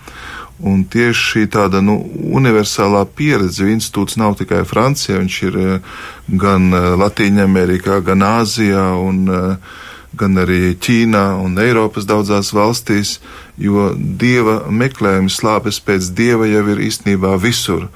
Un 0.65 0.85
tieši 0.89 1.25
šī 1.31 1.43
tāda 1.53 1.83
nu, 1.85 1.99
universālā 2.33 3.03
pieredze, 3.17 3.67
institūts 3.69 4.17
nav 4.17 4.39
tikai 4.39 4.63
Francijā, 4.65 5.19
viņš 5.21 5.41
ir 5.49 5.59
eh, 5.61 5.99
gan 6.27 6.71
eh, 6.73 6.87
Latvijā, 6.97 7.43
Amerikā, 7.43 7.99
gan 8.01 8.25
Āzijā 8.25 8.87
un 8.97 9.27
uh, 9.29 9.75
gan 10.17 10.37
arī 10.41 10.75
Ķīnā 10.81 11.23
un 11.43 11.57
Eiropas 11.61 12.07
daudzās 12.09 12.51
valstīs, 12.55 13.17
jo 13.61 13.91
dieva 13.97 14.63
meklējums 14.69 15.39
slāpes 15.41 15.79
pēc 15.83 16.11
dieva 16.17 16.47
jau 16.49 16.63
ir 16.73 16.83
īstenībā 16.87 17.35
visur. 17.41 17.87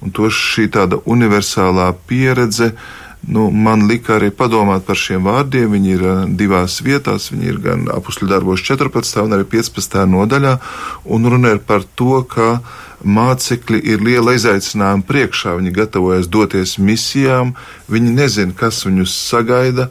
Un 0.00 0.12
to 0.16 0.30
šī 0.32 0.68
tāda 0.72 1.00
universālā 1.04 1.90
pieredze 2.08 2.72
nu, 3.28 3.50
man 3.50 3.86
lika 3.88 4.16
arī 4.16 4.30
padomāt 4.32 4.86
par 4.88 4.98
šiem 4.98 5.24
vārdiem. 5.28 5.70
Viņi 5.74 5.92
ir 5.94 6.04
uh, 6.06 6.20
divās 6.26 6.80
vietās, 6.84 7.30
viņi 7.32 7.50
ir 7.52 7.58
gan 7.64 7.88
apakšļu 7.92 8.28
darbos 8.30 8.64
14. 8.66 9.24
un 9.24 9.36
arī 9.36 9.48
15. 9.48 9.98
nodaļā, 10.10 10.54
un 11.04 11.32
runa 11.32 11.54
ir 11.56 11.64
par 11.64 11.84
to, 11.98 12.22
ka 12.28 12.60
mācekļi 13.04 13.80
ir 13.92 14.04
liela 14.04 14.36
izaicinājuma 14.36 15.06
priekšā. 15.08 15.56
Viņi 15.60 15.74
gatavojas 15.76 16.28
doties 16.28 16.76
misijām, 16.80 17.54
viņi 17.88 18.14
nezina, 18.16 18.56
kas 18.56 18.84
viņus 18.86 19.16
sagaida, 19.30 19.90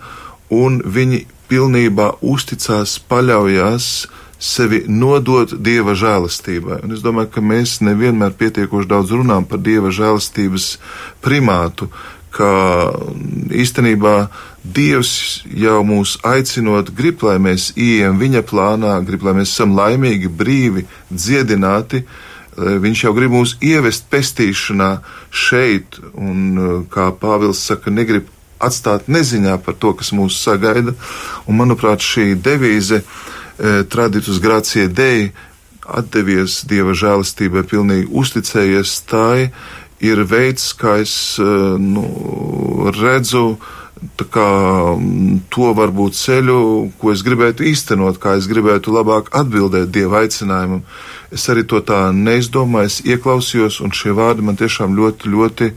un 0.49 0.81
viņi 0.85 1.25
pilnībā 1.49 2.15
uzticās, 2.21 2.99
paļaujas 3.09 4.07
sevi 4.39 4.85
nodot 4.87 5.51
dieva 5.59 5.93
žēlastībai. 5.99 6.79
Un 6.85 6.95
es 6.95 7.03
domāju, 7.03 7.31
ka 7.33 7.43
mēs 7.43 7.79
nevienmēr 7.83 8.37
pietiekoši 8.39 8.87
daudz 8.87 9.11
runājam 9.11 9.47
par 9.49 9.59
dieva 9.65 9.91
žēlastības 9.91 10.71
primātu, 11.25 11.89
ka 12.35 12.51
īstenībā 13.55 14.15
Dievs 14.59 15.41
jau 15.55 15.79
mūs 15.87 16.17
aicinot, 16.27 16.91
grib, 16.95 17.23
lai 17.23 17.37
mēs 17.41 17.71
ieejam 17.79 18.19
viņa 18.19 18.43
plānā, 18.45 18.97
grib, 19.07 19.23
lai 19.23 19.37
mēs 19.37 19.53
esam 19.53 19.71
laimīgi, 19.77 20.27
brīvi, 20.27 20.83
dziedināti. 21.09 22.03
Viņš 22.59 23.05
jau 23.05 23.13
grib 23.15 23.31
mūs 23.37 23.55
ievest 23.63 24.09
pestīšanā 24.11 24.89
šeit, 25.31 26.01
un 26.11 26.85
kā 26.91 27.07
Pāvils 27.21 27.63
saka, 27.69 27.93
negrib 27.93 28.27
atstāt 28.59 29.07
neziņā 29.07 29.57
par 29.63 29.77
to, 29.79 29.93
kas 29.95 30.11
mūs 30.15 30.37
sagaida. 30.43 30.93
Un, 31.47 31.59
manuprāt, 31.59 32.03
šī 32.03 32.33
devīze 32.35 33.01
eh, 33.01 33.83
Traditus 33.89 34.41
Gracie 34.43 34.89
Dei 34.91 35.31
atdevies 35.89 36.61
Dieva 36.69 36.93
žēlastībai, 36.97 37.63
pilnīgi 37.69 38.09
uzticējies 38.21 38.99
tai, 39.09 39.49
ir 39.99 40.23
veids, 40.27 40.71
kā 40.79 40.99
es 41.03 41.13
nu, 41.39 42.05
redzu 42.95 43.57
kā, 44.31 44.47
to 45.51 45.71
varbūt 45.75 46.15
ceļu, 46.15 46.59
ko 46.99 47.11
es 47.11 47.23
gribētu 47.25 47.65
īstenot, 47.67 48.19
kā 48.21 48.37
es 48.39 48.47
gribētu 48.47 48.93
labāk 48.95 49.31
atbildēt 49.35 49.91
Dieva 49.91 50.23
aicinājumam. 50.23 50.83
Es 51.35 51.45
arī 51.51 51.65
to 51.67 51.81
tā 51.85 52.09
neizdomāju, 52.15 52.89
es 52.89 52.99
ieklausījos, 53.05 53.81
un 53.83 53.93
šie 53.95 54.15
vārdi 54.17 54.45
man 54.45 54.59
tiešām 54.59 54.95
ļoti, 54.97 55.33
ļoti 55.33 55.71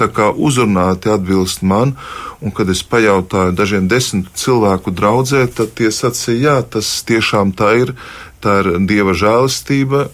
tā 0.00 0.08
kā 0.12 0.30
uzrunāti 0.32 1.12
atbilst 1.12 1.62
man, 1.62 1.94
un 2.40 2.52
kad 2.52 2.68
es 2.72 2.82
pajautāju 2.84 3.56
dažiem 3.56 3.88
desmit 3.88 4.28
cilvēku 4.36 4.92
draudzē, 4.92 5.46
tad 5.48 5.76
tie 5.76 5.92
sacīja, 5.92 6.42
jā, 6.48 6.56
tas 6.76 6.90
tiešām 7.08 7.54
tā 7.56 7.72
ir, 7.84 7.96
tā 8.44 8.60
ir 8.62 8.72
Dieva 8.88 9.16
žēlastība, 9.16 10.08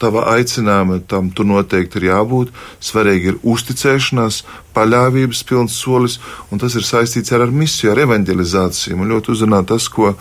tava 0.00 0.24
aicinājuma 0.34 1.00
tam 1.08 1.30
tur 1.34 1.48
noteikti 1.48 2.00
ir 2.00 2.08
jābūt. 2.10 2.52
Svarīgi 2.82 3.32
ir 3.32 3.40
uzticēšanās, 3.42 4.42
paļāvības 4.76 5.42
pilns 5.48 5.78
solis, 5.78 6.18
un 6.50 6.62
tas 6.62 6.76
ir 6.78 6.86
saistīts 6.86 7.34
ar, 7.34 7.46
ar 7.46 7.54
misiju, 7.54 7.92
ar 7.92 8.04
evanģelizāciju. 8.06 8.98
Man 9.00 9.12
ļoti 9.14 9.34
uzrunā 9.36 9.64
tas, 9.68 9.88
ko 9.88 10.14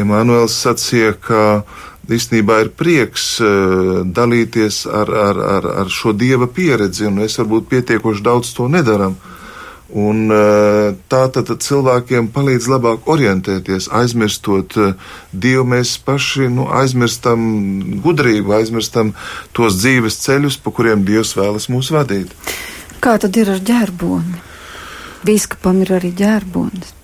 Emanuels 0.00 0.56
sacīja, 0.64 1.12
ka 1.20 1.42
īstenībā 2.10 2.58
ir 2.64 2.72
prieks 2.76 3.28
uh, 3.40 4.00
dalīties 4.04 4.84
ar, 4.90 5.12
ar, 5.28 5.44
ar, 5.58 5.70
ar 5.84 5.92
šo 5.92 6.12
dieva 6.16 6.48
pieredzi, 6.50 7.06
un 7.08 7.20
mēs 7.22 7.38
varbūt 7.40 7.70
pietiekoši 7.70 8.24
daudz 8.24 8.50
to 8.56 8.66
nedaram. 8.72 9.14
Uh, 9.14 9.33
Un 9.92 10.30
eh, 10.32 10.94
tā 11.12 11.26
tad 11.28 11.50
cilvēkiem 11.60 12.30
palīdz 12.32 12.70
labāk 12.72 13.08
orientēties, 13.10 13.90
aizmirstot 13.92 14.76
eh, 14.80 14.94
Dievu. 15.30 15.66
Mēs 15.74 15.98
paši 16.00 16.48
nu, 16.48 16.64
aizmirstam 16.72 18.00
gudrību, 18.00 18.54
aizmirstam 18.56 19.12
tos 19.52 19.76
dzīves 19.82 20.16
ceļus, 20.24 20.56
pa 20.64 20.72
kuriem 20.72 21.04
Dievs 21.04 21.34
vēlas 21.36 21.68
mūs 21.68 21.92
vadīt. 21.92 22.32
Kā 23.04 23.18
tad 23.20 23.36
ir 23.36 23.52
ar 23.52 23.60
ģerboni? 23.60 24.40
Bīskapam 25.24 25.84
ir 25.84 25.92
arī 25.98 26.14
ģerbonis. 26.16 26.94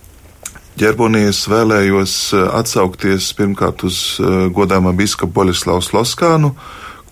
Ģerbonī 0.80 1.26
es 1.28 1.44
vēlējos 1.52 2.16
eh, 2.32 2.48
atsaukties 2.62 3.28
pirmkārt 3.36 3.84
uz 3.84 4.00
godāmā 4.56 4.96
biskupa 4.96 5.42
Boļislavs 5.42 5.92
Loskānu, 5.92 6.54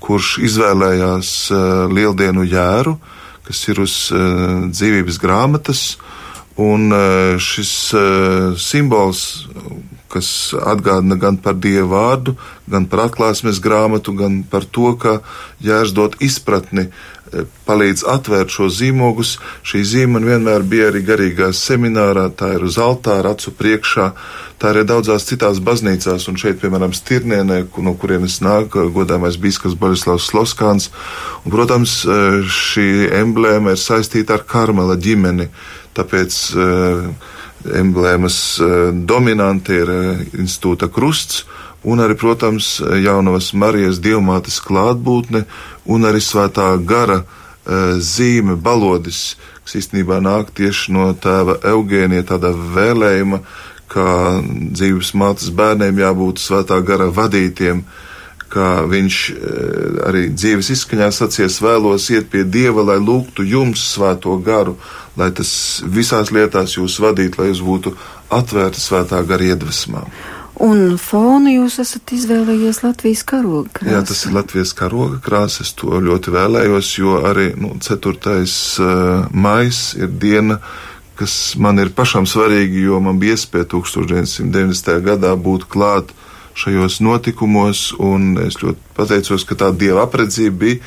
kurš 0.01 0.39
izvēlējās 0.49 1.37
lieldienu 1.93 2.47
jēru, 2.49 2.97
kas 3.49 3.65
ir 3.73 3.81
uz 3.81 3.97
uh, 4.13 4.69
dzīvības 4.69 5.19
grāmatas, 5.23 5.83
un 6.61 6.91
uh, 6.93 7.39
šis 7.41 7.73
uh, 7.97 8.57
simbols, 8.61 9.49
kas 10.13 10.53
atgādina 10.57 11.19
gan 11.21 11.37
par 11.41 11.57
dievu 11.61 11.91
vārdu, 11.93 12.35
gan 12.69 12.87
par 12.89 13.07
atklāsmes 13.07 13.61
grāmatu, 13.65 14.15
gan 14.17 14.43
par 14.49 14.65
to, 14.65 14.95
ka 15.01 15.19
jāizdod 15.65 16.17
izpratni, 16.25 16.89
palīdz 17.69 18.05
atvērt 18.09 18.53
šo 18.53 18.69
zīmogus. 18.73 19.37
Šī 19.67 19.83
zīme 19.87 20.23
vienmēr 20.25 20.65
bija 20.67 20.89
arī 20.91 21.03
garīgā 21.07 21.51
seminārā, 21.57 22.29
tā 22.35 22.55
ir 22.57 22.65
uz 22.67 22.79
altāra 22.83 23.35
acu 23.37 23.53
priekšā. 23.59 24.09
Tā 24.59 24.73
arī 24.73 24.85
daudzās 24.89 25.27
citās 25.29 25.61
baznīcās, 25.63 26.27
un 26.31 26.39
šeit, 26.41 26.59
piemēram, 26.63 26.95
Stirnienē, 26.97 27.61
no 27.85 27.95
kurienes 28.01 28.41
nāk 28.43 28.75
godāmais 28.95 29.39
biskups 29.39 29.79
Borislavs 29.79 30.27
Sloskāns. 30.31 30.91
Un, 31.45 31.53
protams, 31.55 32.01
šī 32.59 32.89
emblēma 33.21 33.77
ir 33.77 33.83
saistīta 33.83 34.39
ar 34.39 34.47
Karmela 34.49 34.99
ģimeni, 34.99 35.51
tāpēc 35.95 36.41
emblēmas 37.79 38.41
dominanti 39.07 39.79
ir 39.83 39.95
institūta 40.39 40.91
krusts, 40.91 41.45
un 41.85 42.03
arī, 42.03 42.17
protams, 42.19 42.79
jaunavas 43.03 43.53
Marijas 43.55 44.01
dievmātes 44.03 44.59
klātbūtne 44.65 45.45
un 45.87 46.09
arī 46.09 46.23
svētā 46.25 46.73
gara 46.83 47.23
zīme 48.01 48.57
balodis, 48.57 49.37
kas 49.61 49.77
īstenībā 49.83 50.23
nāk 50.25 50.55
tieši 50.57 50.95
no 50.97 51.11
tēva 51.13 51.59
Eugēnija 51.69 52.25
tāda 52.31 52.55
vēlējuma, 52.57 53.43
ka 53.93 54.05
dzīves 54.45 55.15
mātes 55.17 55.51
bērniem 55.57 56.01
jābūt 56.01 56.41
svētā 56.41 56.79
gara 56.85 57.09
vadītiem, 57.13 57.83
kā 58.49 58.69
viņš 58.89 59.17
eh, 59.33 59.99
arī 60.09 60.23
dzīves 60.33 60.71
izskaņā 60.73 61.11
sacies 61.13 61.59
vēlos 61.61 62.09
iet 62.15 62.31
pie 62.33 62.47
Dieva, 62.49 62.85
lai 62.93 62.97
lūgtu 63.01 63.45
jums 63.45 63.85
svēto 63.93 64.39
garu, 64.45 64.79
lai 65.21 65.29
tas 65.37 65.51
visās 65.85 66.33
lietās 66.33 66.79
jūs 66.79 66.97
vadītu, 67.05 67.43
lai 67.43 67.51
jūs 67.51 67.61
būtu 67.65 67.93
atvērti 68.33 68.81
svētā 68.81 69.21
gara 69.29 69.53
iedvesmām. 69.53 70.09
Un 70.65 70.97
fonu 70.99 71.53
jūs 71.53 71.79
esat 71.79 72.11
izvēlējies 72.17 72.83
Latvijas 72.83 73.23
karoga 73.29 73.71
krāsu. 73.79 73.93
Jā, 73.95 74.03
tas 74.09 74.25
ir 74.27 74.35
Latvijas 74.35 74.75
karoga 74.75 75.21
krāsa. 75.23 75.63
Es 75.63 75.71
to 75.79 76.01
ļoti 76.03 76.35
vēlējos, 76.35 76.93
jo 76.99 77.21
arī 77.29 77.53
nu, 77.61 77.77
4. 77.79 78.15
Uh, 78.19 78.43
eh, 78.43 79.29
maijs 79.33 79.83
ir 80.01 80.11
diena, 80.11 80.59
uh, 80.59 80.89
kas 81.19 81.57
man 81.59 81.79
ir 81.83 81.91
pašam 81.95 82.27
svarīgi, 82.31 82.85
jo 82.87 83.01
man 83.03 83.19
bija 83.19 83.35
iespēja 83.35 83.67
1990. 83.75 85.01
gadā 85.03 85.35
būt 85.35 85.67
klāt 85.71 86.13
šajos 86.59 87.01
notikumos, 87.03 87.91
un 87.99 88.37
es 88.45 88.61
ļoti 88.63 88.95
pateicos, 88.95 89.47
ka 89.47 89.59
tā 89.59 89.73
dieva 89.75 90.07
apredzība 90.07 90.59
bija, 90.63 90.81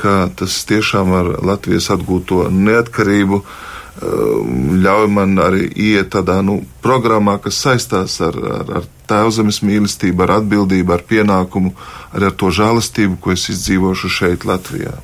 ka 0.00 0.14
tas 0.36 0.58
tiešām 0.68 1.12
ar 1.16 1.30
Latvijas 1.44 1.90
atgūto 1.92 2.46
neatkarību 2.52 3.40
um, 3.40 3.46
ļauj 3.96 5.08
man 5.08 5.38
arī 5.40 5.66
iet 5.72 6.10
tādā 6.12 6.42
nu, 6.44 6.60
programmā, 6.84 7.38
kas 7.40 7.56
saistās 7.64 8.18
ar, 8.20 8.36
ar, 8.36 8.72
ar 8.80 8.88
tēvzemes 9.08 9.62
mīlestību, 9.64 10.24
ar 10.26 10.36
atbildību, 10.40 10.92
ar 10.92 11.04
pienākumu, 11.08 11.72
arī 12.12 12.28
ar 12.28 12.36
to 12.36 12.50
žēlastību, 12.52 13.16
ko 13.20 13.32
es 13.32 13.48
izdzīvošu 13.54 14.10
šeit, 14.12 14.44
Latvijā. 14.44 14.98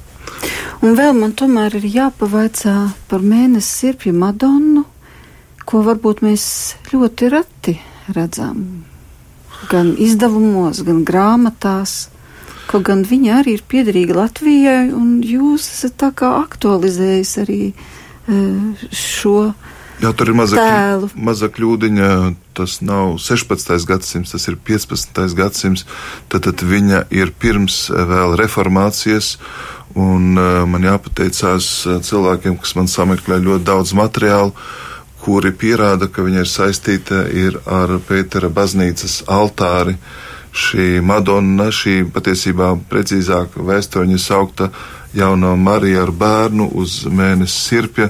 Un 0.83 0.97
vēl 0.99 1.15
man 1.17 1.33
tomēr 1.39 1.79
ir 1.79 1.87
jāpavaicā 1.89 2.77
par 3.09 3.25
mēnesi 3.25 3.71
sirpju 3.79 4.13
Madonnu, 4.19 4.85
ko 5.65 5.85
varbūt 5.87 6.25
mēs 6.27 6.45
ļoti 6.91 7.31
reti 7.33 7.77
redzam. 8.13 8.85
Gan 9.71 9.95
izdevumos, 9.95 10.83
gan 10.85 11.05
grāmatās. 11.07 12.11
Kaut 12.67 12.85
gan 12.89 13.07
viņa 13.07 13.39
arī 13.39 13.57
ir 13.57 13.65
piederīga 13.69 14.19
Latvijai, 14.19 14.91
un 14.97 15.21
jūs 15.23 15.71
esat 15.71 15.97
tā 16.03 16.11
kā 16.19 16.33
aktualizējis 16.43 17.35
arī 17.45 17.61
uh, 17.71 17.92
šo 18.93 19.53
Jā, 20.03 20.11
tur 20.19 20.33
ir 20.33 20.35
maza, 20.35 20.59
tēlu. 20.59 21.11
maza 21.15 21.47
kļūdiņa. 21.53 22.09
Tas 22.59 22.81
nav 22.83 23.21
16. 23.23 23.85
gadsimts, 23.87 24.33
tas 24.35 24.49
ir 24.51 24.57
15. 24.59 25.21
gadsimts. 25.39 25.85
Tad, 26.33 26.49
tad 26.49 26.65
viņa 26.67 27.05
ir 27.15 27.31
pirms 27.39 27.85
vēl 27.93 28.35
reformācijas. 28.41 29.37
Un 29.95 30.33
uh, 30.41 30.65
man 30.67 30.89
jāpateicās 30.89 31.69
uh, 31.87 32.01
cilvēkiem, 32.03 32.57
kas 32.59 32.75
man 32.79 32.91
sameklē 32.91 33.39
ļoti 33.45 33.67
daudz 33.69 33.93
materiālu, 33.95 34.55
kuri 35.23 35.53
pierāda, 35.55 36.09
ka 36.11 36.25
viņa 36.27 36.43
ir 36.43 36.51
saistīta 36.51 37.27
ir 37.29 37.61
ar 37.69 37.99
Pētera 38.09 38.51
baznīcas 38.51 39.21
altāri. 39.31 39.99
Šī 40.53 40.99
Madonna, 41.05 41.71
šī 41.73 42.03
patiesībā 42.13 42.75
precīzāk 42.91 43.55
vēsturņa 43.57 44.19
saukta 44.21 44.73
jaunā 45.17 45.55
Marija 45.57 46.07
ar 46.07 46.13
bērnu 46.17 46.69
uz 46.79 47.03
mēnesi 47.09 47.59
sirpja, 47.69 48.09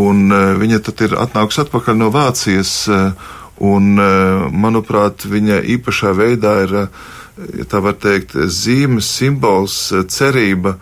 un 0.00 0.26
uh, 0.32 0.54
viņa 0.58 0.80
tad 0.86 1.04
ir 1.06 1.16
atnākusi 1.22 1.62
atpakaļ 1.64 1.98
no 2.00 2.10
Vācijas, 2.14 2.72
uh, 2.90 3.34
un, 3.62 3.94
uh, 3.98 4.48
manuprāt, 4.50 5.26
viņa 5.30 5.62
īpašā 5.76 6.14
veidā 6.18 6.56
ir, 6.64 6.74
ja 7.60 7.68
tā 7.70 7.82
var 7.84 7.98
teikt, 8.02 8.34
zīmes, 8.50 9.08
simbols, 9.18 9.78
cerība, 10.10 10.76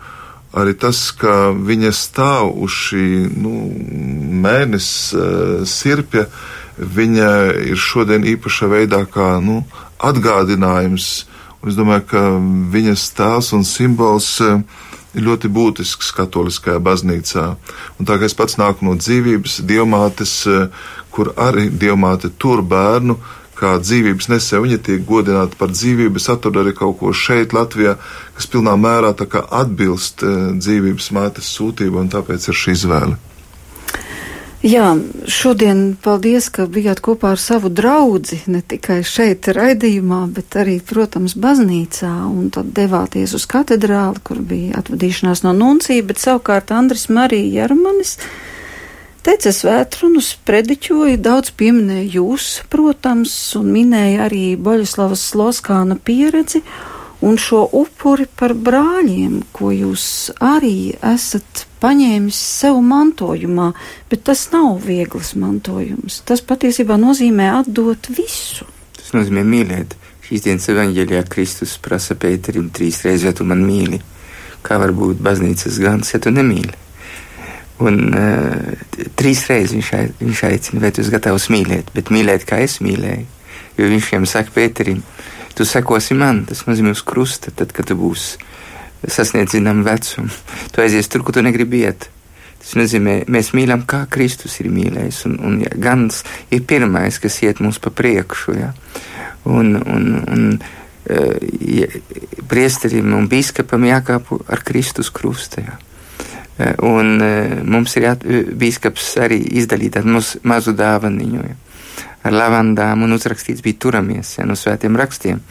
arī 0.53 0.75
tas, 0.77 1.05
ka 1.17 1.51
viņa 1.53 1.93
stāv 1.97 2.51
uz 2.65 2.73
šī 2.87 3.07
nu, 3.41 3.53
mēnesis 4.43 5.69
sirpja, 5.69 6.27
viņa 6.77 7.29
ir 7.69 7.77
šodien 7.77 8.25
īpašā 8.33 8.69
veidā 8.69 9.03
kā 9.09 9.37
nu, 9.41 9.61
atgādinājums. 10.01 11.27
Un 11.63 11.71
es 11.71 11.77
domāju, 11.77 12.05
ka 12.09 12.23
viņas 12.73 13.05
tēls 13.15 13.53
un 13.55 13.63
simbols 13.65 14.33
uh, 14.43 14.59
ir 15.13 15.25
ļoti 15.27 15.51
būtisks 15.53 16.11
katoliskajā 16.17 16.81
baznīcā. 16.83 17.45
Un 17.99 18.09
tā 18.09 18.17
kā 18.19 18.27
es 18.29 18.37
pats 18.37 18.57
nāku 18.61 18.87
no 18.87 18.97
dzīvības, 18.99 19.61
dievmātes, 19.69 20.35
uh, 20.49 20.67
kur 21.13 21.33
arī 21.37 21.69
dievmāte 21.69 22.31
tur 22.37 22.63
bērnu, 22.65 23.17
kā 23.57 23.75
dzīvības 23.79 24.31
nesē, 24.33 24.59
viņa 24.63 24.79
tiek 24.83 25.03
godināta 25.07 25.57
par 25.59 25.71
dzīvību. 25.71 26.19
Es 26.19 26.29
atradu 26.33 26.63
arī 26.63 26.73
kaut 26.77 26.97
ko 26.99 27.13
šeit, 27.15 27.53
Latvijā, 27.53 27.97
kas 28.37 28.49
pilnā 28.49 28.73
mērā 28.79 29.13
atbilst 29.13 30.25
uh, 30.25 30.49
dzīvības 30.57 31.11
mātes 31.15 31.53
sūtību, 31.57 32.01
un 32.01 32.11
tāpēc 32.13 32.49
ir 32.49 32.59
šī 32.65 32.79
izvēle. 32.79 33.32
Jā, 34.63 34.93
šodien 35.27 35.97
paldies, 35.99 36.45
ka 36.47 36.69
bijāt 36.71 37.01
kopā 37.03 37.33
ar 37.35 37.41
savu 37.41 37.67
draugu, 37.67 38.21
ne 38.47 38.61
tikai 38.63 39.01
šeit, 39.03 39.49
raidījumā, 39.51 40.21
bet 40.31 40.55
arī, 40.61 40.77
protams, 40.79 41.35
baznīcā, 41.35 42.13
un 42.29 42.47
tad 42.55 42.71
devāties 42.71 43.35
uz 43.35 43.43
katedrāli, 43.51 44.23
kur 44.23 44.39
bija 44.39 44.79
atvadīšanās 44.79 45.43
no 45.43 45.51
nuncija, 45.57 46.07
bet 46.07 46.23
savukārt 46.23 46.71
Andris 46.71 47.09
Marija 47.11 47.63
Jarmanis 47.63 48.15
Teica 49.23 49.53
svētrunus, 49.55 50.33
prediķoja, 50.43 51.15
daudz 51.23 51.53
pieminēja 51.55 52.09
jūs, 52.17 52.47
protams, 52.67 53.31
un 53.55 53.69
minēja 53.71 54.25
arī 54.25 54.57
Boļislavas 54.59 55.23
Loskāna 55.39 55.95
pieredzi, 55.95 56.59
un 57.23 57.37
šo 57.39 57.63
upuri 57.79 58.25
par 58.27 58.53
brāļiem, 58.55 59.39
ko 59.55 59.71
jūs 59.71 60.05
arī 60.43 60.93
esat 61.13 61.65
paņēmis 61.83 62.39
sev 62.59 62.79
mantojumā, 62.83 63.71
bet 64.11 64.25
tas 64.27 64.45
nav 64.51 64.81
viegls 64.83 65.33
mantojums. 65.39 66.21
Tas 66.27 66.43
patiesībā 66.43 66.97
nozīmē 66.99 67.49
atdot 67.61 68.11
visu. 68.15 68.67
Tas 68.99 69.13
nozīmē 69.15 69.45
mīlēt. 69.47 69.95
Šīs 70.23 70.45
dienas 70.45 70.69
evanģēlijā 70.71 71.25
Kristus 71.31 71.75
prasa 71.83 72.15
Pēterim 72.19 72.69
trīs 72.75 73.01
reizes, 73.03 73.27
ja 73.27 73.35
tu 73.35 73.47
man 73.47 73.63
mīli. 73.67 73.99
Kā 74.63 74.79
var 74.79 74.93
būt 74.95 75.19
baznīcas 75.23 75.79
gans, 75.83 76.13
ja 76.15 76.21
tu 76.23 76.31
nemīli? 76.31 76.71
Un 77.83 77.99
uh, 78.15 79.07
trīs 79.19 79.43
reizes 79.49 79.75
viņš, 79.75 79.91
viņš 80.21 80.43
aicina, 80.47 80.83
vai 80.83 80.91
tu 80.95 81.03
esi 81.03 81.11
gatavs 81.11 81.49
mīlēt, 81.51 81.91
bet 81.95 82.11
mīlēt, 82.13 82.47
kā 82.47 82.61
es 82.63 82.79
mīlēju. 82.83 83.27
Jo 83.79 83.89
viņš 83.89 84.09
viņam 84.11 84.27
saka, 84.29 84.53
Pēterim, 84.55 85.01
tu 85.55 85.65
sekosi 85.67 86.15
man, 86.17 86.43
tas 86.49 86.65
nozīmē 86.67 86.93
uz 86.95 87.03
krusta, 87.05 87.53
tad, 87.55 87.73
kad 87.75 87.87
tu 87.89 87.97
būsi 87.99 88.41
sasniedz 89.03 89.55
zināmu 89.55 89.85
vecumu. 89.85 90.31
Tu 90.71 90.83
aizies 90.83 91.09
tur, 91.11 91.23
kur 91.23 91.35
tu 91.35 91.43
negribi 91.43 91.83
iet. 91.83 92.09
Tas 92.63 92.77
nozīmē, 92.79 93.23
mēs 93.31 93.51
mīlam, 93.57 93.83
kā 93.89 94.05
Kristus 94.11 94.55
ir 94.63 94.69
mīlējis. 94.71 95.25
Un, 95.27 95.39
un 95.43 95.57
ja, 95.65 95.73
Gans 95.83 96.21
ir 96.53 96.63
pirmais, 96.67 97.19
kas 97.19 97.41
iet 97.43 97.59
mums 97.63 97.81
pa 97.83 97.91
priekšu. 97.91 98.55
Ja. 98.55 98.71
Un, 99.43 99.75
un, 99.75 100.05
un 100.23 100.45
ja, 101.67 101.89
priesterim 102.47 103.11
un 103.17 103.27
biskupam 103.31 103.83
jākāp 103.89 104.31
ar 104.47 104.63
Kristus 104.63 105.11
krusta. 105.11 105.65
Ja. 105.65 105.75
Un 106.85 107.17
mums 107.67 107.97
ir 107.97 108.07
jā, 108.07 108.15
biskups 108.55 109.11
arī 109.19 109.41
izdalīt 109.59 109.97
tādu 109.97 110.15
mazu 110.47 110.75
dāvaniņu. 110.77 111.43
Ja 111.49 111.59
ar 112.23 112.35
lavandām 112.35 113.03
un 113.05 113.15
uzrakstīts 113.15 113.63
bija 113.63 113.79
turamies 113.85 114.37
ja, 114.37 114.47
no 114.47 114.57
svētiem 114.59 114.97
rakstiem. 114.99 115.41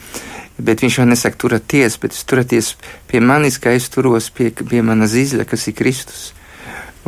Bet 0.63 0.83
viņš 0.83 0.99
jau 0.99 1.05
nesaka, 1.09 1.39
turieties, 1.41 1.97
bet 2.01 2.13
es 2.13 2.25
turieties 2.29 2.73
pie 3.09 3.21
manis, 3.25 3.57
kā 3.61 3.73
es 3.73 3.89
turos 3.89 4.29
pie, 4.33 4.51
pie 4.53 4.83
mana 4.85 5.09
zīzļa, 5.09 5.47
kas 5.49 5.67
ir 5.69 5.77
Kristus. 5.77 6.27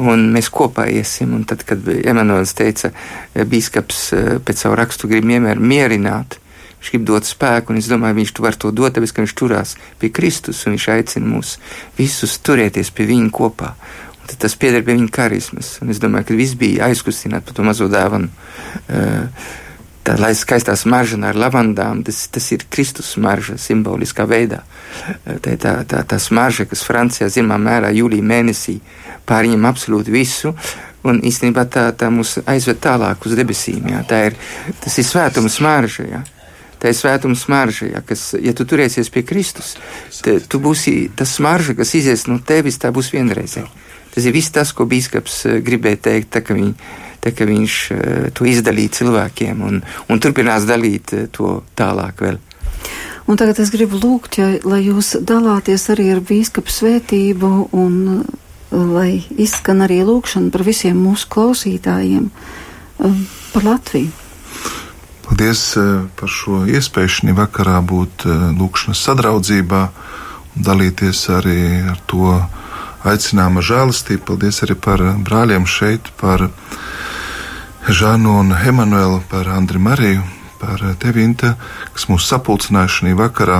Un 0.01 0.25
mēs 0.33 0.49
kopā 0.51 0.89
iesim, 0.91 1.35
un 1.37 1.45
tad, 1.47 1.61
kad 1.67 1.85
Emanuels 1.87 2.51
teica, 2.57 2.91
bīskaps 3.35 4.01
eh, 4.11 4.31
pēc 4.43 4.65
savu 4.65 4.75
rakstu 4.75 5.07
grib 5.07 5.27
mierināt, 5.29 6.39
viņš 6.81 6.91
grib 6.91 7.05
dot 7.07 7.29
spēku, 7.29 7.71
un 7.71 7.79
es 7.79 7.87
domāju, 7.87 8.17
viņš 8.19 8.33
var 8.43 8.57
to 8.59 8.73
dot, 8.75 8.97
tāpēc, 8.97 9.13
ka 9.13 9.23
viņš 9.23 9.35
turās 9.39 9.75
pie 10.01 10.11
Kristus, 10.11 10.65
un 10.65 10.75
viņš 10.75 10.89
aicina 10.97 11.31
mūs 11.31 11.55
visus 11.97 12.35
turēties 12.43 12.91
pie 12.91 13.07
viņa 13.13 13.31
kopā. 13.31 13.71
Tad 14.25 14.39
tas 14.41 14.55
pieder 14.57 14.81
pie 14.85 14.95
viņa 14.97 15.11
karismas, 15.13 15.75
un 15.83 15.93
es 15.93 16.01
domāju, 16.01 16.31
ka 16.31 16.39
viss 16.39 16.57
bija 16.57 16.89
aizkustināts 16.89 17.45
par 17.45 17.57
to 17.57 17.65
mazo 17.67 17.89
dāvanu. 17.91 18.31
Uh, 18.89 19.53
tā 20.05 20.15
lai 20.21 20.33
skaistā 20.37 20.75
smarža 20.77 21.17
ar 21.25 21.37
lavandām, 21.39 22.03
tas, 22.05 22.25
tas 22.29 22.45
ir 22.53 22.65
Kristus 22.69 23.15
smarža 23.15 23.57
simboliskā 23.61 24.27
veidā. 24.29 24.61
Tā 25.25 25.55
ir 25.55 25.61
tā, 25.61 25.79
tā, 25.89 26.03
tā 26.05 26.19
smarža, 26.21 26.67
kas 26.69 26.85
Francijā 26.85 27.29
zināmā 27.33 27.57
mērā 27.65 27.93
jūlijā 27.95 28.25
mēnesī 28.25 28.77
pārņem 29.27 29.65
absolūti 29.65 30.13
visu. 30.13 30.53
Un 31.05 31.19
īstenībā 31.25 31.67
tā, 31.69 31.89
tā 31.93 32.09
mūs 32.13 32.39
aizved 32.49 32.79
tālāk 32.81 33.25
uz 33.27 33.35
debesīm. 33.37 33.91
Jā. 33.93 34.01
Tā 34.09 34.21
ir, 34.31 34.37
tas 34.81 34.95
ir 35.01 35.05
svētuma 35.05 35.51
smarža. 35.53 36.05
Jā. 36.09 36.21
Tā 36.81 36.91
ir 36.91 36.97
svētuma 36.97 37.37
smarža, 37.39 37.87
jā, 37.93 38.01
kas, 38.05 38.27
ja 38.37 38.51
tu 38.53 38.65
turēsies 38.67 39.07
pie 39.09 39.23
Kristus, 39.25 39.71
te, 40.21 40.35
tu 40.43 40.59
būsi 40.61 41.07
tas 41.17 41.31
smarža, 41.37 41.73
kas 41.77 41.93
izies 41.97 42.25
no 42.27 42.35
tevis, 42.45 42.77
tā 42.81 42.91
būs 42.93 43.13
vienreizēja. 43.15 43.69
Tas 44.15 44.23
ir 44.23 44.31
viss 44.31 44.53
tas, 44.55 44.71
ko 44.71 44.87
bīskaps 44.87 45.41
eh, 45.49 45.57
gribēja 45.63 45.99
teikt, 46.07 46.31
tā, 46.31 46.41
ka, 46.45 46.55
viņ, 46.55 46.71
tā, 47.23 47.33
ka 47.35 47.47
viņš 47.49 47.73
eh, 47.91 48.27
to 48.35 48.47
izdalīja 48.47 48.93
cilvēkiem 49.01 49.63
un, 49.67 49.81
un 49.83 50.23
turpinās 50.23 50.67
dalīt 50.69 51.11
eh, 51.17 51.25
to 51.35 51.57
tālāk 51.75 52.23
vēl. 52.23 52.39
Un 53.27 53.39
tagad 53.41 53.59
es 53.59 53.73
gribu 53.73 53.99
lūgt, 53.99 54.37
ja, 54.39 54.53
lai 54.63 54.85
jūs 54.85 55.17
dalāties 55.19 55.89
arī 55.91 56.11
ar 56.13 56.21
bīskapu 56.23 56.71
svētību 56.71 57.51
un 57.75 57.95
lai 58.71 59.23
izskan 59.41 59.81
arī 59.83 60.01
lūkšana 60.05 60.51
par 60.53 60.63
visiem 60.67 60.99
mūsu 60.99 61.27
klausītājiem 61.33 62.29
par 62.99 63.65
Latviju. 63.65 64.11
Paldies 65.25 65.63
par 66.19 66.29
šo 66.29 66.61
iespēju 66.69 67.13
šī 67.15 67.35
vakarā 67.37 67.79
būt 67.81 68.27
lūkšanas 68.59 69.01
sadraudzībā 69.07 69.81
un 69.89 70.67
dalīties 70.69 71.23
arī 71.33 71.59
ar 71.89 71.97
to 72.05 72.35
aicinājuma 73.09 73.63
žēlastību. 73.65 74.23
Paldies 74.29 74.61
arī 74.65 74.77
par 74.79 75.03
brāļiem 75.25 75.67
šeit, 75.69 76.11
par 76.19 76.49
Žānu 77.85 78.39
un 78.41 78.53
Emanuelu, 78.55 79.19
par 79.29 79.47
Andriu 79.53 79.79
Mariju, 79.79 80.23
par 80.57 80.81
tevi, 80.97 81.21
Inte, 81.21 81.53
kas 81.93 82.07
mūs 82.09 82.25
sapulcināja 82.25 82.89
šajā 82.89 83.17
vakarā. 83.19 83.59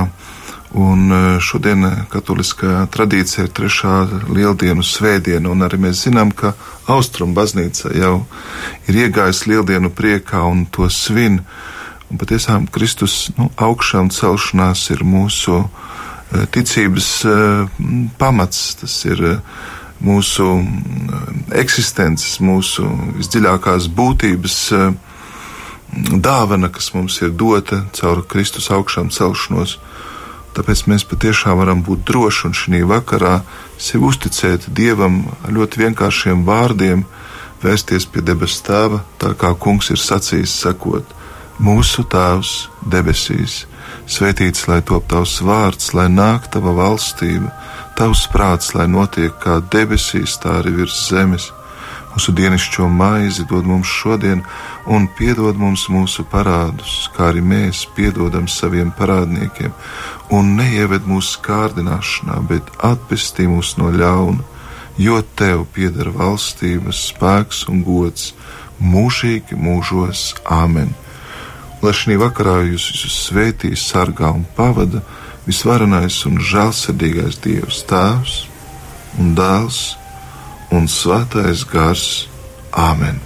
Un 0.76 1.12
e, 1.14 1.18
šodien 1.40 1.86
katoliskā 2.10 2.82
tradīcija 2.92 3.46
ir 3.46 3.52
trešā 3.54 3.92
lieldienu 4.26 4.82
svētdiena, 4.84 5.48
un 5.54 5.62
arī 5.62 5.78
mēs 5.86 6.02
zinām, 6.08 6.34
ka 6.34 6.56
Austrum 6.90 7.36
baznīca 7.38 7.94
jau 7.96 8.16
ir 8.90 8.98
iegājusi 9.06 9.52
lieldienu 9.54 9.92
priekā 9.94 10.42
un 10.42 10.66
to 10.66 10.90
svin. 10.90 11.38
Un 12.10 12.18
patiesām 12.18 12.66
Kristus 12.66 13.30
nu, 13.38 13.48
augšā 13.56 14.02
un 14.02 14.10
celšanās 14.14 14.88
ir 14.90 15.06
mūsu 15.06 15.62
uh, 15.62 15.70
Eh, 15.70 15.95
ticības 16.52 17.08
eh, 17.24 17.80
pamats, 18.18 18.74
tas 18.80 18.94
ir 19.08 19.22
eh, 19.24 19.58
mūsu 20.04 20.46
eksistences, 21.56 22.38
mūsu 22.44 22.84
visdziļākās 23.16 23.88
būtības 23.96 24.56
dāvana, 26.20 26.68
kas 26.68 26.90
mums 26.92 27.16
ir 27.22 27.32
dota 27.32 27.84
caur 27.96 28.20
Kristus 28.28 28.68
augšām 28.74 29.08
celšanos. 29.14 29.78
Tāpēc 30.56 30.82
mēs 30.88 31.04
patiešām 31.08 31.60
varam 31.60 31.82
būt 31.84 32.04
droši 32.08 32.46
un 32.48 32.54
šī 32.56 32.82
vakarā 32.88 33.38
sev 33.80 34.04
uzticēt 34.08 34.68
Dievam 34.72 35.22
ļoti 35.52 35.82
vienkāršiem 35.84 36.44
vārdiem, 36.44 37.04
vērsties 37.62 38.08
pie 38.12 38.24
debes 38.24 38.58
tēva, 38.64 39.02
tā 39.20 39.32
kā 39.36 39.52
kungs 39.56 39.90
ir 39.92 40.00
sacījis, 40.00 40.60
sakot: 40.64 41.12
Mūsu 41.60 42.04
Tēvs 42.04 42.68
debesīs 42.84 43.64
Svētīts 44.06 44.68
lai 44.70 44.78
top 44.86 45.08
tavs 45.10 45.40
vārds, 45.42 45.90
lai 45.98 46.06
nāk 46.06 46.46
tava 46.54 46.70
valstība, 46.76 47.50
tavs 47.98 48.26
prāts, 48.30 48.70
lai 48.78 48.86
notiek 48.86 49.34
kā 49.42 49.58
debesīs, 49.72 50.36
tā 50.38 50.60
arī 50.60 50.76
virs 50.76 51.00
zemes. 51.08 51.48
Mūsu 52.14 52.32
dienascho 52.32 52.86
maizi 52.88 53.44
dod 53.50 53.66
mums 53.68 53.90
šodien, 53.90 54.44
un 54.86 55.08
piedod 55.18 55.58
mums 55.58 55.88
mūsu 55.92 56.24
parādus, 56.30 57.10
kā 57.16 57.32
arī 57.32 57.42
mēs 57.44 57.82
piedodam 57.96 58.46
saviem 58.48 58.92
parādniekiem, 58.96 59.74
un 60.32 60.54
neieved 60.56 61.04
mūsu 61.10 61.42
kārdināšanā, 61.44 62.38
bet 62.48 62.70
atpestī 62.86 63.48
mūs 63.50 63.74
no 63.80 63.90
ļauna, 63.92 64.46
jo 65.02 65.18
tev 65.36 65.66
pieder 65.74 66.12
valstības, 66.14 67.02
spēks 67.10 67.66
un 67.68 67.82
gods 67.84 68.30
mūžīgi 68.80 69.58
mūžos. 69.58 70.30
Āmen! 70.46 70.94
Lai 71.82 71.92
šī 71.96 72.16
vakarā 72.20 72.58
jūs 72.70 72.88
visus 72.94 73.20
svētīs, 73.28 73.84
sargā 73.90 74.32
un 74.34 74.46
pavada 74.56 75.02
visvarenais 75.46 76.22
un 76.28 76.40
žēlsirdīgais 76.40 77.40
Dievs, 77.44 77.84
Tēvs 77.90 78.40
un 79.20 79.34
Dēls 79.38 79.80
un 80.74 80.90
Svētais 80.90 81.64
Gars. 81.70 82.26
Āmen! 82.76 83.25